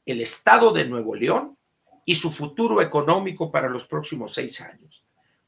El 0.05 0.19
Estado 0.19 0.73
de 0.73 0.83
Nuevo 0.83 1.15
León 1.15 1.57
y 2.03 2.15
su 2.15 2.33
futuro 2.33 2.81
económico 2.81 3.49
para 3.49 3.69
los 3.69 3.85
próximos 3.85 4.33
seis 4.33 4.59
años. 4.59 5.05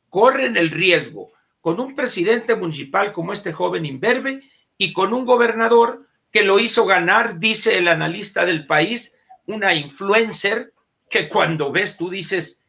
corren 0.07 0.55
el 0.55 0.69
riesgo 0.69 1.33
con 1.59 1.81
un 1.81 1.97
presidente 1.97 2.55
municipal 2.55 3.11
como 3.11 3.33
este 3.33 3.51
joven 3.51 3.85
imberbe 3.85 4.41
y 4.77 4.93
con 4.93 5.13
un 5.13 5.25
gobernador 5.25 6.07
que 6.31 6.43
lo 6.43 6.59
hizo 6.59 6.85
ganar, 6.85 7.37
dice 7.37 7.77
el 7.77 7.89
analista 7.89 8.45
del 8.45 8.65
país, 8.65 9.17
una 9.47 9.73
influencer 9.73 10.71
que 11.09 11.27
cuando 11.27 11.73
ves 11.73 11.97
tú 11.97 12.09
dices, 12.09 12.63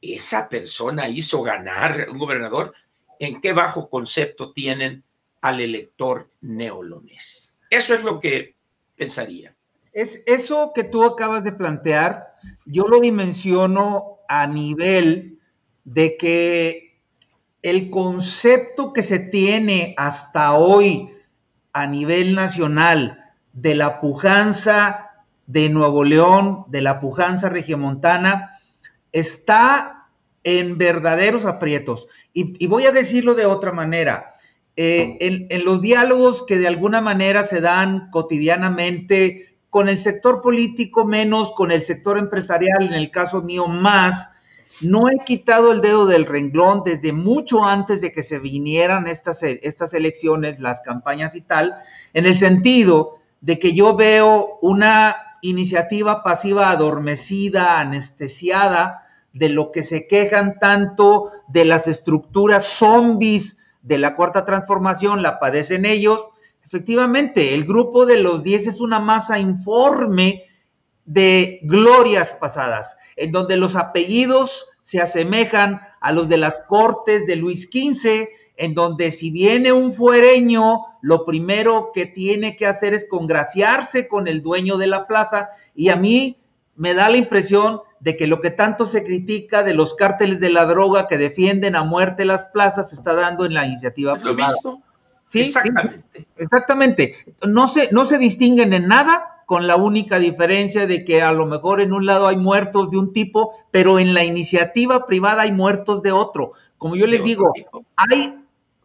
esa 0.00 0.48
persona 0.48 1.10
hizo 1.10 1.42
ganar 1.42 2.06
un 2.10 2.16
gobernador, 2.16 2.74
¿en 3.18 3.38
qué 3.42 3.52
bajo 3.52 3.90
concepto 3.90 4.54
tienen 4.54 5.04
al 5.42 5.60
elector 5.60 6.30
neolonés? 6.40 7.54
Eso 7.68 7.94
es 7.94 8.02
lo 8.02 8.20
que 8.20 8.56
pensaría. 8.96 9.54
Es 9.92 10.22
eso 10.26 10.72
que 10.74 10.84
tú 10.84 11.04
acabas 11.04 11.44
de 11.44 11.52
plantear, 11.52 12.32
yo 12.64 12.84
lo 12.88 13.00
dimensiono 13.00 14.20
a 14.26 14.46
nivel 14.46 15.38
de 15.84 16.16
que 16.16 16.98
el 17.60 17.90
concepto 17.90 18.92
que 18.92 19.02
se 19.02 19.18
tiene 19.18 19.94
hasta 19.98 20.54
hoy 20.54 21.10
a 21.72 21.86
nivel 21.86 22.34
nacional 22.34 23.22
de 23.52 23.74
la 23.74 24.00
pujanza 24.00 25.10
de 25.46 25.68
Nuevo 25.68 26.04
León, 26.04 26.64
de 26.68 26.80
la 26.80 27.00
pujanza 27.00 27.48
regiomontana, 27.48 28.58
está 29.12 30.08
en 30.44 30.78
verdaderos 30.78 31.44
aprietos. 31.44 32.08
Y, 32.32 32.66
voy 32.66 32.86
a 32.86 32.92
decirlo 32.92 33.34
de 33.34 33.46
otra 33.46 33.72
manera. 33.72 34.31
Eh, 34.74 35.48
en, 35.50 35.64
los 35.64 35.82
diálogos 35.82 36.44
que 36.46 36.58
de 36.58 36.66
alguna 36.66 37.02
manera 37.02 37.44
se 37.44 37.60
dan 37.60 38.10
cotidianamente 38.10 39.58
con 39.68 39.88
el 39.88 40.00
sector 40.00 40.40
político 40.40 41.04
menos, 41.04 41.52
con 41.52 41.70
el 41.70 41.84
sector 41.84 42.18
empresarial, 42.18 42.82
en 42.82 42.94
el 42.94 43.10
caso 43.10 43.42
mío 43.42 43.68
más, 43.68 44.30
no 44.80 45.08
he 45.10 45.24
quitado 45.24 45.72
el 45.72 45.82
dedo 45.82 46.06
del 46.06 46.24
renglón 46.24 46.82
desde 46.84 47.12
mucho 47.12 47.64
antes 47.64 48.00
de 48.00 48.12
que 48.12 48.22
se 48.22 48.38
vinieran 48.38 49.06
estas, 49.06 49.42
estas 49.42 49.92
elecciones, 49.92 50.58
las 50.58 50.80
campañas 50.80 51.34
y 51.34 51.42
tal, 51.42 51.74
en 52.14 52.26
el 52.26 52.36
sentido 52.36 53.18
de 53.42 53.58
que 53.58 53.74
yo 53.74 53.94
veo 53.94 54.58
una 54.62 55.16
iniciativa 55.42 56.22
pasiva 56.22 56.70
adormecida, 56.70 57.78
anestesiada, 57.80 59.02
de 59.32 59.48
lo 59.48 59.72
que 59.72 59.82
se 59.82 60.06
quejan 60.06 60.58
tanto 60.58 61.30
de 61.48 61.64
las 61.64 61.86
estructuras 61.86 62.66
zombies 62.66 63.58
de 63.82 63.98
la 63.98 64.16
cuarta 64.16 64.44
transformación, 64.44 65.22
la 65.22 65.38
padecen 65.38 65.86
ellos. 65.86 66.24
Efectivamente, 66.64 67.54
el 67.54 67.64
grupo 67.64 68.06
de 68.06 68.18
los 68.18 68.42
10 68.42 68.68
es 68.68 68.80
una 68.80 69.00
masa 69.00 69.38
informe 69.38 70.44
de 71.04 71.60
glorias 71.64 72.32
pasadas, 72.32 72.96
en 73.16 73.32
donde 73.32 73.56
los 73.56 73.76
apellidos 73.76 74.68
se 74.82 75.00
asemejan 75.00 75.80
a 76.00 76.12
los 76.12 76.28
de 76.28 76.36
las 76.36 76.62
cortes 76.68 77.26
de 77.26 77.36
Luis 77.36 77.68
XV, 77.70 78.28
en 78.56 78.74
donde 78.74 79.10
si 79.12 79.30
viene 79.30 79.72
un 79.72 79.92
fuereño, 79.92 80.80
lo 81.00 81.24
primero 81.24 81.90
que 81.92 82.06
tiene 82.06 82.56
que 82.56 82.66
hacer 82.66 82.94
es 82.94 83.06
congraciarse 83.08 84.08
con 84.08 84.28
el 84.28 84.42
dueño 84.42 84.76
de 84.76 84.86
la 84.86 85.06
plaza 85.06 85.50
y 85.74 85.88
a 85.88 85.96
mí 85.96 86.41
me 86.76 86.94
da 86.94 87.10
la 87.10 87.16
impresión 87.16 87.80
de 88.00 88.16
que 88.16 88.26
lo 88.26 88.40
que 88.40 88.50
tanto 88.50 88.86
se 88.86 89.04
critica 89.04 89.62
de 89.62 89.74
los 89.74 89.94
cárteles 89.94 90.40
de 90.40 90.50
la 90.50 90.64
droga 90.64 91.06
que 91.06 91.18
defienden 91.18 91.76
a 91.76 91.84
muerte 91.84 92.24
las 92.24 92.48
plazas 92.48 92.90
se 92.90 92.96
está 92.96 93.14
dando 93.14 93.44
en 93.44 93.54
la 93.54 93.66
iniciativa 93.66 94.16
privada. 94.16 94.56
¿Sí? 95.24 95.40
Exactamente. 95.40 96.26
Exactamente. 96.36 97.14
No 97.46 97.68
se, 97.68 97.92
no 97.92 98.04
se 98.06 98.18
distinguen 98.18 98.72
en 98.72 98.88
nada 98.88 99.32
con 99.46 99.66
la 99.66 99.76
única 99.76 100.18
diferencia 100.18 100.86
de 100.86 101.04
que 101.04 101.22
a 101.22 101.32
lo 101.32 101.46
mejor 101.46 101.80
en 101.80 101.92
un 101.92 102.06
lado 102.06 102.26
hay 102.26 102.36
muertos 102.36 102.90
de 102.90 102.98
un 102.98 103.12
tipo, 103.12 103.52
pero 103.70 103.98
en 103.98 104.14
la 104.14 104.24
iniciativa 104.24 105.06
privada 105.06 105.42
hay 105.42 105.52
muertos 105.52 106.02
de 106.02 106.10
otro. 106.10 106.52
Como 106.78 106.96
yo 106.96 107.06
les 107.06 107.22
digo, 107.22 107.52
hay 107.96 108.40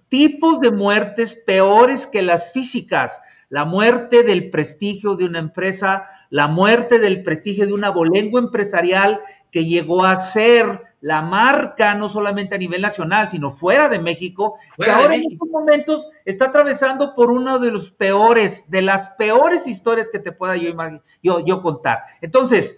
tipos 0.09 0.59
de 0.59 0.71
muertes 0.71 1.35
peores 1.35 2.05
que 2.05 2.21
las 2.21 2.51
físicas. 2.51 3.21
La 3.49 3.65
muerte 3.65 4.23
del 4.23 4.49
prestigio 4.49 5.15
de 5.15 5.25
una 5.25 5.39
empresa, 5.39 6.07
la 6.29 6.47
muerte 6.47 6.99
del 6.99 7.23
prestigio 7.23 7.65
de 7.65 7.73
una 7.73 7.89
bolengo 7.89 8.39
empresarial 8.39 9.21
que 9.51 9.65
llegó 9.65 10.03
a 10.03 10.19
ser 10.19 10.87
la 10.99 11.21
marca 11.21 11.93
no 11.95 12.09
solamente 12.09 12.55
a 12.55 12.57
nivel 12.57 12.81
nacional, 12.81 13.29
sino 13.29 13.51
fuera 13.51 13.87
de 13.87 13.99
México, 13.99 14.57
que 14.77 14.89
ahora 14.89 15.15
en 15.15 15.31
estos 15.31 15.47
momentos 15.49 16.09
está 16.25 16.45
atravesando 16.45 17.13
por 17.15 17.31
uno 17.31 17.59
de 17.59 17.71
los 17.71 17.91
peores, 17.91 18.69
de 18.69 18.81
las 18.81 19.11
peores 19.11 19.67
historias 19.67 20.09
que 20.09 20.19
te 20.19 20.31
pueda 20.31 20.57
yo, 20.57 20.73
yo, 21.21 21.45
yo 21.45 21.61
contar. 21.61 21.99
Entonces, 22.21 22.77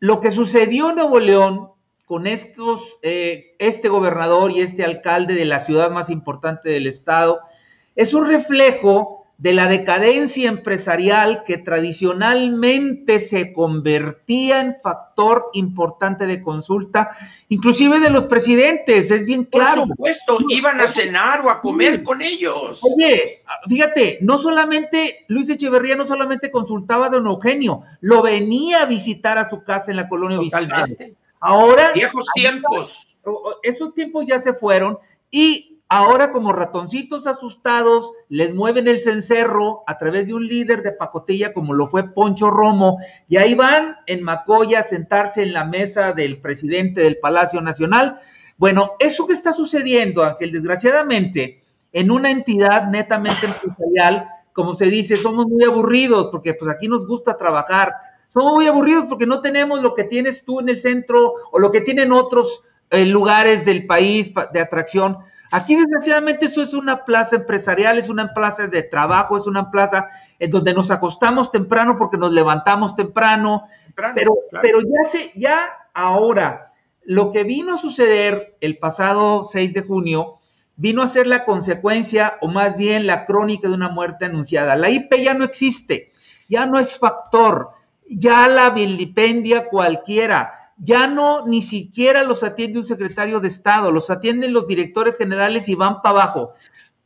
lo 0.00 0.20
que 0.20 0.30
sucedió 0.30 0.90
en 0.90 0.96
Nuevo 0.96 1.20
León 1.20 1.70
con 2.06 2.26
estos, 2.26 2.98
eh, 3.02 3.54
este 3.58 3.88
gobernador 3.88 4.50
y 4.50 4.60
este 4.60 4.84
alcalde 4.84 5.34
de 5.34 5.44
la 5.44 5.60
ciudad 5.60 5.90
más 5.90 6.10
importante 6.10 6.70
del 6.70 6.86
estado, 6.86 7.40
es 7.94 8.14
un 8.14 8.26
reflejo 8.26 9.21
de 9.42 9.52
la 9.52 9.66
decadencia 9.66 10.48
empresarial 10.48 11.42
que 11.42 11.58
tradicionalmente 11.58 13.18
se 13.18 13.52
convertía 13.52 14.60
en 14.60 14.76
factor 14.80 15.46
importante 15.54 16.28
de 16.28 16.40
consulta, 16.40 17.16
inclusive 17.48 17.98
de 17.98 18.10
los 18.10 18.26
presidentes, 18.26 19.10
es 19.10 19.26
bien 19.26 19.42
claro. 19.42 19.82
Por 19.82 19.96
supuesto, 19.96 20.38
iban 20.48 20.80
a 20.80 20.86
cenar 20.86 21.44
o 21.44 21.50
a 21.50 21.60
comer 21.60 22.04
con 22.04 22.22
ellos. 22.22 22.78
Oye, 22.84 23.42
fíjate, 23.68 24.18
no 24.20 24.38
solamente 24.38 25.24
Luis 25.26 25.48
Echeverría 25.48 25.96
no 25.96 26.04
solamente 26.04 26.52
consultaba 26.52 27.06
a 27.06 27.10
don 27.10 27.26
Eugenio, 27.26 27.82
lo 28.00 28.22
venía 28.22 28.82
a 28.82 28.86
visitar 28.86 29.38
a 29.38 29.48
su 29.48 29.64
casa 29.64 29.90
en 29.90 29.96
la 29.96 30.08
colonia 30.08 30.38
Totalmente. 30.38 31.16
Ahora 31.40 31.90
viejos 31.94 32.26
tiempos. 32.32 33.08
Esos 33.64 33.92
tiempos 33.92 34.24
ya 34.24 34.38
se 34.38 34.54
fueron 34.54 34.98
y 35.32 35.71
Ahora 35.94 36.32
como 36.32 36.54
ratoncitos 36.54 37.26
asustados 37.26 38.12
les 38.30 38.54
mueven 38.54 38.88
el 38.88 38.98
cencerro 38.98 39.84
a 39.86 39.98
través 39.98 40.26
de 40.26 40.32
un 40.32 40.46
líder 40.46 40.82
de 40.82 40.92
pacotilla 40.92 41.52
como 41.52 41.74
lo 41.74 41.86
fue 41.86 42.14
Poncho 42.14 42.48
Romo 42.48 42.96
y 43.28 43.36
ahí 43.36 43.54
van 43.54 43.96
en 44.06 44.22
Macoya 44.22 44.80
a 44.80 44.84
sentarse 44.84 45.42
en 45.42 45.52
la 45.52 45.66
mesa 45.66 46.14
del 46.14 46.40
presidente 46.40 47.02
del 47.02 47.18
Palacio 47.18 47.60
Nacional. 47.60 48.18
Bueno, 48.56 48.92
eso 49.00 49.26
que 49.26 49.34
está 49.34 49.52
sucediendo, 49.52 50.24
Ángel, 50.24 50.52
desgraciadamente, 50.52 51.62
en 51.92 52.10
una 52.10 52.30
entidad 52.30 52.88
netamente 52.88 53.44
empresarial, 53.44 54.30
como 54.54 54.72
se 54.72 54.86
dice, 54.86 55.18
somos 55.18 55.44
muy 55.44 55.62
aburridos 55.62 56.28
porque 56.32 56.54
pues 56.54 56.70
aquí 56.74 56.88
nos 56.88 57.06
gusta 57.06 57.36
trabajar. 57.36 57.92
Somos 58.28 58.54
muy 58.54 58.66
aburridos 58.66 59.08
porque 59.08 59.26
no 59.26 59.42
tenemos 59.42 59.82
lo 59.82 59.94
que 59.94 60.04
tienes 60.04 60.46
tú 60.46 60.60
en 60.60 60.70
el 60.70 60.80
centro 60.80 61.34
o 61.50 61.58
lo 61.58 61.70
que 61.70 61.82
tienen 61.82 62.12
otros 62.12 62.64
eh, 62.88 63.04
lugares 63.04 63.66
del 63.66 63.86
país 63.86 64.32
de 64.54 64.60
atracción. 64.60 65.18
Aquí, 65.54 65.76
desgraciadamente, 65.76 66.46
eso 66.46 66.62
es 66.62 66.72
una 66.72 67.04
plaza 67.04 67.36
empresarial, 67.36 67.98
es 67.98 68.08
una 68.08 68.32
plaza 68.32 68.68
de 68.68 68.82
trabajo, 68.82 69.36
es 69.36 69.46
una 69.46 69.70
plaza 69.70 70.08
en 70.38 70.50
donde 70.50 70.72
nos 70.72 70.90
acostamos 70.90 71.50
temprano 71.50 71.98
porque 71.98 72.16
nos 72.16 72.32
levantamos 72.32 72.96
temprano. 72.96 73.66
pero, 73.94 74.34
pero 74.62 74.80
ya 74.80 75.04
sé, 75.04 75.30
ya 75.34 75.60
ahora, 75.92 76.72
lo 77.04 77.32
que 77.32 77.44
vino 77.44 77.74
a 77.74 77.78
suceder 77.78 78.56
el 78.62 78.78
pasado 78.78 79.44
6 79.44 79.74
de 79.74 79.82
junio 79.82 80.38
vino 80.76 81.02
a 81.02 81.06
ser 81.06 81.26
la 81.26 81.44
consecuencia, 81.44 82.38
o 82.40 82.48
más 82.48 82.78
bien 82.78 83.06
la 83.06 83.26
crónica 83.26 83.68
de 83.68 83.74
una 83.74 83.90
muerte 83.90 84.24
anunciada. 84.24 84.74
La 84.74 84.88
IP 84.88 85.14
ya 85.22 85.34
no 85.34 85.44
existe, 85.44 86.12
ya 86.48 86.64
no 86.64 86.78
es 86.78 86.98
factor, 86.98 87.72
ya 88.08 88.48
la 88.48 88.70
vilipendia 88.70 89.68
cualquiera 89.68 90.61
ya 90.84 91.06
no 91.06 91.46
ni 91.46 91.62
siquiera 91.62 92.24
los 92.24 92.42
atiende 92.42 92.80
un 92.80 92.84
secretario 92.84 93.38
de 93.38 93.46
Estado, 93.46 93.92
los 93.92 94.10
atienden 94.10 94.52
los 94.52 94.66
directores 94.66 95.16
generales 95.16 95.68
y 95.68 95.76
van 95.76 96.02
para 96.02 96.22
abajo. 96.22 96.54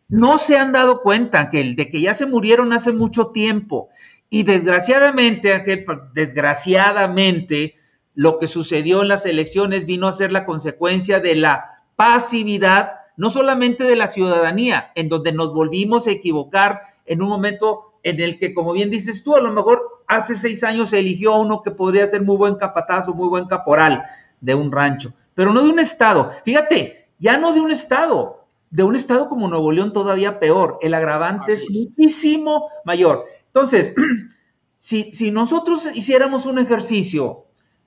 No 0.08 0.38
se 0.38 0.56
han 0.56 0.72
dado 0.72 1.02
cuenta, 1.02 1.40
Ángel, 1.40 1.76
de 1.76 1.90
que 1.90 2.00
ya 2.00 2.14
se 2.14 2.24
murieron 2.24 2.72
hace 2.72 2.92
mucho 2.92 3.28
tiempo. 3.28 3.90
Y 4.30 4.44
desgraciadamente, 4.44 5.52
Ángel, 5.52 5.84
desgraciadamente, 6.14 7.76
lo 8.14 8.38
que 8.38 8.48
sucedió 8.48 9.02
en 9.02 9.08
las 9.08 9.26
elecciones 9.26 9.84
vino 9.84 10.08
a 10.08 10.12
ser 10.12 10.32
la 10.32 10.46
consecuencia 10.46 11.20
de 11.20 11.36
la 11.36 11.82
pasividad, 11.96 13.00
no 13.18 13.28
solamente 13.28 13.84
de 13.84 13.96
la 13.96 14.06
ciudadanía, 14.06 14.90
en 14.94 15.10
donde 15.10 15.32
nos 15.32 15.52
volvimos 15.52 16.06
a 16.06 16.12
equivocar 16.12 16.80
en 17.04 17.20
un 17.20 17.28
momento 17.28 17.98
en 18.02 18.20
el 18.20 18.38
que, 18.38 18.54
como 18.54 18.72
bien 18.72 18.90
dices 18.90 19.22
tú, 19.22 19.36
a 19.36 19.40
lo 19.42 19.52
mejor 19.52 19.95
hace 20.06 20.34
seis 20.34 20.62
años 20.64 20.90
se 20.90 20.98
eligió 20.98 21.34
a 21.34 21.40
uno 21.40 21.62
que 21.62 21.70
podría 21.70 22.06
ser 22.06 22.22
muy 22.22 22.36
buen 22.36 22.56
capatazo, 22.56 23.14
muy 23.14 23.28
buen 23.28 23.46
caporal 23.46 24.02
de 24.40 24.54
un 24.54 24.70
rancho, 24.72 25.12
pero 25.34 25.52
no 25.52 25.62
de 25.62 25.70
un 25.70 25.78
estado. 25.78 26.32
Fíjate, 26.44 27.08
ya 27.18 27.38
no 27.38 27.52
de 27.52 27.60
un 27.60 27.70
estado, 27.70 28.46
de 28.70 28.82
un 28.82 28.96
estado 28.96 29.28
como 29.28 29.48
Nuevo 29.48 29.72
León 29.72 29.92
todavía 29.92 30.38
peor. 30.38 30.78
El 30.82 30.94
agravante 30.94 31.52
es, 31.52 31.66
muchísimo 31.70 32.68
mayor. 32.84 33.24
Entonces, 33.46 33.94
si, 34.76 35.12
si 35.12 35.30
nosotros 35.30 35.88
hiciéramos 35.94 36.46
un 36.46 36.58
ejercicio 36.58 37.44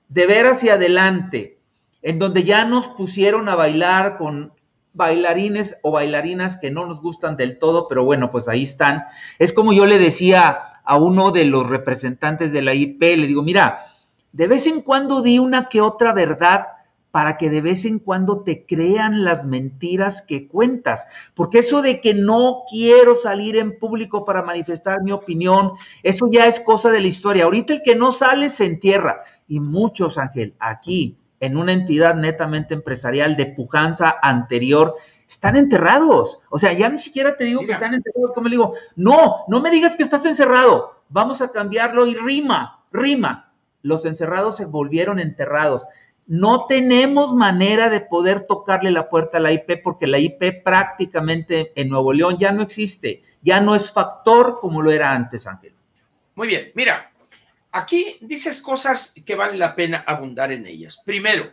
de 0.08 0.26
ver 0.26 0.46
hacia 0.46 0.74
adelante, 0.74 1.60
en 2.02 2.18
donde 2.18 2.44
ya 2.44 2.64
nos 2.64 2.88
pusieron 2.88 3.48
a 3.48 3.54
bailar 3.54 4.16
con 4.16 4.52
bailarines 4.92 5.78
o 5.82 5.92
bailarinas 5.92 6.56
que 6.56 6.70
no 6.70 6.86
nos 6.86 7.00
gustan 7.00 7.36
del 7.36 7.58
todo, 7.58 7.86
pero 7.88 8.04
bueno, 8.04 8.30
pues 8.30 8.48
ahí 8.48 8.62
están. 8.62 9.04
Es 9.38 9.52
como 9.52 9.72
yo 9.72 9.86
le 9.86 9.98
decía 9.98 10.69
a 10.90 10.96
uno 10.96 11.30
de 11.30 11.44
los 11.44 11.68
representantes 11.68 12.50
de 12.50 12.62
la 12.62 12.74
IP, 12.74 13.00
le 13.00 13.28
digo, 13.28 13.44
mira, 13.44 13.86
de 14.32 14.48
vez 14.48 14.66
en 14.66 14.80
cuando 14.80 15.22
di 15.22 15.38
una 15.38 15.68
que 15.68 15.80
otra 15.80 16.12
verdad 16.12 16.66
para 17.12 17.36
que 17.36 17.48
de 17.48 17.60
vez 17.60 17.84
en 17.84 18.00
cuando 18.00 18.42
te 18.42 18.66
crean 18.66 19.22
las 19.22 19.46
mentiras 19.46 20.20
que 20.20 20.48
cuentas. 20.48 21.06
Porque 21.32 21.60
eso 21.60 21.80
de 21.80 22.00
que 22.00 22.14
no 22.14 22.62
quiero 22.68 23.14
salir 23.14 23.56
en 23.56 23.78
público 23.78 24.24
para 24.24 24.42
manifestar 24.42 25.00
mi 25.04 25.12
opinión, 25.12 25.74
eso 26.02 26.26
ya 26.28 26.46
es 26.46 26.58
cosa 26.58 26.90
de 26.90 27.00
la 27.00 27.06
historia. 27.06 27.44
Ahorita 27.44 27.72
el 27.72 27.82
que 27.82 27.94
no 27.94 28.10
sale 28.10 28.50
se 28.50 28.64
entierra. 28.64 29.20
Y 29.46 29.60
muchos, 29.60 30.18
Ángel, 30.18 30.56
aquí, 30.58 31.18
en 31.38 31.56
una 31.56 31.72
entidad 31.72 32.16
netamente 32.16 32.74
empresarial 32.74 33.36
de 33.36 33.46
pujanza 33.46 34.16
anterior, 34.20 34.96
están 35.30 35.54
enterrados. 35.56 36.40
O 36.50 36.58
sea, 36.58 36.72
ya 36.72 36.88
ni 36.88 36.98
siquiera 36.98 37.36
te 37.36 37.44
digo 37.44 37.64
que 37.64 37.70
están 37.70 37.94
enterrados. 37.94 38.32
Como 38.34 38.48
le 38.48 38.56
digo, 38.56 38.74
no, 38.96 39.44
no 39.46 39.60
me 39.60 39.70
digas 39.70 39.94
que 39.94 40.02
estás 40.02 40.24
encerrado. 40.26 40.96
Vamos 41.08 41.40
a 41.40 41.52
cambiarlo 41.52 42.06
y 42.06 42.16
rima, 42.16 42.82
rima. 42.90 43.52
Los 43.82 44.04
encerrados 44.06 44.56
se 44.56 44.64
volvieron 44.64 45.20
enterrados. 45.20 45.86
No 46.26 46.66
tenemos 46.66 47.32
manera 47.32 47.88
de 47.88 48.00
poder 48.00 48.42
tocarle 48.42 48.90
la 48.90 49.08
puerta 49.08 49.38
a 49.38 49.40
la 49.40 49.52
IP 49.52 49.80
porque 49.84 50.08
la 50.08 50.18
IP 50.18 50.64
prácticamente 50.64 51.72
en 51.80 51.88
Nuevo 51.88 52.12
León 52.12 52.36
ya 52.36 52.50
no 52.50 52.62
existe, 52.62 53.22
ya 53.40 53.60
no 53.60 53.76
es 53.76 53.92
factor 53.92 54.58
como 54.60 54.82
lo 54.82 54.90
era 54.90 55.12
antes, 55.12 55.46
Ángel. 55.46 55.74
Muy 56.34 56.48
bien, 56.48 56.72
mira, 56.74 57.12
aquí 57.70 58.18
dices 58.20 58.60
cosas 58.60 59.14
que 59.24 59.34
vale 59.36 59.56
la 59.56 59.74
pena 59.74 60.04
abundar 60.06 60.52
en 60.52 60.66
ellas. 60.66 61.00
Primero, 61.04 61.52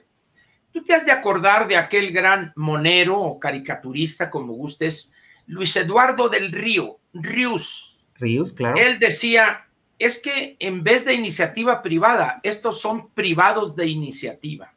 tú 0.78 0.84
te 0.84 0.94
has 0.94 1.06
de 1.06 1.12
acordar 1.12 1.68
de 1.68 1.76
aquel 1.76 2.12
gran 2.12 2.54
monero 2.56 3.20
o 3.20 3.40
caricaturista, 3.40 4.30
como 4.30 4.54
gustes, 4.54 5.12
Luis 5.48 5.76
Eduardo 5.76 6.30
del 6.30 6.52
Río, 6.52 7.00
Rius. 7.14 8.00
Rius, 8.16 8.54
claro. 8.54 8.78
Él 8.78 9.00
decía, 9.00 9.66
es 9.98 10.20
que 10.20 10.56
en 10.60 10.84
vez 10.84 11.04
de 11.06 11.16
iniciativa 11.16 11.82
privada, 11.82 12.40
estos 12.44 12.80
son 12.80 13.10
privados 13.10 13.76
de 13.76 13.88
iniciativa. 13.88 14.72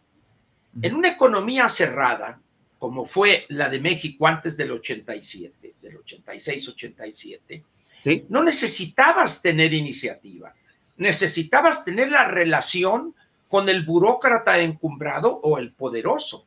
En 0.80 0.94
una 0.94 1.08
economía 1.08 1.68
cerrada, 1.68 2.40
como 2.78 3.04
fue 3.04 3.44
la 3.48 3.68
de 3.68 3.80
México 3.80 4.26
antes 4.26 4.56
del 4.56 4.72
87, 4.72 5.74
del 5.82 5.98
86-87, 5.98 7.62
¿Sí? 7.98 8.24
no 8.30 8.42
necesitabas 8.42 9.42
tener 9.42 9.74
iniciativa, 9.74 10.54
necesitabas 10.96 11.84
tener 11.84 12.10
la 12.10 12.24
relación 12.24 13.14
con 13.50 13.68
el 13.68 13.84
burócrata 13.84 14.58
encumbrado 14.60 15.40
o 15.42 15.58
el 15.58 15.74
poderoso, 15.74 16.46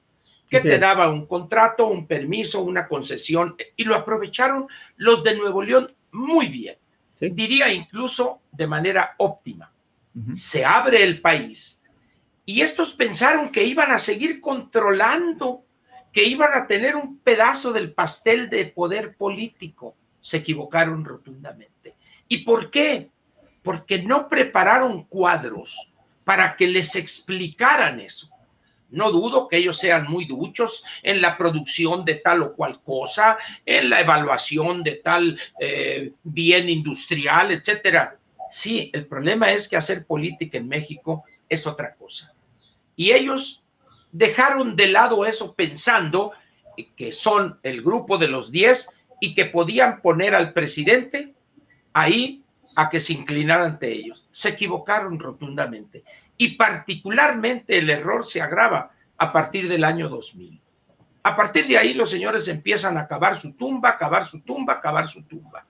que 0.49 0.61
te 0.61 0.79
daba 0.79 1.09
un 1.09 1.27
contrato, 1.27 1.85
un 1.85 2.07
permiso, 2.07 2.63
una 2.63 2.87
concesión, 2.87 3.55
y 3.75 3.83
lo 3.83 3.95
aprovecharon 3.95 4.67
los 4.95 5.23
de 5.23 5.35
Nuevo 5.35 5.61
León 5.61 5.93
muy 6.11 6.47
bien 6.47 6.77
diría 7.19 7.71
incluso 7.71 8.41
de 8.51 8.67
manera 8.67 9.15
óptima. 9.17 9.71
Se 10.35 10.63
abre 10.63 11.03
el 11.03 11.21
país 11.21 11.81
y 12.45 12.61
estos 12.61 12.93
pensaron 12.93 13.51
que 13.51 13.63
iban 13.63 13.91
a 13.91 13.99
seguir 13.99 14.39
controlando, 14.39 15.65
que 16.11 16.23
iban 16.23 16.53
a 16.53 16.67
tener 16.67 16.95
un 16.95 17.17
pedazo 17.19 17.73
del 17.73 17.93
pastel 17.93 18.49
de 18.49 18.65
poder 18.65 19.15
político. 19.15 19.95
Se 20.19 20.37
equivocaron 20.37 21.03
rotundamente. 21.03 21.95
¿Y 22.27 22.39
por 22.39 22.69
qué? 22.69 23.09
Porque 23.63 24.01
no 24.01 24.29
prepararon 24.29 25.03
cuadros 25.05 25.92
para 26.23 26.55
que 26.55 26.67
les 26.67 26.95
explicaran 26.95 27.99
eso. 27.99 28.29
No 28.89 29.11
dudo 29.11 29.47
que 29.47 29.57
ellos 29.57 29.79
sean 29.79 30.05
muy 30.07 30.25
duchos 30.25 30.83
en 31.01 31.21
la 31.21 31.35
producción 31.35 32.05
de 32.05 32.15
tal 32.15 32.43
o 32.43 32.53
cual 32.53 32.79
cosa, 32.83 33.39
en 33.65 33.89
la 33.89 34.01
evaluación 34.01 34.83
de 34.83 34.97
tal 34.97 35.39
eh, 35.59 36.11
bien 36.21 36.69
industrial, 36.69 37.51
etcétera. 37.51 38.17
Sí, 38.51 38.91
el 38.93 39.07
problema 39.07 39.51
es 39.51 39.67
que 39.67 39.77
hacer 39.77 40.05
política 40.05 40.59
en 40.59 40.67
México 40.67 41.23
es 41.49 41.65
otra 41.65 41.95
cosa. 41.95 42.33
Y 42.95 43.11
ellos 43.11 43.63
dejaron 44.11 44.75
de 44.75 44.89
lado 44.89 45.25
eso 45.25 45.55
pensando 45.55 46.33
que 46.95 47.11
son 47.11 47.59
el 47.63 47.81
grupo 47.81 48.19
de 48.19 48.27
los 48.27 48.51
10 48.51 48.89
y 49.19 49.33
que 49.33 49.45
podían 49.45 50.01
poner 50.01 50.35
al 50.35 50.53
presidente 50.53 51.33
ahí 51.93 52.42
a 52.75 52.89
que 52.89 52.99
se 52.99 53.13
inclinara 53.13 53.65
ante 53.65 53.91
ellos. 53.91 54.27
Se 54.31 54.49
equivocaron 54.49 55.19
rotundamente 55.19 56.03
y 56.37 56.55
particularmente 56.55 57.77
el 57.77 57.89
error 57.89 58.25
se 58.25 58.41
agrava 58.41 58.91
a 59.17 59.31
partir 59.31 59.67
del 59.67 59.83
año 59.83 60.09
2000. 60.09 60.59
A 61.23 61.35
partir 61.35 61.67
de 61.67 61.77
ahí 61.77 61.93
los 61.93 62.09
señores 62.09 62.47
empiezan 62.47 62.97
a 62.97 63.07
cavar 63.07 63.35
su 63.35 63.53
tumba, 63.53 63.97
cavar 63.97 64.25
su 64.25 64.41
tumba, 64.41 64.81
cavar 64.81 65.07
su 65.07 65.23
tumba. 65.23 65.65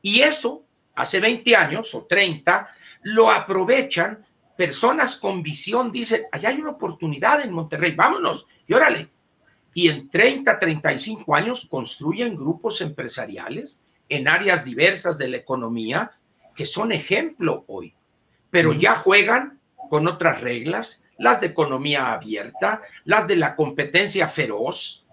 Y 0.00 0.20
eso, 0.20 0.64
hace 0.94 1.18
20 1.18 1.56
años 1.56 1.94
o 1.94 2.04
30, 2.04 2.68
lo 3.02 3.30
aprovechan 3.30 4.24
personas 4.56 5.16
con 5.16 5.42
visión, 5.42 5.90
dicen, 5.90 6.22
allá 6.30 6.50
hay 6.50 6.60
una 6.60 6.70
oportunidad 6.70 7.40
en 7.40 7.52
Monterrey, 7.52 7.92
vámonos, 7.96 8.46
y 8.66 8.74
órale. 8.74 9.08
Y 9.74 9.88
en 9.88 10.08
30, 10.08 10.58
35 10.58 11.34
años 11.34 11.66
construyen 11.68 12.36
grupos 12.36 12.80
empresariales 12.80 13.82
en 14.08 14.28
áreas 14.28 14.64
diversas 14.64 15.18
de 15.18 15.28
la 15.28 15.38
economía 15.38 16.12
que 16.54 16.66
son 16.66 16.92
ejemplo 16.92 17.64
hoy, 17.66 17.94
pero 18.50 18.72
ya 18.72 18.94
juegan 18.94 19.60
con 19.90 20.06
otras 20.08 20.40
reglas, 20.40 21.04
las 21.18 21.40
de 21.40 21.48
economía 21.48 22.12
abierta, 22.12 22.82
las 23.04 23.26
de 23.26 23.36
la 23.36 23.56
competencia 23.56 24.28
feroz, 24.28 25.04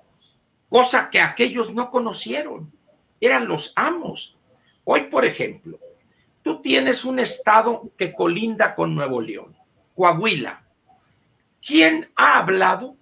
cosa 0.70 1.10
que 1.10 1.20
aquellos 1.20 1.74
no 1.74 1.90
conocieron, 1.90 2.72
eran 3.20 3.48
los 3.48 3.74
amos. 3.76 4.38
Hoy, 4.86 5.02
por 5.08 5.26
ejemplo, 5.26 5.80
tú 6.44 6.62
tienes 6.62 7.04
un 7.04 7.20
estado 7.20 7.92
que 7.98 8.14
colinda 8.14 8.76
con 8.76 8.96
Nuevo 8.96 9.20
León, 9.22 9.56
Coahuila. 9.96 10.64
¿Quién 11.62 12.10
ha 12.16 12.40
hablado 12.40 12.96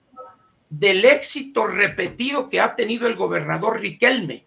del 0.70 1.06
éxito 1.06 1.68
repetido 1.68 2.50
que 2.50 2.60
ha 2.60 2.76
tenido 2.76 3.08
el 3.08 3.16
gobernador 3.16 3.80
Riquelme? 3.80 4.47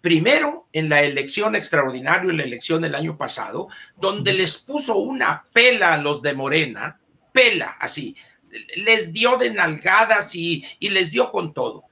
Primero, 0.00 0.68
en 0.72 0.88
la 0.88 1.02
elección 1.02 1.56
extraordinaria, 1.56 2.30
en 2.30 2.36
la 2.36 2.44
elección 2.44 2.82
del 2.82 2.94
año 2.94 3.16
pasado, 3.16 3.68
donde 3.96 4.32
les 4.32 4.56
puso 4.56 4.96
una 4.96 5.44
pela 5.52 5.94
a 5.94 5.98
los 5.98 6.22
de 6.22 6.34
Morena, 6.34 7.00
pela 7.32 7.76
así, 7.80 8.16
les 8.76 9.12
dio 9.12 9.36
de 9.36 9.50
nalgadas 9.50 10.34
y, 10.34 10.64
les 10.80 11.10
dio 11.10 11.30
con 11.30 11.52
todo. 11.52 11.84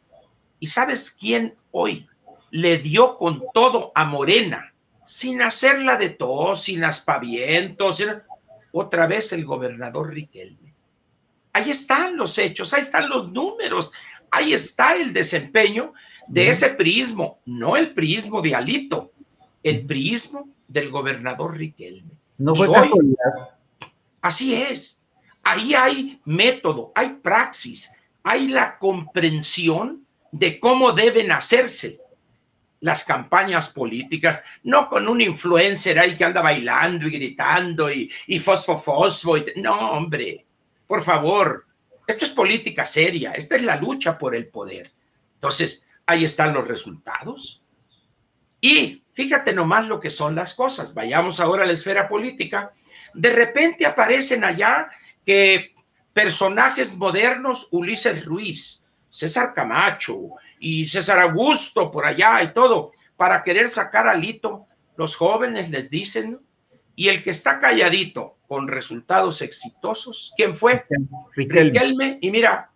¿Y 0.60 0.68
sabes 0.68 1.10
quién 1.10 1.54
hoy 1.72 2.08
le 2.50 2.78
dio 2.78 3.16
con 3.16 3.42
todo 3.52 3.92
a 3.94 4.04
Morena? 4.04 4.72
Sin 5.04 5.42
hacerla 5.42 5.96
de 5.96 6.10
tos, 6.10 6.62
sin 6.62 6.84
aspavientos, 6.84 8.02
otra 8.72 9.06
vez 9.06 9.32
el 9.32 9.44
gobernador 9.44 10.12
Riquelme. 10.12 10.74
Ahí 11.52 11.70
están 11.70 12.16
los 12.16 12.38
hechos, 12.38 12.72
ahí 12.74 12.82
están 12.82 13.08
los 13.08 13.30
números, 13.32 13.90
ahí 14.30 14.52
está 14.52 14.94
el 14.94 15.12
desempeño 15.12 15.92
de 16.28 16.48
ese 16.48 16.70
prismo, 16.70 17.40
no 17.44 17.76
el 17.76 17.94
prismo 17.94 18.42
de 18.42 18.54
Alito, 18.54 19.12
el 19.62 19.86
prismo 19.86 20.48
del 20.68 20.90
gobernador 20.90 21.56
Riquelme. 21.56 22.12
No 22.38 22.54
fue 22.54 22.70
casualidad. 22.70 23.50
Así 24.20 24.54
es. 24.54 25.02
Ahí 25.42 25.74
hay 25.74 26.20
método, 26.24 26.92
hay 26.94 27.18
praxis, 27.22 27.92
hay 28.24 28.48
la 28.48 28.78
comprensión 28.78 30.04
de 30.32 30.58
cómo 30.58 30.92
deben 30.92 31.30
hacerse 31.30 32.00
las 32.80 33.04
campañas 33.04 33.68
políticas, 33.68 34.44
no 34.62 34.88
con 34.88 35.08
un 35.08 35.20
influencer 35.20 35.98
ahí 35.98 36.16
que 36.16 36.24
anda 36.24 36.42
bailando 36.42 37.06
y 37.06 37.10
gritando 37.10 37.90
y, 37.90 38.10
y 38.26 38.38
fosfo 38.38 38.76
fosfo. 38.76 39.36
no, 39.56 39.92
hombre, 39.92 40.44
por 40.86 41.02
favor, 41.02 41.66
esto 42.06 42.24
es 42.24 42.30
política 42.30 42.84
seria, 42.84 43.32
esta 43.32 43.56
es 43.56 43.62
la 43.62 43.76
lucha 43.76 44.18
por 44.18 44.34
el 44.34 44.48
poder. 44.48 44.92
Entonces, 45.34 45.86
ahí 46.06 46.24
están 46.24 46.54
los 46.54 46.66
resultados. 46.66 47.62
Y 48.60 49.04
fíjate 49.12 49.52
nomás 49.52 49.86
lo 49.86 50.00
que 50.00 50.10
son 50.10 50.34
las 50.34 50.54
cosas. 50.54 50.94
Vayamos 50.94 51.40
ahora 51.40 51.64
a 51.64 51.66
la 51.66 51.72
esfera 51.72 52.08
política. 52.08 52.72
De 53.14 53.32
repente 53.32 53.84
aparecen 53.84 54.44
allá 54.44 54.88
que 55.24 55.74
personajes 56.12 56.96
modernos, 56.96 57.68
Ulises 57.72 58.24
Ruiz, 58.24 58.84
César 59.10 59.52
Camacho 59.54 60.30
y 60.58 60.86
César 60.86 61.18
Augusto 61.18 61.90
por 61.90 62.06
allá 62.06 62.42
y 62.42 62.54
todo, 62.54 62.92
para 63.16 63.42
querer 63.42 63.68
sacar 63.68 64.06
a 64.06 64.14
Lito, 64.14 64.66
los 64.96 65.16
jóvenes 65.16 65.70
les 65.70 65.90
dicen, 65.90 66.40
y 66.94 67.08
el 67.08 67.22
que 67.22 67.30
está 67.30 67.60
calladito 67.60 68.38
con 68.46 68.68
resultados 68.68 69.42
exitosos, 69.42 70.32
¿quién 70.36 70.54
fue? 70.54 70.84
Riquelme. 71.34 72.18
Y 72.20 72.30
mira, 72.30 72.70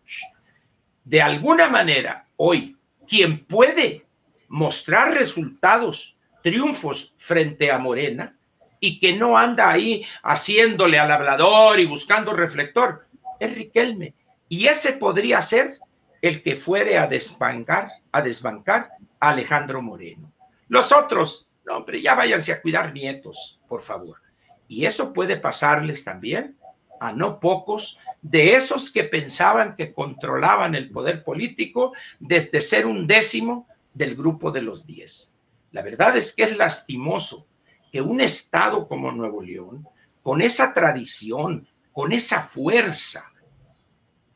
de 1.04 1.22
alguna 1.22 1.68
manera, 1.68 2.26
hoy 2.36 2.76
quien 3.10 3.44
puede 3.44 4.06
mostrar 4.46 5.14
resultados, 5.14 6.16
triunfos 6.44 7.12
frente 7.16 7.72
a 7.72 7.78
Morena 7.78 8.36
y 8.78 9.00
que 9.00 9.14
no 9.14 9.36
anda 9.36 9.68
ahí 9.68 10.06
haciéndole 10.22 10.96
al 10.96 11.10
hablador 11.10 11.80
y 11.80 11.86
buscando 11.86 12.32
reflector, 12.32 13.08
es 13.40 13.52
Riquelme. 13.52 14.14
Y 14.48 14.68
ese 14.68 14.92
podría 14.92 15.42
ser 15.42 15.80
el 16.22 16.40
que 16.44 16.54
fuere 16.54 16.98
a 16.98 17.08
desbancar, 17.08 17.90
a 18.12 18.22
desbancar 18.22 18.90
a 19.18 19.30
Alejandro 19.30 19.82
Moreno. 19.82 20.32
Los 20.68 20.92
otros, 20.92 21.48
no, 21.66 21.78
hombre, 21.78 22.00
ya 22.00 22.14
váyanse 22.14 22.52
a 22.52 22.62
cuidar 22.62 22.92
nietos, 22.92 23.58
por 23.66 23.82
favor. 23.82 24.18
Y 24.68 24.86
eso 24.86 25.12
puede 25.12 25.36
pasarles 25.36 26.04
también 26.04 26.56
a 27.00 27.12
no 27.12 27.40
pocos 27.40 27.98
de 28.22 28.54
esos 28.54 28.90
que 28.90 29.04
pensaban 29.04 29.76
que 29.76 29.92
controlaban 29.92 30.74
el 30.74 30.90
poder 30.90 31.24
político 31.24 31.92
desde 32.18 32.60
ser 32.60 32.86
un 32.86 33.06
décimo 33.06 33.66
del 33.94 34.14
grupo 34.14 34.50
de 34.50 34.62
los 34.62 34.86
diez. 34.86 35.32
La 35.72 35.82
verdad 35.82 36.16
es 36.16 36.34
que 36.34 36.44
es 36.44 36.56
lastimoso 36.56 37.46
que 37.92 38.00
un 38.00 38.20
estado 38.20 38.86
como 38.86 39.12
Nuevo 39.12 39.42
León, 39.42 39.86
con 40.22 40.42
esa 40.42 40.74
tradición, 40.74 41.66
con 41.92 42.12
esa 42.12 42.42
fuerza, 42.42 43.30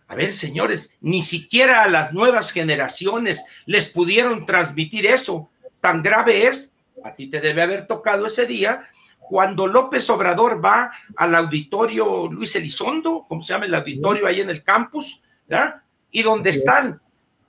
a 0.07 0.15
ver, 0.17 0.33
señores, 0.33 0.91
ni 1.01 1.23
siquiera 1.23 1.83
a 1.83 1.89
las 1.89 2.13
nuevas 2.13 2.53
generaciones 2.53 3.47
les 3.67 3.89
pudieron 3.89 4.47
transmitir 4.47 5.07
eso. 5.07 5.51
Tan 5.81 6.03
grave 6.03 6.47
es, 6.47 6.75
a 7.03 7.15
ti 7.15 7.29
te 7.29 7.41
debe 7.41 7.63
haber 7.63 7.87
tocado 7.87 8.27
ese 8.27 8.47
día, 8.47 8.89
cuando 9.29 9.67
López 9.67 10.09
Obrador 10.11 10.65
va 10.65 10.93
al 11.17 11.35
auditorio 11.35 12.29
Luis 12.31 12.55
Elizondo, 12.57 13.25
como 13.29 13.43
se 13.43 13.53
llama 13.53 13.67
el 13.67 13.75
auditorio 13.75 14.27
ahí 14.27 14.41
en 14.41 14.51
el 14.51 14.63
campus, 14.63 15.23
¿verdad? 15.49 15.83
y 16.11 16.23
donde 16.23 16.51
están 16.51 17.01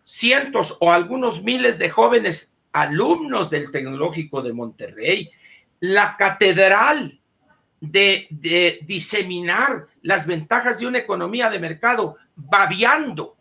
cientos 0.06 0.78
o 0.80 0.92
algunos 0.92 1.44
miles 1.44 1.78
de 1.78 1.90
jóvenes 1.90 2.54
alumnos 2.72 3.50
del 3.50 3.72
Tecnológico 3.72 4.42
de 4.42 4.54
Monterrey, 4.54 5.30
la 5.80 6.16
catedral 6.18 7.20
de, 7.80 8.28
de, 8.30 8.80
diseminar 8.88 9.88
las 10.02 10.26
ventajas 10.26 10.80
de 10.80 10.88
una 10.88 11.00
economía 11.00 11.50
de 11.50 11.60
mercado, 11.60 12.18
babeando 12.36 13.36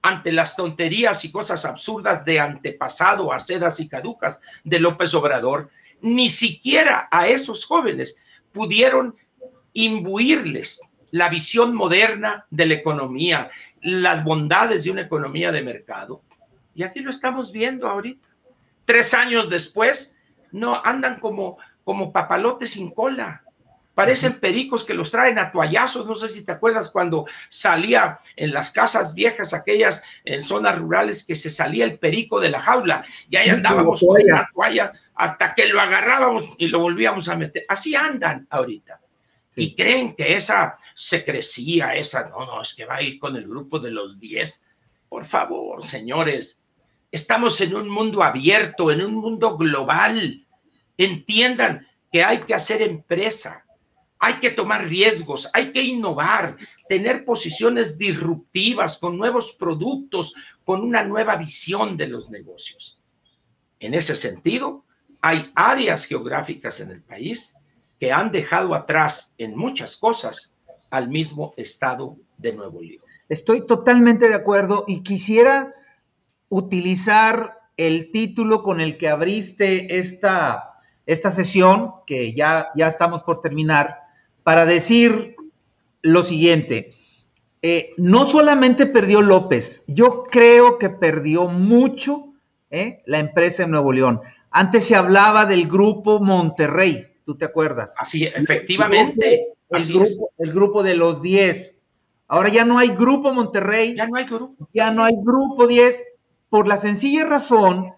ante 0.00 0.32
las 0.32 0.56
tonterías 0.56 1.24
y 1.24 1.30
cosas 1.30 1.64
absurdas 1.64 2.24
de 2.24 2.40
antepasado, 2.40 3.32
acedas 3.32 3.78
y 3.78 3.88
caducas 3.88 4.40
de 4.64 4.80
López 4.80 5.14
Obrador, 5.14 5.70
ni 6.02 6.30
siquiera 6.30 7.08
a 7.10 7.28
esos 7.28 7.64
jóvenes 7.64 8.16
pudieron 8.52 9.16
imbuirles 9.72 10.80
la 11.12 11.28
visión 11.28 11.74
moderna 11.74 12.46
de 12.50 12.66
la 12.66 12.74
economía, 12.74 13.50
las 13.80 14.24
bondades 14.24 14.84
de 14.84 14.90
una 14.90 15.02
economía 15.02 15.52
de 15.52 15.62
mercado. 15.62 16.22
Y 16.74 16.82
aquí 16.82 17.00
lo 17.00 17.10
estamos 17.10 17.52
viendo 17.52 17.88
ahorita. 17.88 18.26
Tres 18.84 19.14
años 19.14 19.48
después, 19.48 20.16
no 20.50 20.82
andan 20.84 21.20
como, 21.20 21.58
como 21.84 22.12
papalotes 22.12 22.70
sin 22.70 22.90
cola. 22.90 23.42
Parecen 23.94 24.40
pericos 24.40 24.84
que 24.84 24.94
los 24.94 25.10
traen 25.10 25.38
a 25.38 25.52
toallazos. 25.52 26.06
No 26.06 26.14
sé 26.14 26.28
si 26.28 26.44
te 26.44 26.52
acuerdas 26.52 26.90
cuando 26.90 27.26
salía 27.50 28.20
en 28.36 28.52
las 28.52 28.70
casas 28.70 29.14
viejas, 29.14 29.52
aquellas 29.52 30.02
en 30.24 30.40
zonas 30.40 30.78
rurales, 30.78 31.24
que 31.24 31.34
se 31.34 31.50
salía 31.50 31.84
el 31.84 31.98
perico 31.98 32.40
de 32.40 32.48
la 32.48 32.60
jaula 32.60 33.04
y 33.28 33.36
ahí 33.36 33.50
andábamos 33.50 34.00
con 34.00 34.16
una 34.22 34.48
toalla 34.54 34.92
hasta 35.22 35.54
que 35.54 35.68
lo 35.68 35.80
agarrábamos 35.80 36.46
y 36.58 36.66
lo 36.66 36.80
volvíamos 36.80 37.28
a 37.28 37.36
meter. 37.36 37.64
Así 37.68 37.94
andan 37.94 38.44
ahorita. 38.50 39.00
Y 39.54 39.76
creen 39.76 40.16
que 40.16 40.34
esa 40.34 40.80
se 40.96 41.24
crecía, 41.24 41.94
esa, 41.94 42.28
no, 42.28 42.44
no, 42.44 42.60
es 42.60 42.74
que 42.74 42.86
va 42.86 42.96
a 42.96 43.02
ir 43.02 43.20
con 43.20 43.36
el 43.36 43.46
grupo 43.46 43.78
de 43.78 43.92
los 43.92 44.18
10. 44.18 44.64
Por 45.08 45.24
favor, 45.24 45.84
señores, 45.84 46.60
estamos 47.12 47.60
en 47.60 47.76
un 47.76 47.88
mundo 47.88 48.24
abierto, 48.24 48.90
en 48.90 49.00
un 49.00 49.14
mundo 49.14 49.56
global. 49.56 50.44
Entiendan 50.98 51.86
que 52.10 52.24
hay 52.24 52.38
que 52.38 52.54
hacer 52.54 52.82
empresa, 52.82 53.64
hay 54.18 54.40
que 54.40 54.50
tomar 54.50 54.88
riesgos, 54.88 55.48
hay 55.52 55.70
que 55.70 55.84
innovar, 55.84 56.56
tener 56.88 57.24
posiciones 57.24 57.96
disruptivas 57.96 58.98
con 58.98 59.16
nuevos 59.16 59.52
productos, 59.52 60.34
con 60.64 60.82
una 60.82 61.04
nueva 61.04 61.36
visión 61.36 61.96
de 61.96 62.08
los 62.08 62.28
negocios. 62.28 62.98
En 63.78 63.94
ese 63.94 64.16
sentido, 64.16 64.84
hay 65.22 65.52
áreas 65.54 66.04
geográficas 66.04 66.80
en 66.80 66.90
el 66.90 67.00
país 67.00 67.54
que 67.98 68.12
han 68.12 68.32
dejado 68.32 68.74
atrás 68.74 69.34
en 69.38 69.56
muchas 69.56 69.96
cosas 69.96 70.52
al 70.90 71.08
mismo 71.08 71.54
estado 71.56 72.16
de 72.36 72.52
Nuevo 72.52 72.82
León. 72.82 73.04
Estoy 73.28 73.66
totalmente 73.66 74.28
de 74.28 74.34
acuerdo 74.34 74.84
y 74.86 75.02
quisiera 75.02 75.72
utilizar 76.48 77.60
el 77.76 78.10
título 78.10 78.62
con 78.62 78.80
el 78.80 78.98
que 78.98 79.08
abriste 79.08 79.98
esta, 79.98 80.74
esta 81.06 81.30
sesión, 81.30 81.92
que 82.06 82.34
ya, 82.34 82.68
ya 82.74 82.88
estamos 82.88 83.22
por 83.22 83.40
terminar, 83.40 84.00
para 84.42 84.66
decir 84.66 85.36
lo 86.02 86.24
siguiente. 86.24 86.90
Eh, 87.62 87.90
no 87.96 88.26
solamente 88.26 88.86
perdió 88.86 89.22
López, 89.22 89.84
yo 89.86 90.24
creo 90.24 90.78
que 90.78 90.90
perdió 90.90 91.48
mucho 91.48 92.34
eh, 92.70 93.02
la 93.06 93.20
empresa 93.20 93.62
en 93.62 93.70
Nuevo 93.70 93.92
León. 93.92 94.20
Antes 94.52 94.84
se 94.84 94.94
hablaba 94.94 95.46
del 95.46 95.66
grupo 95.66 96.20
Monterrey, 96.20 97.06
¿tú 97.24 97.36
te 97.36 97.44
acuerdas? 97.44 97.94
Así, 97.98 98.24
efectivamente. 98.24 99.48
El, 99.70 99.86
grupo, 99.86 100.30
el 100.38 100.52
grupo, 100.52 100.82
de 100.82 100.94
los 100.94 101.22
10. 101.22 101.80
Ahora 102.28 102.50
ya 102.50 102.64
no 102.64 102.78
hay 102.78 102.88
grupo 102.88 103.32
Monterrey. 103.32 103.94
Ya 103.96 104.06
no 104.06 104.16
hay 104.16 104.26
grupo. 104.26 104.68
Ya 104.72 104.90
no 104.90 105.04
hay 105.04 105.14
grupo 105.22 105.66
10 105.66 106.04
por 106.50 106.68
la 106.68 106.76
sencilla 106.76 107.24
razón 107.24 107.92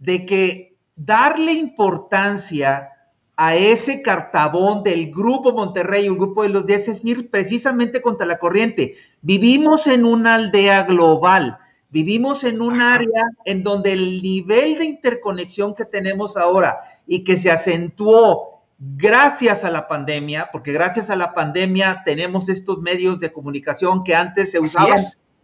de 0.00 0.26
que 0.26 0.76
darle 0.96 1.52
importancia 1.52 2.88
a 3.36 3.56
ese 3.56 4.02
cartabón 4.02 4.82
del 4.82 5.10
Grupo 5.10 5.52
Monterrey, 5.52 6.08
un 6.08 6.18
grupo 6.18 6.42
de 6.42 6.50
los 6.50 6.66
10, 6.66 6.88
es 6.88 7.04
ir 7.04 7.30
precisamente 7.30 8.02
contra 8.02 8.26
la 8.26 8.38
corriente. 8.38 8.94
Vivimos 9.20 9.86
en 9.86 10.04
una 10.04 10.34
aldea 10.34 10.82
global, 10.82 11.58
vivimos 11.92 12.42
en 12.42 12.60
un 12.60 12.80
área 12.80 13.22
en 13.44 13.62
donde 13.62 13.92
el 13.92 14.22
nivel 14.22 14.78
de 14.78 14.86
interconexión 14.86 15.74
que 15.74 15.84
tenemos 15.84 16.36
ahora 16.36 16.80
y 17.06 17.22
que 17.22 17.36
se 17.36 17.50
acentuó 17.50 18.62
gracias 18.78 19.64
a 19.64 19.70
la 19.70 19.86
pandemia, 19.86 20.48
porque 20.50 20.72
gracias 20.72 21.10
a 21.10 21.16
la 21.16 21.34
pandemia 21.34 22.02
tenemos 22.04 22.48
estos 22.48 22.78
medios 22.78 23.20
de 23.20 23.32
comunicación 23.32 24.02
que 24.02 24.14
antes 24.14 24.50
se 24.50 24.58
usaban 24.58 24.98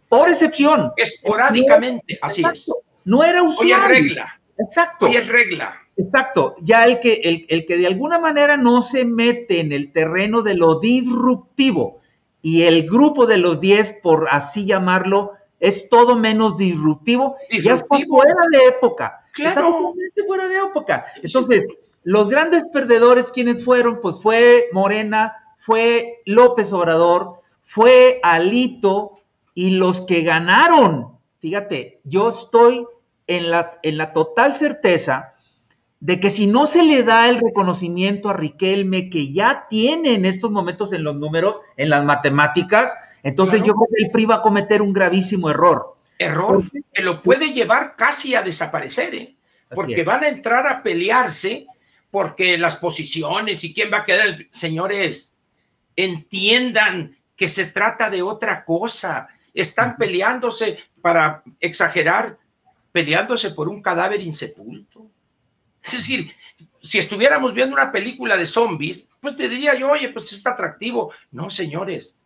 por 0.09 0.27
excepción. 0.27 0.91
Esporádicamente, 0.97 2.17
así 2.21 2.43
es. 2.51 2.69
No 3.05 3.23
era 3.23 3.43
usual. 3.43 3.67
Hoy 3.67 3.71
es 3.71 3.87
regla. 3.87 4.41
Exacto. 4.57 5.05
Hoy 5.05 5.17
es 5.17 5.27
regla. 5.27 5.75
Exacto, 5.95 6.55
ya 6.61 6.85
el 6.85 7.01
que, 7.01 7.15
el, 7.25 7.45
el, 7.49 7.65
que 7.65 7.75
de 7.75 7.85
alguna 7.85 8.19
manera 8.19 8.55
no 8.55 8.81
se 8.81 9.03
mete 9.03 9.59
en 9.59 9.73
el 9.73 9.91
terreno 9.91 10.43
de 10.43 10.55
lo 10.55 10.79
disruptivo 10.79 11.99
y 12.41 12.63
el 12.63 12.87
grupo 12.87 13.25
de 13.25 13.37
los 13.37 13.59
10, 13.59 13.97
por 14.01 14.29
así 14.31 14.65
llamarlo, 14.65 15.33
es 15.59 15.89
todo 15.89 16.17
menos 16.17 16.55
disruptivo, 16.55 17.35
ya 17.51 17.73
está 17.73 17.97
fuera 18.07 18.45
de 18.51 18.67
época. 18.67 19.23
Claro. 19.33 19.49
Está 19.49 19.61
totalmente 19.61 20.23
fuera 20.25 20.47
de 20.47 20.57
época. 20.57 21.05
Entonces, 21.21 21.67
los 22.03 22.29
grandes 22.29 22.67
perdedores, 22.69 23.31
¿quiénes 23.31 23.63
fueron? 23.63 23.99
Pues 24.01 24.17
fue 24.21 24.69
Morena, 24.71 25.35
fue 25.57 26.21
López 26.25 26.71
Obrador, 26.73 27.41
fue 27.61 28.19
Alito 28.23 29.19
y 29.53 29.71
los 29.71 30.01
que 30.01 30.23
ganaron. 30.23 31.17
Fíjate, 31.39 32.01
yo 32.03 32.29
estoy 32.29 32.85
en 33.27 33.51
la, 33.51 33.79
en 33.83 33.97
la 33.97 34.13
total 34.13 34.55
certeza 34.55 35.35
de 35.99 36.19
que 36.19 36.29
si 36.29 36.47
no 36.47 36.65
se 36.65 36.83
le 36.83 37.03
da 37.03 37.27
el 37.29 37.39
reconocimiento 37.39 38.29
a 38.29 38.33
Riquelme 38.33 39.09
que 39.09 39.33
ya 39.33 39.67
tiene 39.69 40.13
en 40.13 40.25
estos 40.25 40.49
momentos 40.49 40.93
en 40.93 41.03
los 41.03 41.15
números, 41.15 41.59
en 41.75 41.89
las 41.89 42.05
matemáticas, 42.05 42.93
entonces 43.23 43.61
yo 43.61 43.73
creo 43.73 43.87
que 43.95 44.03
el 44.05 44.11
PRI 44.11 44.25
va 44.25 44.35
a 44.35 44.41
cometer 44.41 44.81
un 44.81 44.93
gravísimo 44.93 45.49
error. 45.49 45.95
Error 46.17 46.63
que 46.93 47.01
lo 47.01 47.21
puede 47.21 47.53
llevar 47.53 47.95
casi 47.95 48.35
a 48.35 48.41
desaparecer, 48.41 49.15
¿eh? 49.15 49.35
porque 49.73 50.03
van 50.03 50.23
a 50.23 50.29
entrar 50.29 50.67
a 50.67 50.83
pelearse 50.83 51.65
porque 52.11 52.57
las 52.57 52.75
posiciones 52.77 53.63
y 53.63 53.73
quién 53.73 53.91
va 53.91 53.99
a 53.99 54.05
quedar. 54.05 54.47
Señores, 54.49 55.37
entiendan 55.95 57.17
que 57.35 57.49
se 57.49 57.65
trata 57.65 58.09
de 58.09 58.21
otra 58.21 58.65
cosa. 58.65 59.27
Están 59.53 59.97
peleándose, 59.97 60.77
para 61.01 61.43
exagerar, 61.59 62.37
peleándose 62.91 63.51
por 63.51 63.69
un 63.69 63.81
cadáver 63.81 64.21
insepulto. 64.21 65.09
Es 65.83 65.93
decir, 65.93 66.31
si 66.81 66.99
estuviéramos 66.99 67.53
viendo 67.53 67.73
una 67.73 67.91
película 67.91 68.37
de 68.37 68.45
zombies, 68.45 69.05
pues 69.19 69.35
te 69.35 69.49
diría 69.49 69.75
yo, 69.75 69.91
oye, 69.91 70.09
pues 70.09 70.31
está 70.31 70.51
atractivo. 70.51 71.11
No, 71.31 71.49
señores, 71.49 72.17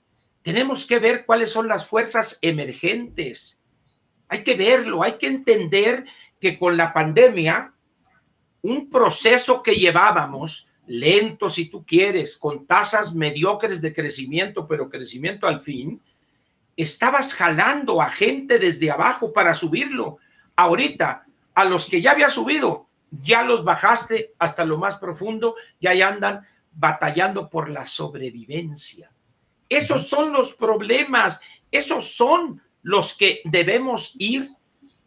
tenemos 0.43 0.85
que 0.85 0.99
ver 0.99 1.25
cuáles 1.25 1.51
son 1.51 1.67
las 1.67 1.87
fuerzas 1.87 2.37
emergentes. 2.41 3.61
Hay 4.27 4.43
que 4.43 4.55
verlo, 4.55 5.01
hay 5.01 5.13
que 5.13 5.27
entender 5.27 6.05
que 6.39 6.59
con 6.59 6.75
la 6.77 6.93
pandemia, 6.93 7.73
un 8.61 8.89
proceso 8.89 9.63
que 9.63 9.75
llevábamos 9.75 10.67
lento, 10.85 11.47
si 11.47 11.69
tú 11.69 11.85
quieres, 11.85 12.37
con 12.37 12.67
tasas 12.67 13.15
mediocres 13.15 13.81
de 13.81 13.93
crecimiento, 13.93 14.67
pero 14.67 14.89
crecimiento 14.89 15.47
al 15.47 15.61
fin, 15.61 16.01
estabas 16.75 17.33
jalando 17.33 18.01
a 18.01 18.09
gente 18.09 18.59
desde 18.59 18.91
abajo 18.91 19.31
para 19.31 19.55
subirlo. 19.55 20.17
Ahorita, 20.57 21.25
a 21.55 21.65
los 21.65 21.85
que 21.85 22.01
ya 22.01 22.11
había 22.11 22.29
subido, 22.29 22.87
ya 23.21 23.43
los 23.43 23.63
bajaste 23.63 24.33
hasta 24.39 24.65
lo 24.65 24.77
más 24.77 24.97
profundo 24.97 25.55
y 25.79 25.87
ahí 25.87 26.01
andan 26.01 26.45
batallando 26.73 27.49
por 27.49 27.69
la 27.69 27.85
sobrevivencia. 27.85 29.12
Esos 29.76 30.07
son 30.07 30.32
los 30.32 30.53
problemas, 30.53 31.41
esos 31.71 32.15
son 32.15 32.61
los 32.84 33.15
que 33.15 33.41
debemos 33.45 34.15
ir 34.19 34.49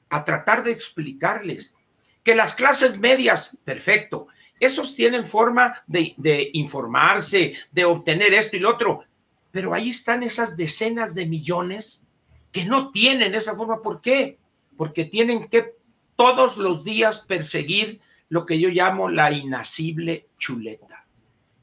a 0.09 0.25
tratar 0.25 0.65
de 0.65 0.73
explicarles. 0.73 1.77
Que 2.25 2.35
las 2.35 2.55
clases 2.55 2.99
medias, 2.99 3.57
perfecto, 3.65 4.27
esos 4.59 4.97
tienen 4.97 5.27
forma 5.27 5.85
de, 5.87 6.51
informarse, 6.55 7.55
de 7.71 7.85
obtener 7.85 8.35
esto 8.35 8.57
y 8.57 8.61
lo 8.61 8.71
otro, 8.71 9.05
pero 9.53 9.73
ahí 9.73 9.91
están 9.91 10.25
esas 10.25 10.57
decenas 10.57 11.15
de 11.15 11.27
millones 11.27 12.05
que 12.51 12.65
no 12.65 12.91
tienen 12.91 13.35
esa 13.35 13.55
forma. 13.55 13.83
¿Por 13.83 14.01
qué? 14.01 14.39
Porque 14.77 15.05
tienen 15.05 15.49
que 15.49 15.75
todos 16.17 16.57
los 16.57 16.83
días 16.83 17.21
perseguir 17.21 18.01
lo 18.29 18.45
que 18.47 18.59
yo 18.59 18.71
llamo 18.71 19.09
la 19.09 19.31
inacible 19.31 20.27
chuleta. 20.39 21.07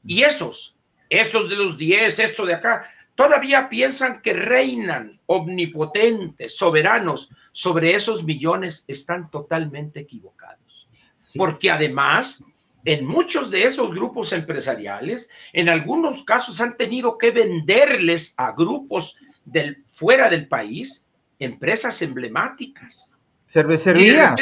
Y 0.06 0.22
esos, 0.22 0.76
esos 1.10 1.50
de 1.50 1.56
los 1.56 1.76
10, 1.76 2.18
esto 2.18 2.46
de 2.46 2.54
acá, 2.54 2.90
todavía 3.14 3.68
piensan 3.68 4.20
que 4.22 4.32
reinan 4.32 5.20
omnipotentes, 5.26 6.56
soberanos 6.56 7.30
sobre 7.52 7.94
esos 7.94 8.24
millones, 8.24 8.84
están 8.88 9.30
totalmente 9.30 10.00
equivocados. 10.00 10.88
Porque 11.36 11.70
además, 11.70 12.44
en 12.84 13.06
muchos 13.06 13.50
de 13.50 13.64
esos 13.64 13.90
grupos 13.90 14.32
empresariales, 14.32 15.30
en 15.52 15.68
algunos 15.68 16.24
casos 16.24 16.60
han 16.60 16.76
tenido 16.76 17.16
que 17.16 17.30
venderles 17.30 18.34
a 18.36 18.52
grupos 18.52 19.16
del, 19.44 19.84
fuera 19.94 20.28
del 20.28 20.48
país 20.48 21.06
empresas 21.38 22.00
emblemáticas. 22.02 23.16
Cervecería, 23.46 24.34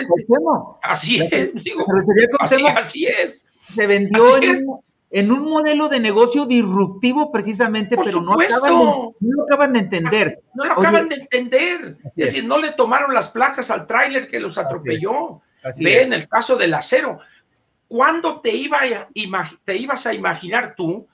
Así 0.83 1.21
es, 1.31 1.53
digo, 1.63 1.85
así, 2.41 3.07
es. 3.07 3.47
Se 3.75 3.87
vendió 3.87 4.43
en 4.43 4.67
un, 5.13 5.43
modelo 5.43 5.89
de 5.89 6.01
negocio 6.01 6.47
disruptivo 6.47 7.31
precisamente, 7.31 7.97
pero 7.97 8.21
no 8.21 8.33
acaban, 8.33 8.73
de, 8.73 9.15
no 9.21 9.45
acaban 9.45 9.73
de 9.73 9.79
entender. 9.81 10.41
No 10.55 10.65
lo 10.65 10.73
acaban 10.73 11.09
de 11.09 11.17
entender. 11.17 11.99
Es 12.17 12.33
decir, 12.33 12.47
no 12.47 12.59
le 12.59 12.73
tomaron 12.73 13.13
las 13.13 13.29
placas 13.29 13.71
al 13.71 13.87
tráiler 13.87 14.29
que 14.29 14.41
los 14.41 14.57
atropelló. 14.59 15.43
Ve 15.79 16.03
en 16.03 16.13
el 16.13 16.29
caso 16.29 16.57
del 16.57 16.75
acero. 16.75 17.21
¿Cuándo 17.89 18.41
te, 18.41 18.57
iba 18.57 18.81
te 19.65 19.77
ibas 19.77 20.07
a 20.07 20.15
imaginar 20.15 20.75
tú 20.75 21.07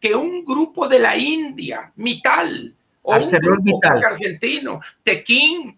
que 0.00 0.14
un 0.14 0.44
grupo 0.44 0.88
de 0.88 0.98
la 0.98 1.16
India, 1.16 1.92
Mital, 1.96 2.74
o 3.02 3.16
un 3.16 3.30
grupo 3.30 3.80
argentino, 3.82 4.80
Tequín, 5.02 5.76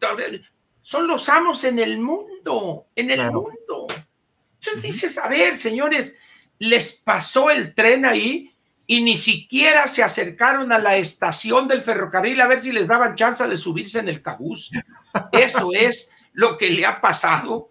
son 0.83 1.07
los 1.07 1.29
amos 1.29 1.65
en 1.65 1.79
el 1.79 1.99
mundo, 1.99 2.87
en 2.95 3.11
el 3.11 3.31
mundo. 3.31 3.87
Entonces 4.61 4.83
dices, 4.83 5.19
a 5.19 5.29
ver, 5.29 5.57
señores, 5.57 6.15
les 6.59 6.93
pasó 6.93 7.51
el 7.51 7.75
tren 7.75 8.05
ahí 8.05 8.53
y 8.87 9.03
ni 9.03 9.17
siquiera 9.17 9.89
se 9.89 10.03
acercaron 10.03 10.73
a 10.73 10.79
la 10.79 10.97
estación 10.97 11.67
del 11.67 11.83
ferrocarril 11.83 12.41
a 12.41 12.47
ver 12.47 12.61
si 12.61 12.73
les 12.73 12.87
daban 12.87 13.17
chance 13.17 13.47
de 13.47 13.57
subirse 13.57 13.99
en 13.99 14.09
el 14.09 14.23
cabús. 14.23 14.71
Eso 15.33 15.71
es 15.75 16.13
lo 16.33 16.57
que 16.57 16.71
le 16.71 16.87
ha 16.87 17.01
pasado 17.01 17.71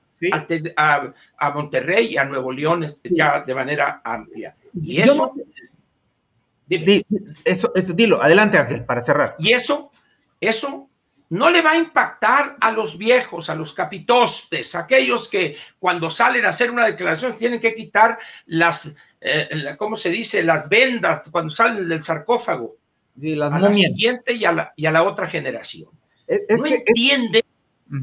a, 0.75 1.51
Monterrey 1.53 2.13
y 2.13 2.17
a 2.17 2.25
Nuevo 2.25 2.51
León 2.51 2.85
ya 3.03 3.41
de 3.41 3.55
manera 3.55 4.01
amplia. 4.03 4.55
Y 4.73 4.99
eso, 5.01 5.33
eso, 7.45 7.93
dilo, 7.93 8.21
adelante 8.21 8.57
Ángel, 8.57 8.83
para 8.83 9.01
cerrar. 9.01 9.35
Y 9.39 9.53
eso, 9.53 9.91
eso 10.41 10.84
no 11.29 11.49
le 11.49 11.61
va 11.61 11.71
a 11.71 11.77
impactar 11.77 12.57
a 12.59 12.71
los 12.71 12.97
viejos, 12.97 13.49
a 13.49 13.55
los 13.55 13.73
capitostes, 13.73 14.75
aquellos 14.75 15.27
que 15.27 15.57
cuando 15.79 16.09
salen 16.09 16.45
a 16.45 16.49
hacer 16.49 16.71
una 16.71 16.85
declaración 16.85 17.37
tienen 17.37 17.59
que 17.59 17.75
quitar 17.75 18.19
las, 18.45 18.95
eh, 19.21 19.75
¿cómo 19.77 19.95
se 19.95 20.09
dice? 20.09 20.43
Las 20.43 20.69
vendas 20.69 21.29
cuando 21.31 21.49
salen 21.49 21.89
del 21.89 22.03
sarcófago. 22.03 22.77
a 23.17 23.59
la 23.59 23.73
siguiente 23.73 24.33
y 24.33 24.45
a 24.45 24.51
la, 24.51 24.73
y 24.75 24.85
a 24.85 24.91
la 24.91 25.03
otra 25.03 25.27
generación. 25.27 25.89
no 26.27 26.65
entiende 26.65 27.43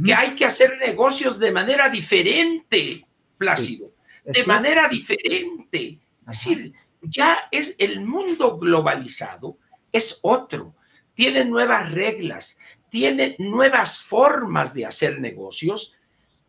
que 0.05 0.15
hay 0.15 0.35
que 0.35 0.45
hacer 0.45 0.79
negocios 0.79 1.39
de 1.39 1.53
manera 1.53 1.89
diferente, 1.89 3.07
Plácido, 3.37 3.93
de 4.25 4.45
manera 4.45 4.89
diferente. 4.89 5.99
Es 6.31 6.45
decir, 6.45 6.73
ya 7.03 7.49
es 7.51 7.75
el 7.79 8.01
mundo 8.01 8.57
globalizado, 8.57 9.59
es 9.91 10.21
otro, 10.23 10.75
tiene 11.15 11.45
nuevas 11.45 11.91
reglas, 11.91 12.59
tiene 12.93 13.37
nuevas 13.39 14.03
formas 14.03 14.75
de 14.75 14.85
hacer 14.85 15.19
negocios. 15.19 15.95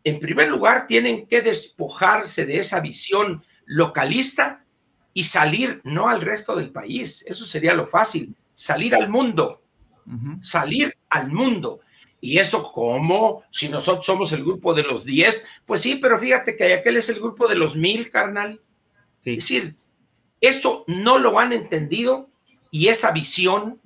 En 0.04 0.20
primer 0.20 0.50
lugar, 0.50 0.86
tienen 0.86 1.26
que 1.26 1.40
despojarse 1.40 2.44
de 2.44 2.58
esa 2.58 2.80
visión 2.80 3.42
localista 3.64 4.62
y 5.14 5.24
salir 5.24 5.80
no 5.84 6.06
al 6.10 6.20
resto 6.20 6.54
del 6.54 6.70
país, 6.70 7.24
eso 7.26 7.46
sería 7.46 7.72
lo 7.72 7.86
fácil, 7.86 8.36
salir 8.52 8.94
al 8.94 9.08
mundo, 9.08 9.62
salir 10.42 10.94
al 11.08 11.32
mundo. 11.32 11.80
Y 12.20 12.38
eso, 12.38 12.70
¿cómo? 12.72 13.42
Si 13.50 13.70
nosotros 13.70 14.04
somos 14.04 14.30
el 14.32 14.44
grupo 14.44 14.74
de 14.74 14.82
los 14.82 15.06
10, 15.06 15.46
pues 15.64 15.80
sí, 15.80 15.94
pero 15.94 16.18
fíjate 16.18 16.56
que 16.56 16.74
aquel 16.74 16.98
es 16.98 17.08
el 17.08 17.20
grupo 17.20 17.48
de 17.48 17.54
los 17.54 17.74
mil, 17.74 18.10
carnal. 18.10 18.60
Es 19.24 19.36
decir, 19.36 19.76
eso 20.42 20.84
no 20.88 21.18
lo 21.18 21.38
han 21.38 21.54
entendido 21.54 22.28
y 22.70 22.88
esa 22.88 23.12
visión, 23.12 23.80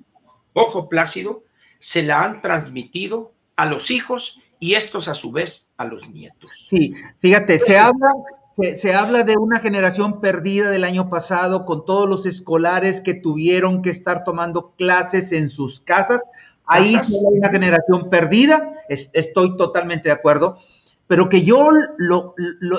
ojo 0.51 0.89
plácido, 0.89 1.45
se 1.79 2.03
la 2.03 2.23
han 2.23 2.41
transmitido 2.41 3.33
a 3.55 3.65
los 3.65 3.91
hijos 3.91 4.39
y 4.59 4.75
estos 4.75 5.07
a 5.07 5.13
su 5.13 5.31
vez 5.31 5.71
a 5.77 5.85
los 5.85 6.09
nietos. 6.09 6.65
Sí, 6.67 6.93
fíjate, 7.19 7.59
se 7.59 7.77
habla, 7.77 8.09
se, 8.51 8.75
se, 8.75 8.93
habla 8.93 9.23
de 9.23 9.37
una 9.37 9.59
generación 9.59 10.19
perdida 10.19 10.69
del 10.69 10.83
año 10.83 11.09
pasado 11.09 11.65
con 11.65 11.85
todos 11.85 12.09
los 12.09 12.25
escolares 12.25 12.99
que 12.99 13.13
tuvieron 13.13 13.81
que 13.81 13.89
estar 13.89 14.23
tomando 14.23 14.73
clases 14.77 15.31
en 15.31 15.49
sus 15.49 15.79
casas. 15.79 16.21
Ahí 16.65 16.95
hay 16.95 17.01
una 17.31 17.49
generación 17.49 18.09
perdida, 18.11 18.73
estoy 18.89 19.57
totalmente 19.57 20.09
de 20.09 20.13
acuerdo, 20.13 20.59
pero 21.09 21.27
que 21.27 21.41
yo, 21.41 21.71
lo, 21.97 22.35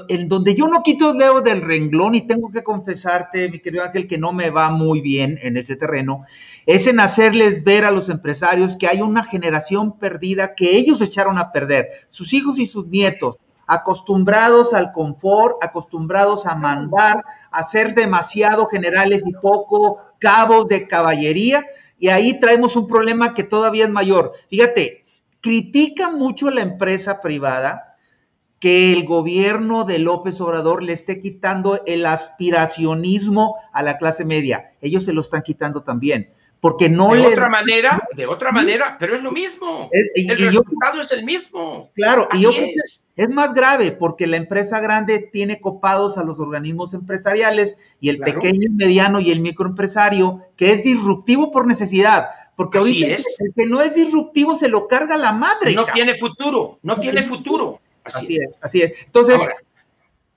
en 0.09 0.29
donde 0.29 0.55
yo 0.55 0.69
no 0.69 0.85
quito 0.85 1.11
el 1.11 1.19
dedo 1.19 1.41
del 1.41 1.63
renglón 1.63 2.15
y 2.15 2.29
tengo 2.29 2.53
que 2.53 2.63
confesarte, 2.63 3.49
mi 3.51 3.59
querido 3.59 3.83
Ángel, 3.83 4.07
que 4.07 4.19
no 4.19 4.33
me 4.33 4.51
va 4.51 4.71
muy 4.71 5.01
bien 5.01 5.37
en 5.43 5.57
ese 5.57 5.75
terreno, 5.75 6.21
es 6.65 6.87
en 6.87 7.01
hacerles 7.01 7.65
ver 7.65 7.85
a 7.85 7.91
los 7.91 8.09
empresarios 8.09 8.77
que 8.77 8.87
hay 8.87 9.01
una 9.03 9.25
generación 9.25 9.99
perdida 9.99 10.55
que 10.55 10.77
ellos 10.77 11.01
echaron 11.01 11.39
a 11.39 11.51
perder, 11.51 11.89
sus 12.09 12.33
hijos 12.33 12.61
y 12.61 12.67
sus 12.67 12.87
nietos, 12.87 13.37
acostumbrados 13.67 14.75
al 14.75 14.93
confort, 14.93 15.57
acostumbrados 15.61 16.47
a 16.47 16.55
mandar, 16.55 17.25
a 17.51 17.65
ser 17.65 17.97
demasiado 17.97 18.67
generales 18.67 19.25
y 19.27 19.33
poco 19.33 19.99
cabos 20.21 20.69
de 20.69 20.87
caballería, 20.87 21.67
y 21.99 22.11
ahí 22.11 22.39
traemos 22.39 22.77
un 22.77 22.87
problema 22.87 23.35
que 23.35 23.43
todavía 23.43 23.87
es 23.87 23.91
mayor. 23.91 24.35
Fíjate, 24.49 25.05
critica 25.41 26.11
mucho 26.13 26.49
la 26.51 26.61
empresa 26.61 27.21
privada 27.21 27.89
que 28.61 28.93
el 28.93 29.05
gobierno 29.05 29.85
de 29.85 29.99
López 29.99 30.41
Obrador 30.41 30.83
le 30.83 30.93
esté 30.93 31.21
quitando 31.21 31.81
el 31.87 32.07
aspiracionismo 32.07 33.57
a 33.73 33.83
la 33.83 33.99
clase 33.99 34.25
media. 34.25 34.73
Ellos 34.81 35.05
se 35.05 35.13
lo 35.13 35.23
están 35.23 35.43
quitando 35.43 35.83
también 35.83 36.31
porque 36.61 36.91
no 36.91 37.15
de 37.15 37.27
otra 37.27 37.49
manera, 37.49 38.07
de 38.15 38.27
otra 38.27 38.53
manera, 38.53 38.97
pero 39.01 39.17
es 39.17 39.23
lo 39.23 39.33
mismo. 39.33 39.89
el 39.93 40.39
resultado 40.39 41.01
es 41.01 41.11
el 41.11 41.25
mismo. 41.25 41.91
Claro, 41.95 42.29
y 42.35 42.43
yo 42.43 42.51
es. 42.51 43.03
es 43.17 43.29
más 43.31 43.55
grave 43.55 43.93
porque 43.93 44.27
la 44.27 44.37
empresa 44.37 44.79
grande 44.81 45.31
tiene 45.33 45.61
copados 45.61 46.19
a 46.19 46.25
los 46.25 46.39
organismos 46.39 46.93
empresariales 46.93 47.79
y 47.99 48.11
el 48.11 48.19
pequeño, 48.19 48.71
mediano 48.73 49.21
y 49.21 49.31
el 49.31 49.41
microempresario, 49.41 50.43
que 50.57 50.73
es 50.73 50.85
disruptivo 50.85 51.51
por 51.51 51.67
necesidad. 51.67 52.29
Porque 52.57 52.77
ahorita 52.77 53.07
es. 53.07 53.37
el 53.39 53.55
que 53.55 53.67
no 53.67 53.81
es 53.81 53.95
disruptivo 53.95 54.55
se 54.55 54.69
lo 54.69 54.87
carga 54.87 55.17
la 55.17 55.33
madre. 55.33 55.75
No 55.75 55.87
tiene 55.87 56.15
futuro, 56.15 56.79
no, 56.83 57.01
tiene 57.01 57.23
futuro. 57.23 57.81
Así, 58.19 58.37
es. 58.37 58.51
así 58.61 58.83
es. 58.83 59.03
Entonces, 59.07 59.41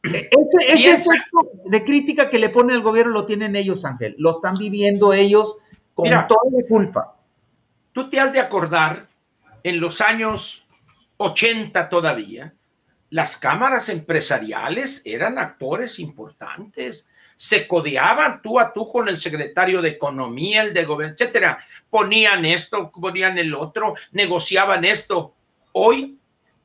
ese, 0.04 0.74
ese 0.74 0.92
efecto 0.92 1.52
de 1.66 1.84
crítica 1.84 2.30
que 2.30 2.40
le 2.40 2.50
pone 2.50 2.74
el 2.74 2.82
gobierno 2.82 3.14
lo 3.14 3.26
tienen 3.26 3.56
ellos, 3.56 3.86
Ángel. 3.86 4.16
Lo 4.18 4.32
están 4.32 4.58
viviendo 4.58 5.14
ellos 5.14 5.56
con 5.94 6.10
toda 6.10 6.42
la 6.52 6.68
culpa. 6.68 7.16
Tú 7.92 8.10
te 8.10 8.20
has 8.20 8.34
de 8.34 8.40
acordar, 8.40 9.08
en 9.64 9.80
los 9.80 10.02
años 10.02 10.68
80 11.18 11.90
todavía, 11.90 12.54
las 13.10 13.38
cámaras 13.38 13.90
empresariales 13.90 15.02
eran 15.06 15.38
actores 15.38 16.00
importantes, 16.00 17.10
se 17.38 17.68
codeaban 17.68 18.42
tú 18.42 18.60
a 18.60 18.74
tú 18.74 18.90
con 18.90 19.08
el 19.08 19.18
secretario 19.18 19.82
de 19.82 19.90
Economía, 19.90 20.64
el 20.64 20.74
de 20.74 20.86
Gobierno, 20.86 21.14
etcétera. 21.14 21.60
Ponían 21.90 22.46
esto, 22.46 22.92
ponían 22.92 23.38
el 23.38 23.54
otro, 23.54 23.96
negociaban 24.12 24.84
esto. 24.86 25.36
Hoy 25.74 26.18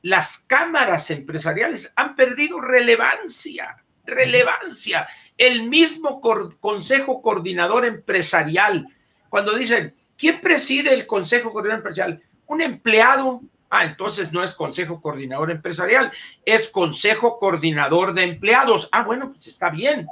las 0.03 0.38
cámaras 0.38 1.11
empresariales 1.11 1.92
han 1.96 2.14
perdido 2.14 2.61
relevancia, 2.61 3.82
relevancia. 4.05 5.09
El 5.36 5.68
mismo 5.68 6.20
Consejo 6.61 7.22
Coordinador 7.22 7.84
Empresarial 7.84 8.86
cuando 9.28 9.55
dicen, 9.55 9.94
¿quién 10.16 10.40
preside 10.40 10.94
el 10.94 11.07
Consejo 11.07 11.53
Coordinador 11.53 11.80
Empresarial? 11.80 12.22
Un 12.46 12.62
empleado. 12.62 13.42
Ah, 13.70 13.84
entonces 13.84 14.32
no 14.32 14.42
es 14.42 14.55
Consejo 14.55 15.03
Coordinador 15.03 15.51
Empresarial, 15.51 16.11
es 16.46 16.68
Consejo 16.68 17.38
Coordinador 17.38 18.14
de 18.14 18.22
Empleados. 18.22 18.88
Ah, 18.92 19.03
bueno, 19.03 19.30
pues 19.32 19.46
está 19.46 19.68
bien. 19.68 20.07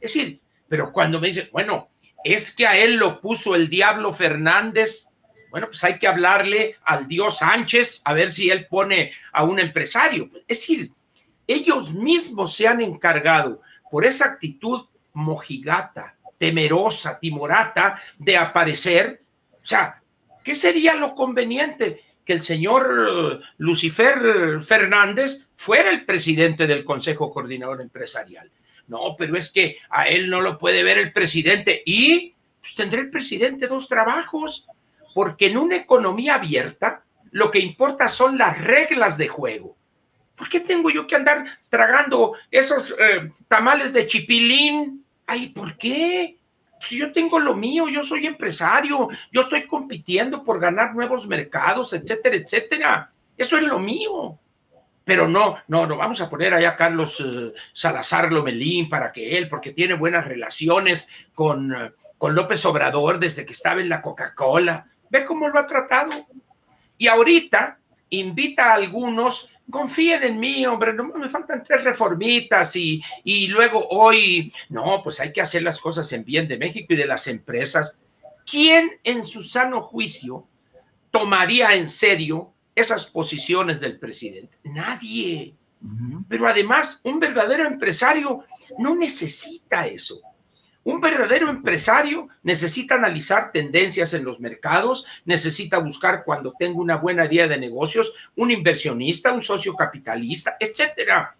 Es 0.00 0.14
decir, 0.14 0.40
pero 0.68 0.92
cuando 0.92 1.20
me 1.20 1.26
dicen, 1.26 1.48
bueno, 1.50 1.88
es 2.22 2.54
que 2.54 2.66
a 2.66 2.76
él 2.76 2.96
lo 2.96 3.20
puso 3.20 3.56
el 3.56 3.68
diablo 3.68 4.12
Fernández, 4.12 5.09
bueno, 5.50 5.66
pues 5.66 5.82
hay 5.84 5.98
que 5.98 6.06
hablarle 6.06 6.76
al 6.84 7.08
Dios 7.08 7.38
Sánchez 7.38 8.02
a 8.04 8.12
ver 8.12 8.30
si 8.30 8.50
él 8.50 8.66
pone 8.66 9.12
a 9.32 9.44
un 9.44 9.58
empresario. 9.58 10.30
Es 10.46 10.60
decir, 10.60 10.92
ellos 11.46 11.92
mismos 11.92 12.54
se 12.54 12.68
han 12.68 12.80
encargado 12.80 13.60
por 13.90 14.06
esa 14.06 14.26
actitud 14.26 14.86
mojigata, 15.12 16.16
temerosa, 16.38 17.18
timorata 17.18 18.00
de 18.18 18.36
aparecer, 18.36 19.22
O 19.62 19.66
sea, 19.66 20.00
¿qué 20.44 20.54
sería 20.54 20.94
lo 20.94 21.14
conveniente? 21.14 22.02
Que 22.24 22.32
el 22.32 22.42
señor 22.42 23.42
Lucifer 23.58 24.60
Fernández 24.60 25.48
fuera 25.56 25.90
el 25.90 26.06
presidente 26.06 26.66
del 26.66 26.84
Consejo 26.84 27.30
Coordinador 27.30 27.82
Empresarial. 27.82 28.50
No, 28.86 29.16
pero 29.18 29.36
es 29.36 29.50
que 29.50 29.78
a 29.90 30.08
él 30.08 30.30
no 30.30 30.40
lo 30.40 30.58
puede 30.58 30.82
ver 30.82 30.98
el 30.98 31.12
presidente 31.12 31.82
y 31.84 32.34
pues, 32.60 32.74
tendrá 32.74 33.00
el 33.00 33.10
presidente 33.10 33.66
dos 33.66 33.88
trabajos, 33.88 34.66
porque 35.14 35.46
en 35.46 35.58
una 35.58 35.76
economía 35.76 36.34
abierta 36.34 37.04
lo 37.30 37.50
que 37.50 37.60
importa 37.60 38.08
son 38.08 38.38
las 38.38 38.62
reglas 38.62 39.16
de 39.16 39.28
juego. 39.28 39.76
¿Por 40.34 40.48
qué 40.48 40.60
tengo 40.60 40.90
yo 40.90 41.06
que 41.06 41.16
andar 41.16 41.44
tragando 41.68 42.34
esos 42.50 42.94
eh, 42.98 43.30
tamales 43.46 43.92
de 43.92 44.06
chipilín? 44.06 45.04
Ay, 45.26 45.48
¿por 45.48 45.76
qué? 45.76 46.38
Si 46.80 46.98
yo 46.98 47.12
tengo 47.12 47.38
lo 47.38 47.54
mío, 47.54 47.88
yo 47.88 48.02
soy 48.02 48.26
empresario, 48.26 49.08
yo 49.30 49.42
estoy 49.42 49.66
compitiendo 49.66 50.42
por 50.42 50.58
ganar 50.58 50.94
nuevos 50.94 51.26
mercados, 51.26 51.92
etcétera, 51.92 52.36
etcétera. 52.36 53.12
Eso 53.36 53.58
es 53.58 53.64
lo 53.64 53.78
mío. 53.78 54.38
Pero 55.04 55.28
no, 55.28 55.56
no, 55.68 55.86
no 55.86 55.96
vamos 55.96 56.20
a 56.20 56.30
poner 56.30 56.54
allá 56.54 56.70
a 56.70 56.76
Carlos 56.76 57.20
eh, 57.20 57.52
Salazar 57.72 58.32
Lomelín 58.32 58.88
para 58.88 59.12
que 59.12 59.36
él, 59.36 59.48
porque 59.48 59.72
tiene 59.72 59.94
buenas 59.94 60.26
relaciones 60.26 61.08
con, 61.34 61.74
eh, 61.74 61.92
con 62.16 62.34
López 62.34 62.64
Obrador 62.64 63.18
desde 63.18 63.44
que 63.44 63.52
estaba 63.52 63.80
en 63.80 63.88
la 63.88 64.00
Coca-Cola. 64.00 64.89
Ve 65.10 65.24
cómo 65.24 65.48
lo 65.48 65.58
ha 65.58 65.66
tratado. 65.66 66.10
Y 66.96 67.08
ahorita 67.08 67.78
invita 68.10 68.70
a 68.70 68.74
algunos, 68.74 69.50
confíen 69.70 70.22
en 70.24 70.40
mí, 70.40 70.66
hombre, 70.66 70.92
no 70.92 71.04
me 71.04 71.28
faltan 71.28 71.62
tres 71.62 71.84
reformitas 71.84 72.74
y, 72.76 73.02
y 73.24 73.48
luego 73.48 73.86
hoy, 73.88 74.52
no, 74.68 75.02
pues 75.02 75.20
hay 75.20 75.32
que 75.32 75.40
hacer 75.40 75.62
las 75.62 75.80
cosas 75.80 76.12
en 76.12 76.24
bien 76.24 76.48
de 76.48 76.58
México 76.58 76.92
y 76.92 76.96
de 76.96 77.06
las 77.06 77.26
empresas. 77.28 78.00
¿Quién 78.44 78.98
en 79.04 79.24
su 79.24 79.42
sano 79.42 79.82
juicio 79.82 80.46
tomaría 81.10 81.74
en 81.74 81.88
serio 81.88 82.52
esas 82.74 83.06
posiciones 83.06 83.80
del 83.80 83.98
presidente? 83.98 84.58
Nadie. 84.64 85.54
Pero 86.28 86.46
además, 86.46 87.00
un 87.04 87.20
verdadero 87.20 87.66
empresario 87.66 88.44
no 88.78 88.94
necesita 88.94 89.86
eso. 89.86 90.20
Un 90.82 91.00
verdadero 91.00 91.50
empresario 91.50 92.28
necesita 92.42 92.94
analizar 92.94 93.52
tendencias 93.52 94.14
en 94.14 94.24
los 94.24 94.40
mercados, 94.40 95.06
necesita 95.26 95.78
buscar 95.78 96.24
cuando 96.24 96.54
tenga 96.58 96.80
una 96.80 96.96
buena 96.96 97.26
idea 97.26 97.46
de 97.48 97.58
negocios, 97.58 98.12
un 98.36 98.50
inversionista, 98.50 99.32
un 99.32 99.42
socio 99.42 99.76
capitalista, 99.76 100.56
etcétera. 100.58 101.36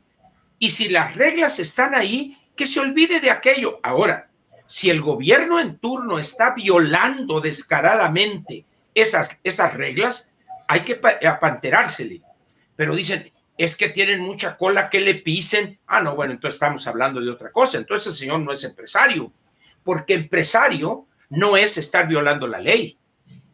Y 0.59 0.69
si 0.69 0.91
las 0.91 1.17
reglas 1.17 1.59
están 1.59 1.95
ahí, 1.95 2.37
que 2.55 2.67
se 2.67 2.81
olvide 2.81 3.21
de 3.21 3.31
aquello. 3.31 3.81
Ahora, 3.83 4.29
si 4.67 4.91
el 4.91 5.01
gobierno 5.01 5.59
en 5.59 5.79
turno 5.79 6.19
está 6.19 6.55
violando 6.55 7.41
descaradamente 7.41 8.67
esas, 8.95 9.41
esas 9.43 9.73
reglas, 9.73 10.31
hay 10.69 10.81
que 10.81 11.01
apanterársele. 11.27 12.21
Pero 12.77 12.95
dicen, 12.95 13.33
es 13.61 13.77
que 13.77 13.91
tienen 13.91 14.21
mucha 14.21 14.57
cola 14.57 14.89
que 14.89 15.03
le 15.03 15.17
pisen. 15.17 15.79
Ah, 15.87 16.01
no, 16.01 16.17
bueno, 16.17 16.33
entonces 16.33 16.55
estamos 16.55 16.87
hablando 16.87 17.21
de 17.21 17.31
otra 17.31 17.53
cosa. 17.53 17.77
Entonces 17.77 18.07
el 18.07 18.15
señor 18.15 18.41
no 18.41 18.53
es 18.53 18.65
empresario, 18.65 19.31
porque 19.85 20.15
empresario 20.15 21.07
no 21.29 21.59
es 21.59 21.77
estar 21.77 22.09
violando 22.09 22.49
la 22.49 22.59
ley. 22.59 22.97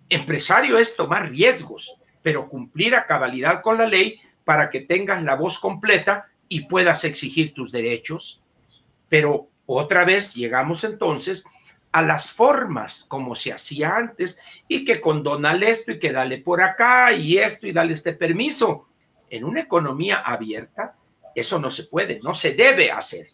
Empresario 0.09 0.78
es 0.78 0.94
tomar 0.94 1.30
riesgos, 1.30 1.96
pero 2.22 2.46
cumplir 2.46 2.94
a 2.94 3.04
cabalidad 3.04 3.62
con 3.62 3.78
la 3.78 3.86
ley 3.86 4.20
para 4.44 4.70
que 4.70 4.82
tengas 4.82 5.24
la 5.24 5.34
voz 5.34 5.59
completa 5.59 6.28
y 6.48 6.66
puedas 6.66 7.02
exigir 7.02 7.52
tus 7.52 7.72
derechos. 7.72 8.40
Pero 9.09 9.48
otra 9.66 10.04
vez 10.04 10.36
llegamos 10.36 10.84
entonces 10.84 11.44
a 11.90 12.02
las 12.02 12.30
formas 12.30 13.07
como 13.09 13.34
se 13.34 13.52
hacía 13.52 13.96
antes 13.96 14.38
y 14.68 14.84
que 14.84 15.00
condonale 15.00 15.68
esto 15.68 15.90
y 15.90 15.98
que 15.98 16.12
dale 16.12 16.38
por 16.38 16.62
acá 16.62 17.11
y 17.11 17.38
esto 17.38 17.66
y 17.66 17.72
dale 17.72 17.92
este 17.92 18.12
permiso 18.12 18.86
en 19.31 19.45
una 19.45 19.61
economía 19.61 20.20
abierta, 20.20 20.97
eso 21.35 21.59
no 21.59 21.70
se 21.70 21.85
puede, 21.85 22.20
no 22.20 22.35
se 22.35 22.55
debe 22.55 22.91
hacer. 22.91 23.29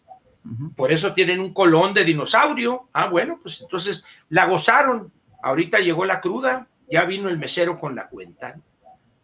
Por 0.75 0.91
eso 0.91 1.13
tienen 1.13 1.39
un 1.39 1.53
colón 1.53 1.93
de 1.93 2.03
dinosaurio. 2.03 2.89
Ah, 2.91 3.07
bueno, 3.07 3.39
pues 3.41 3.61
entonces 3.61 4.03
la 4.27 4.45
gozaron. 4.45 5.11
Ahorita 5.41 5.79
llegó 5.79 6.03
la 6.03 6.19
cruda, 6.19 6.67
ya 6.91 7.05
vino 7.05 7.29
el 7.29 7.37
mesero 7.37 7.79
con 7.79 7.95
la 7.95 8.09
cuenta. 8.09 8.57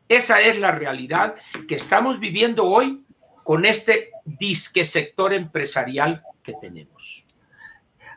Esa 0.07 0.39
es 0.41 0.57
la 0.59 0.71
realidad 0.71 1.35
que 1.67 1.75
estamos 1.75 2.19
viviendo 2.19 2.65
hoy 2.65 3.03
con 3.43 3.65
este 3.65 4.11
disque 4.23 4.85
sector 4.85 5.33
empresarial 5.33 6.23
que 6.41 6.53
tenemos. 6.61 7.25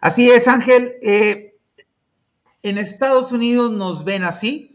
Así 0.00 0.30
es, 0.30 0.46
Ángel. 0.46 0.94
Eh, 1.02 1.56
en 2.62 2.78
Estados 2.78 3.32
Unidos 3.32 3.72
nos 3.72 4.04
ven 4.04 4.24
así, 4.24 4.71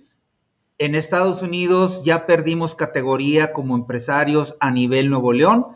en 0.79 0.95
Estados 0.95 1.41
Unidos 1.41 2.03
ya 2.03 2.25
perdimos 2.25 2.75
categoría 2.75 3.53
como 3.53 3.75
empresarios 3.75 4.55
a 4.59 4.71
nivel 4.71 5.09
Nuevo 5.09 5.33
León 5.33 5.67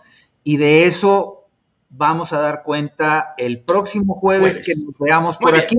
y 0.43 0.57
de 0.57 0.85
eso 0.85 1.47
vamos 1.89 2.33
a 2.33 2.39
dar 2.39 2.63
cuenta 2.63 3.33
el 3.37 3.59
próximo 3.61 4.15
jueves, 4.15 4.59
que 4.59 4.73
nos 4.75 4.95
veamos 4.97 5.37
por 5.37 5.55
aquí, 5.55 5.77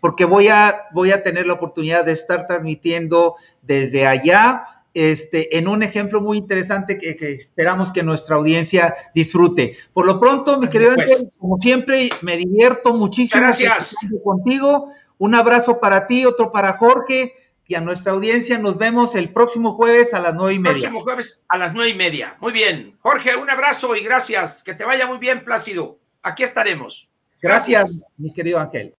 porque 0.00 0.24
voy 0.24 0.48
a, 0.48 0.74
voy 0.92 1.12
a 1.12 1.22
tener 1.22 1.46
la 1.46 1.52
oportunidad 1.54 2.04
de 2.04 2.12
estar 2.12 2.46
transmitiendo 2.46 3.36
desde 3.62 4.06
allá. 4.06 4.66
Este, 4.94 5.56
en 5.56 5.68
un 5.68 5.82
ejemplo 5.82 6.20
muy 6.20 6.36
interesante 6.36 6.98
que, 6.98 7.16
esperamos 7.32 7.92
que 7.92 8.02
nuestra 8.02 8.36
audiencia 8.36 8.94
disfrute. 9.14 9.76
Por 9.94 10.04
lo 10.04 10.20
pronto, 10.20 10.58
mi 10.58 10.68
querido 10.68 10.94
pues. 10.94 11.28
como 11.38 11.56
siempre, 11.58 12.10
me 12.20 12.36
divierto 12.36 12.94
muchísimo 12.94 13.42
Gracias. 13.42 13.96
contigo. 14.22 14.88
Un 15.16 15.34
abrazo 15.34 15.78
para 15.80 16.06
ti, 16.06 16.26
otro 16.26 16.52
para 16.52 16.74
Jorge 16.74 17.32
y 17.66 17.74
a 17.74 17.80
nuestra 17.80 18.12
audiencia. 18.12 18.58
Nos 18.58 18.78
vemos 18.78 19.14
el 19.14 19.32
próximo 19.32 19.72
jueves 19.74 20.14
a 20.14 20.20
las 20.20 20.34
nueve 20.34 20.54
y 20.54 20.58
media. 20.58 20.72
Próximo 20.72 21.00
jueves 21.00 21.44
a 21.48 21.58
las 21.58 21.74
nueve 21.74 21.90
y 21.90 21.94
media. 21.94 22.36
Muy 22.40 22.52
bien. 22.52 22.96
Jorge, 23.00 23.36
un 23.36 23.50
abrazo 23.50 23.94
y 23.96 24.02
gracias. 24.02 24.62
Que 24.62 24.74
te 24.74 24.84
vaya 24.84 25.06
muy 25.06 25.18
bien, 25.18 25.44
Plácido. 25.44 25.98
Aquí 26.22 26.42
estaremos. 26.42 27.08
gracias. 27.40 28.06
mi 28.16 28.32
querido 28.32 28.58
Ángel. 28.58 28.94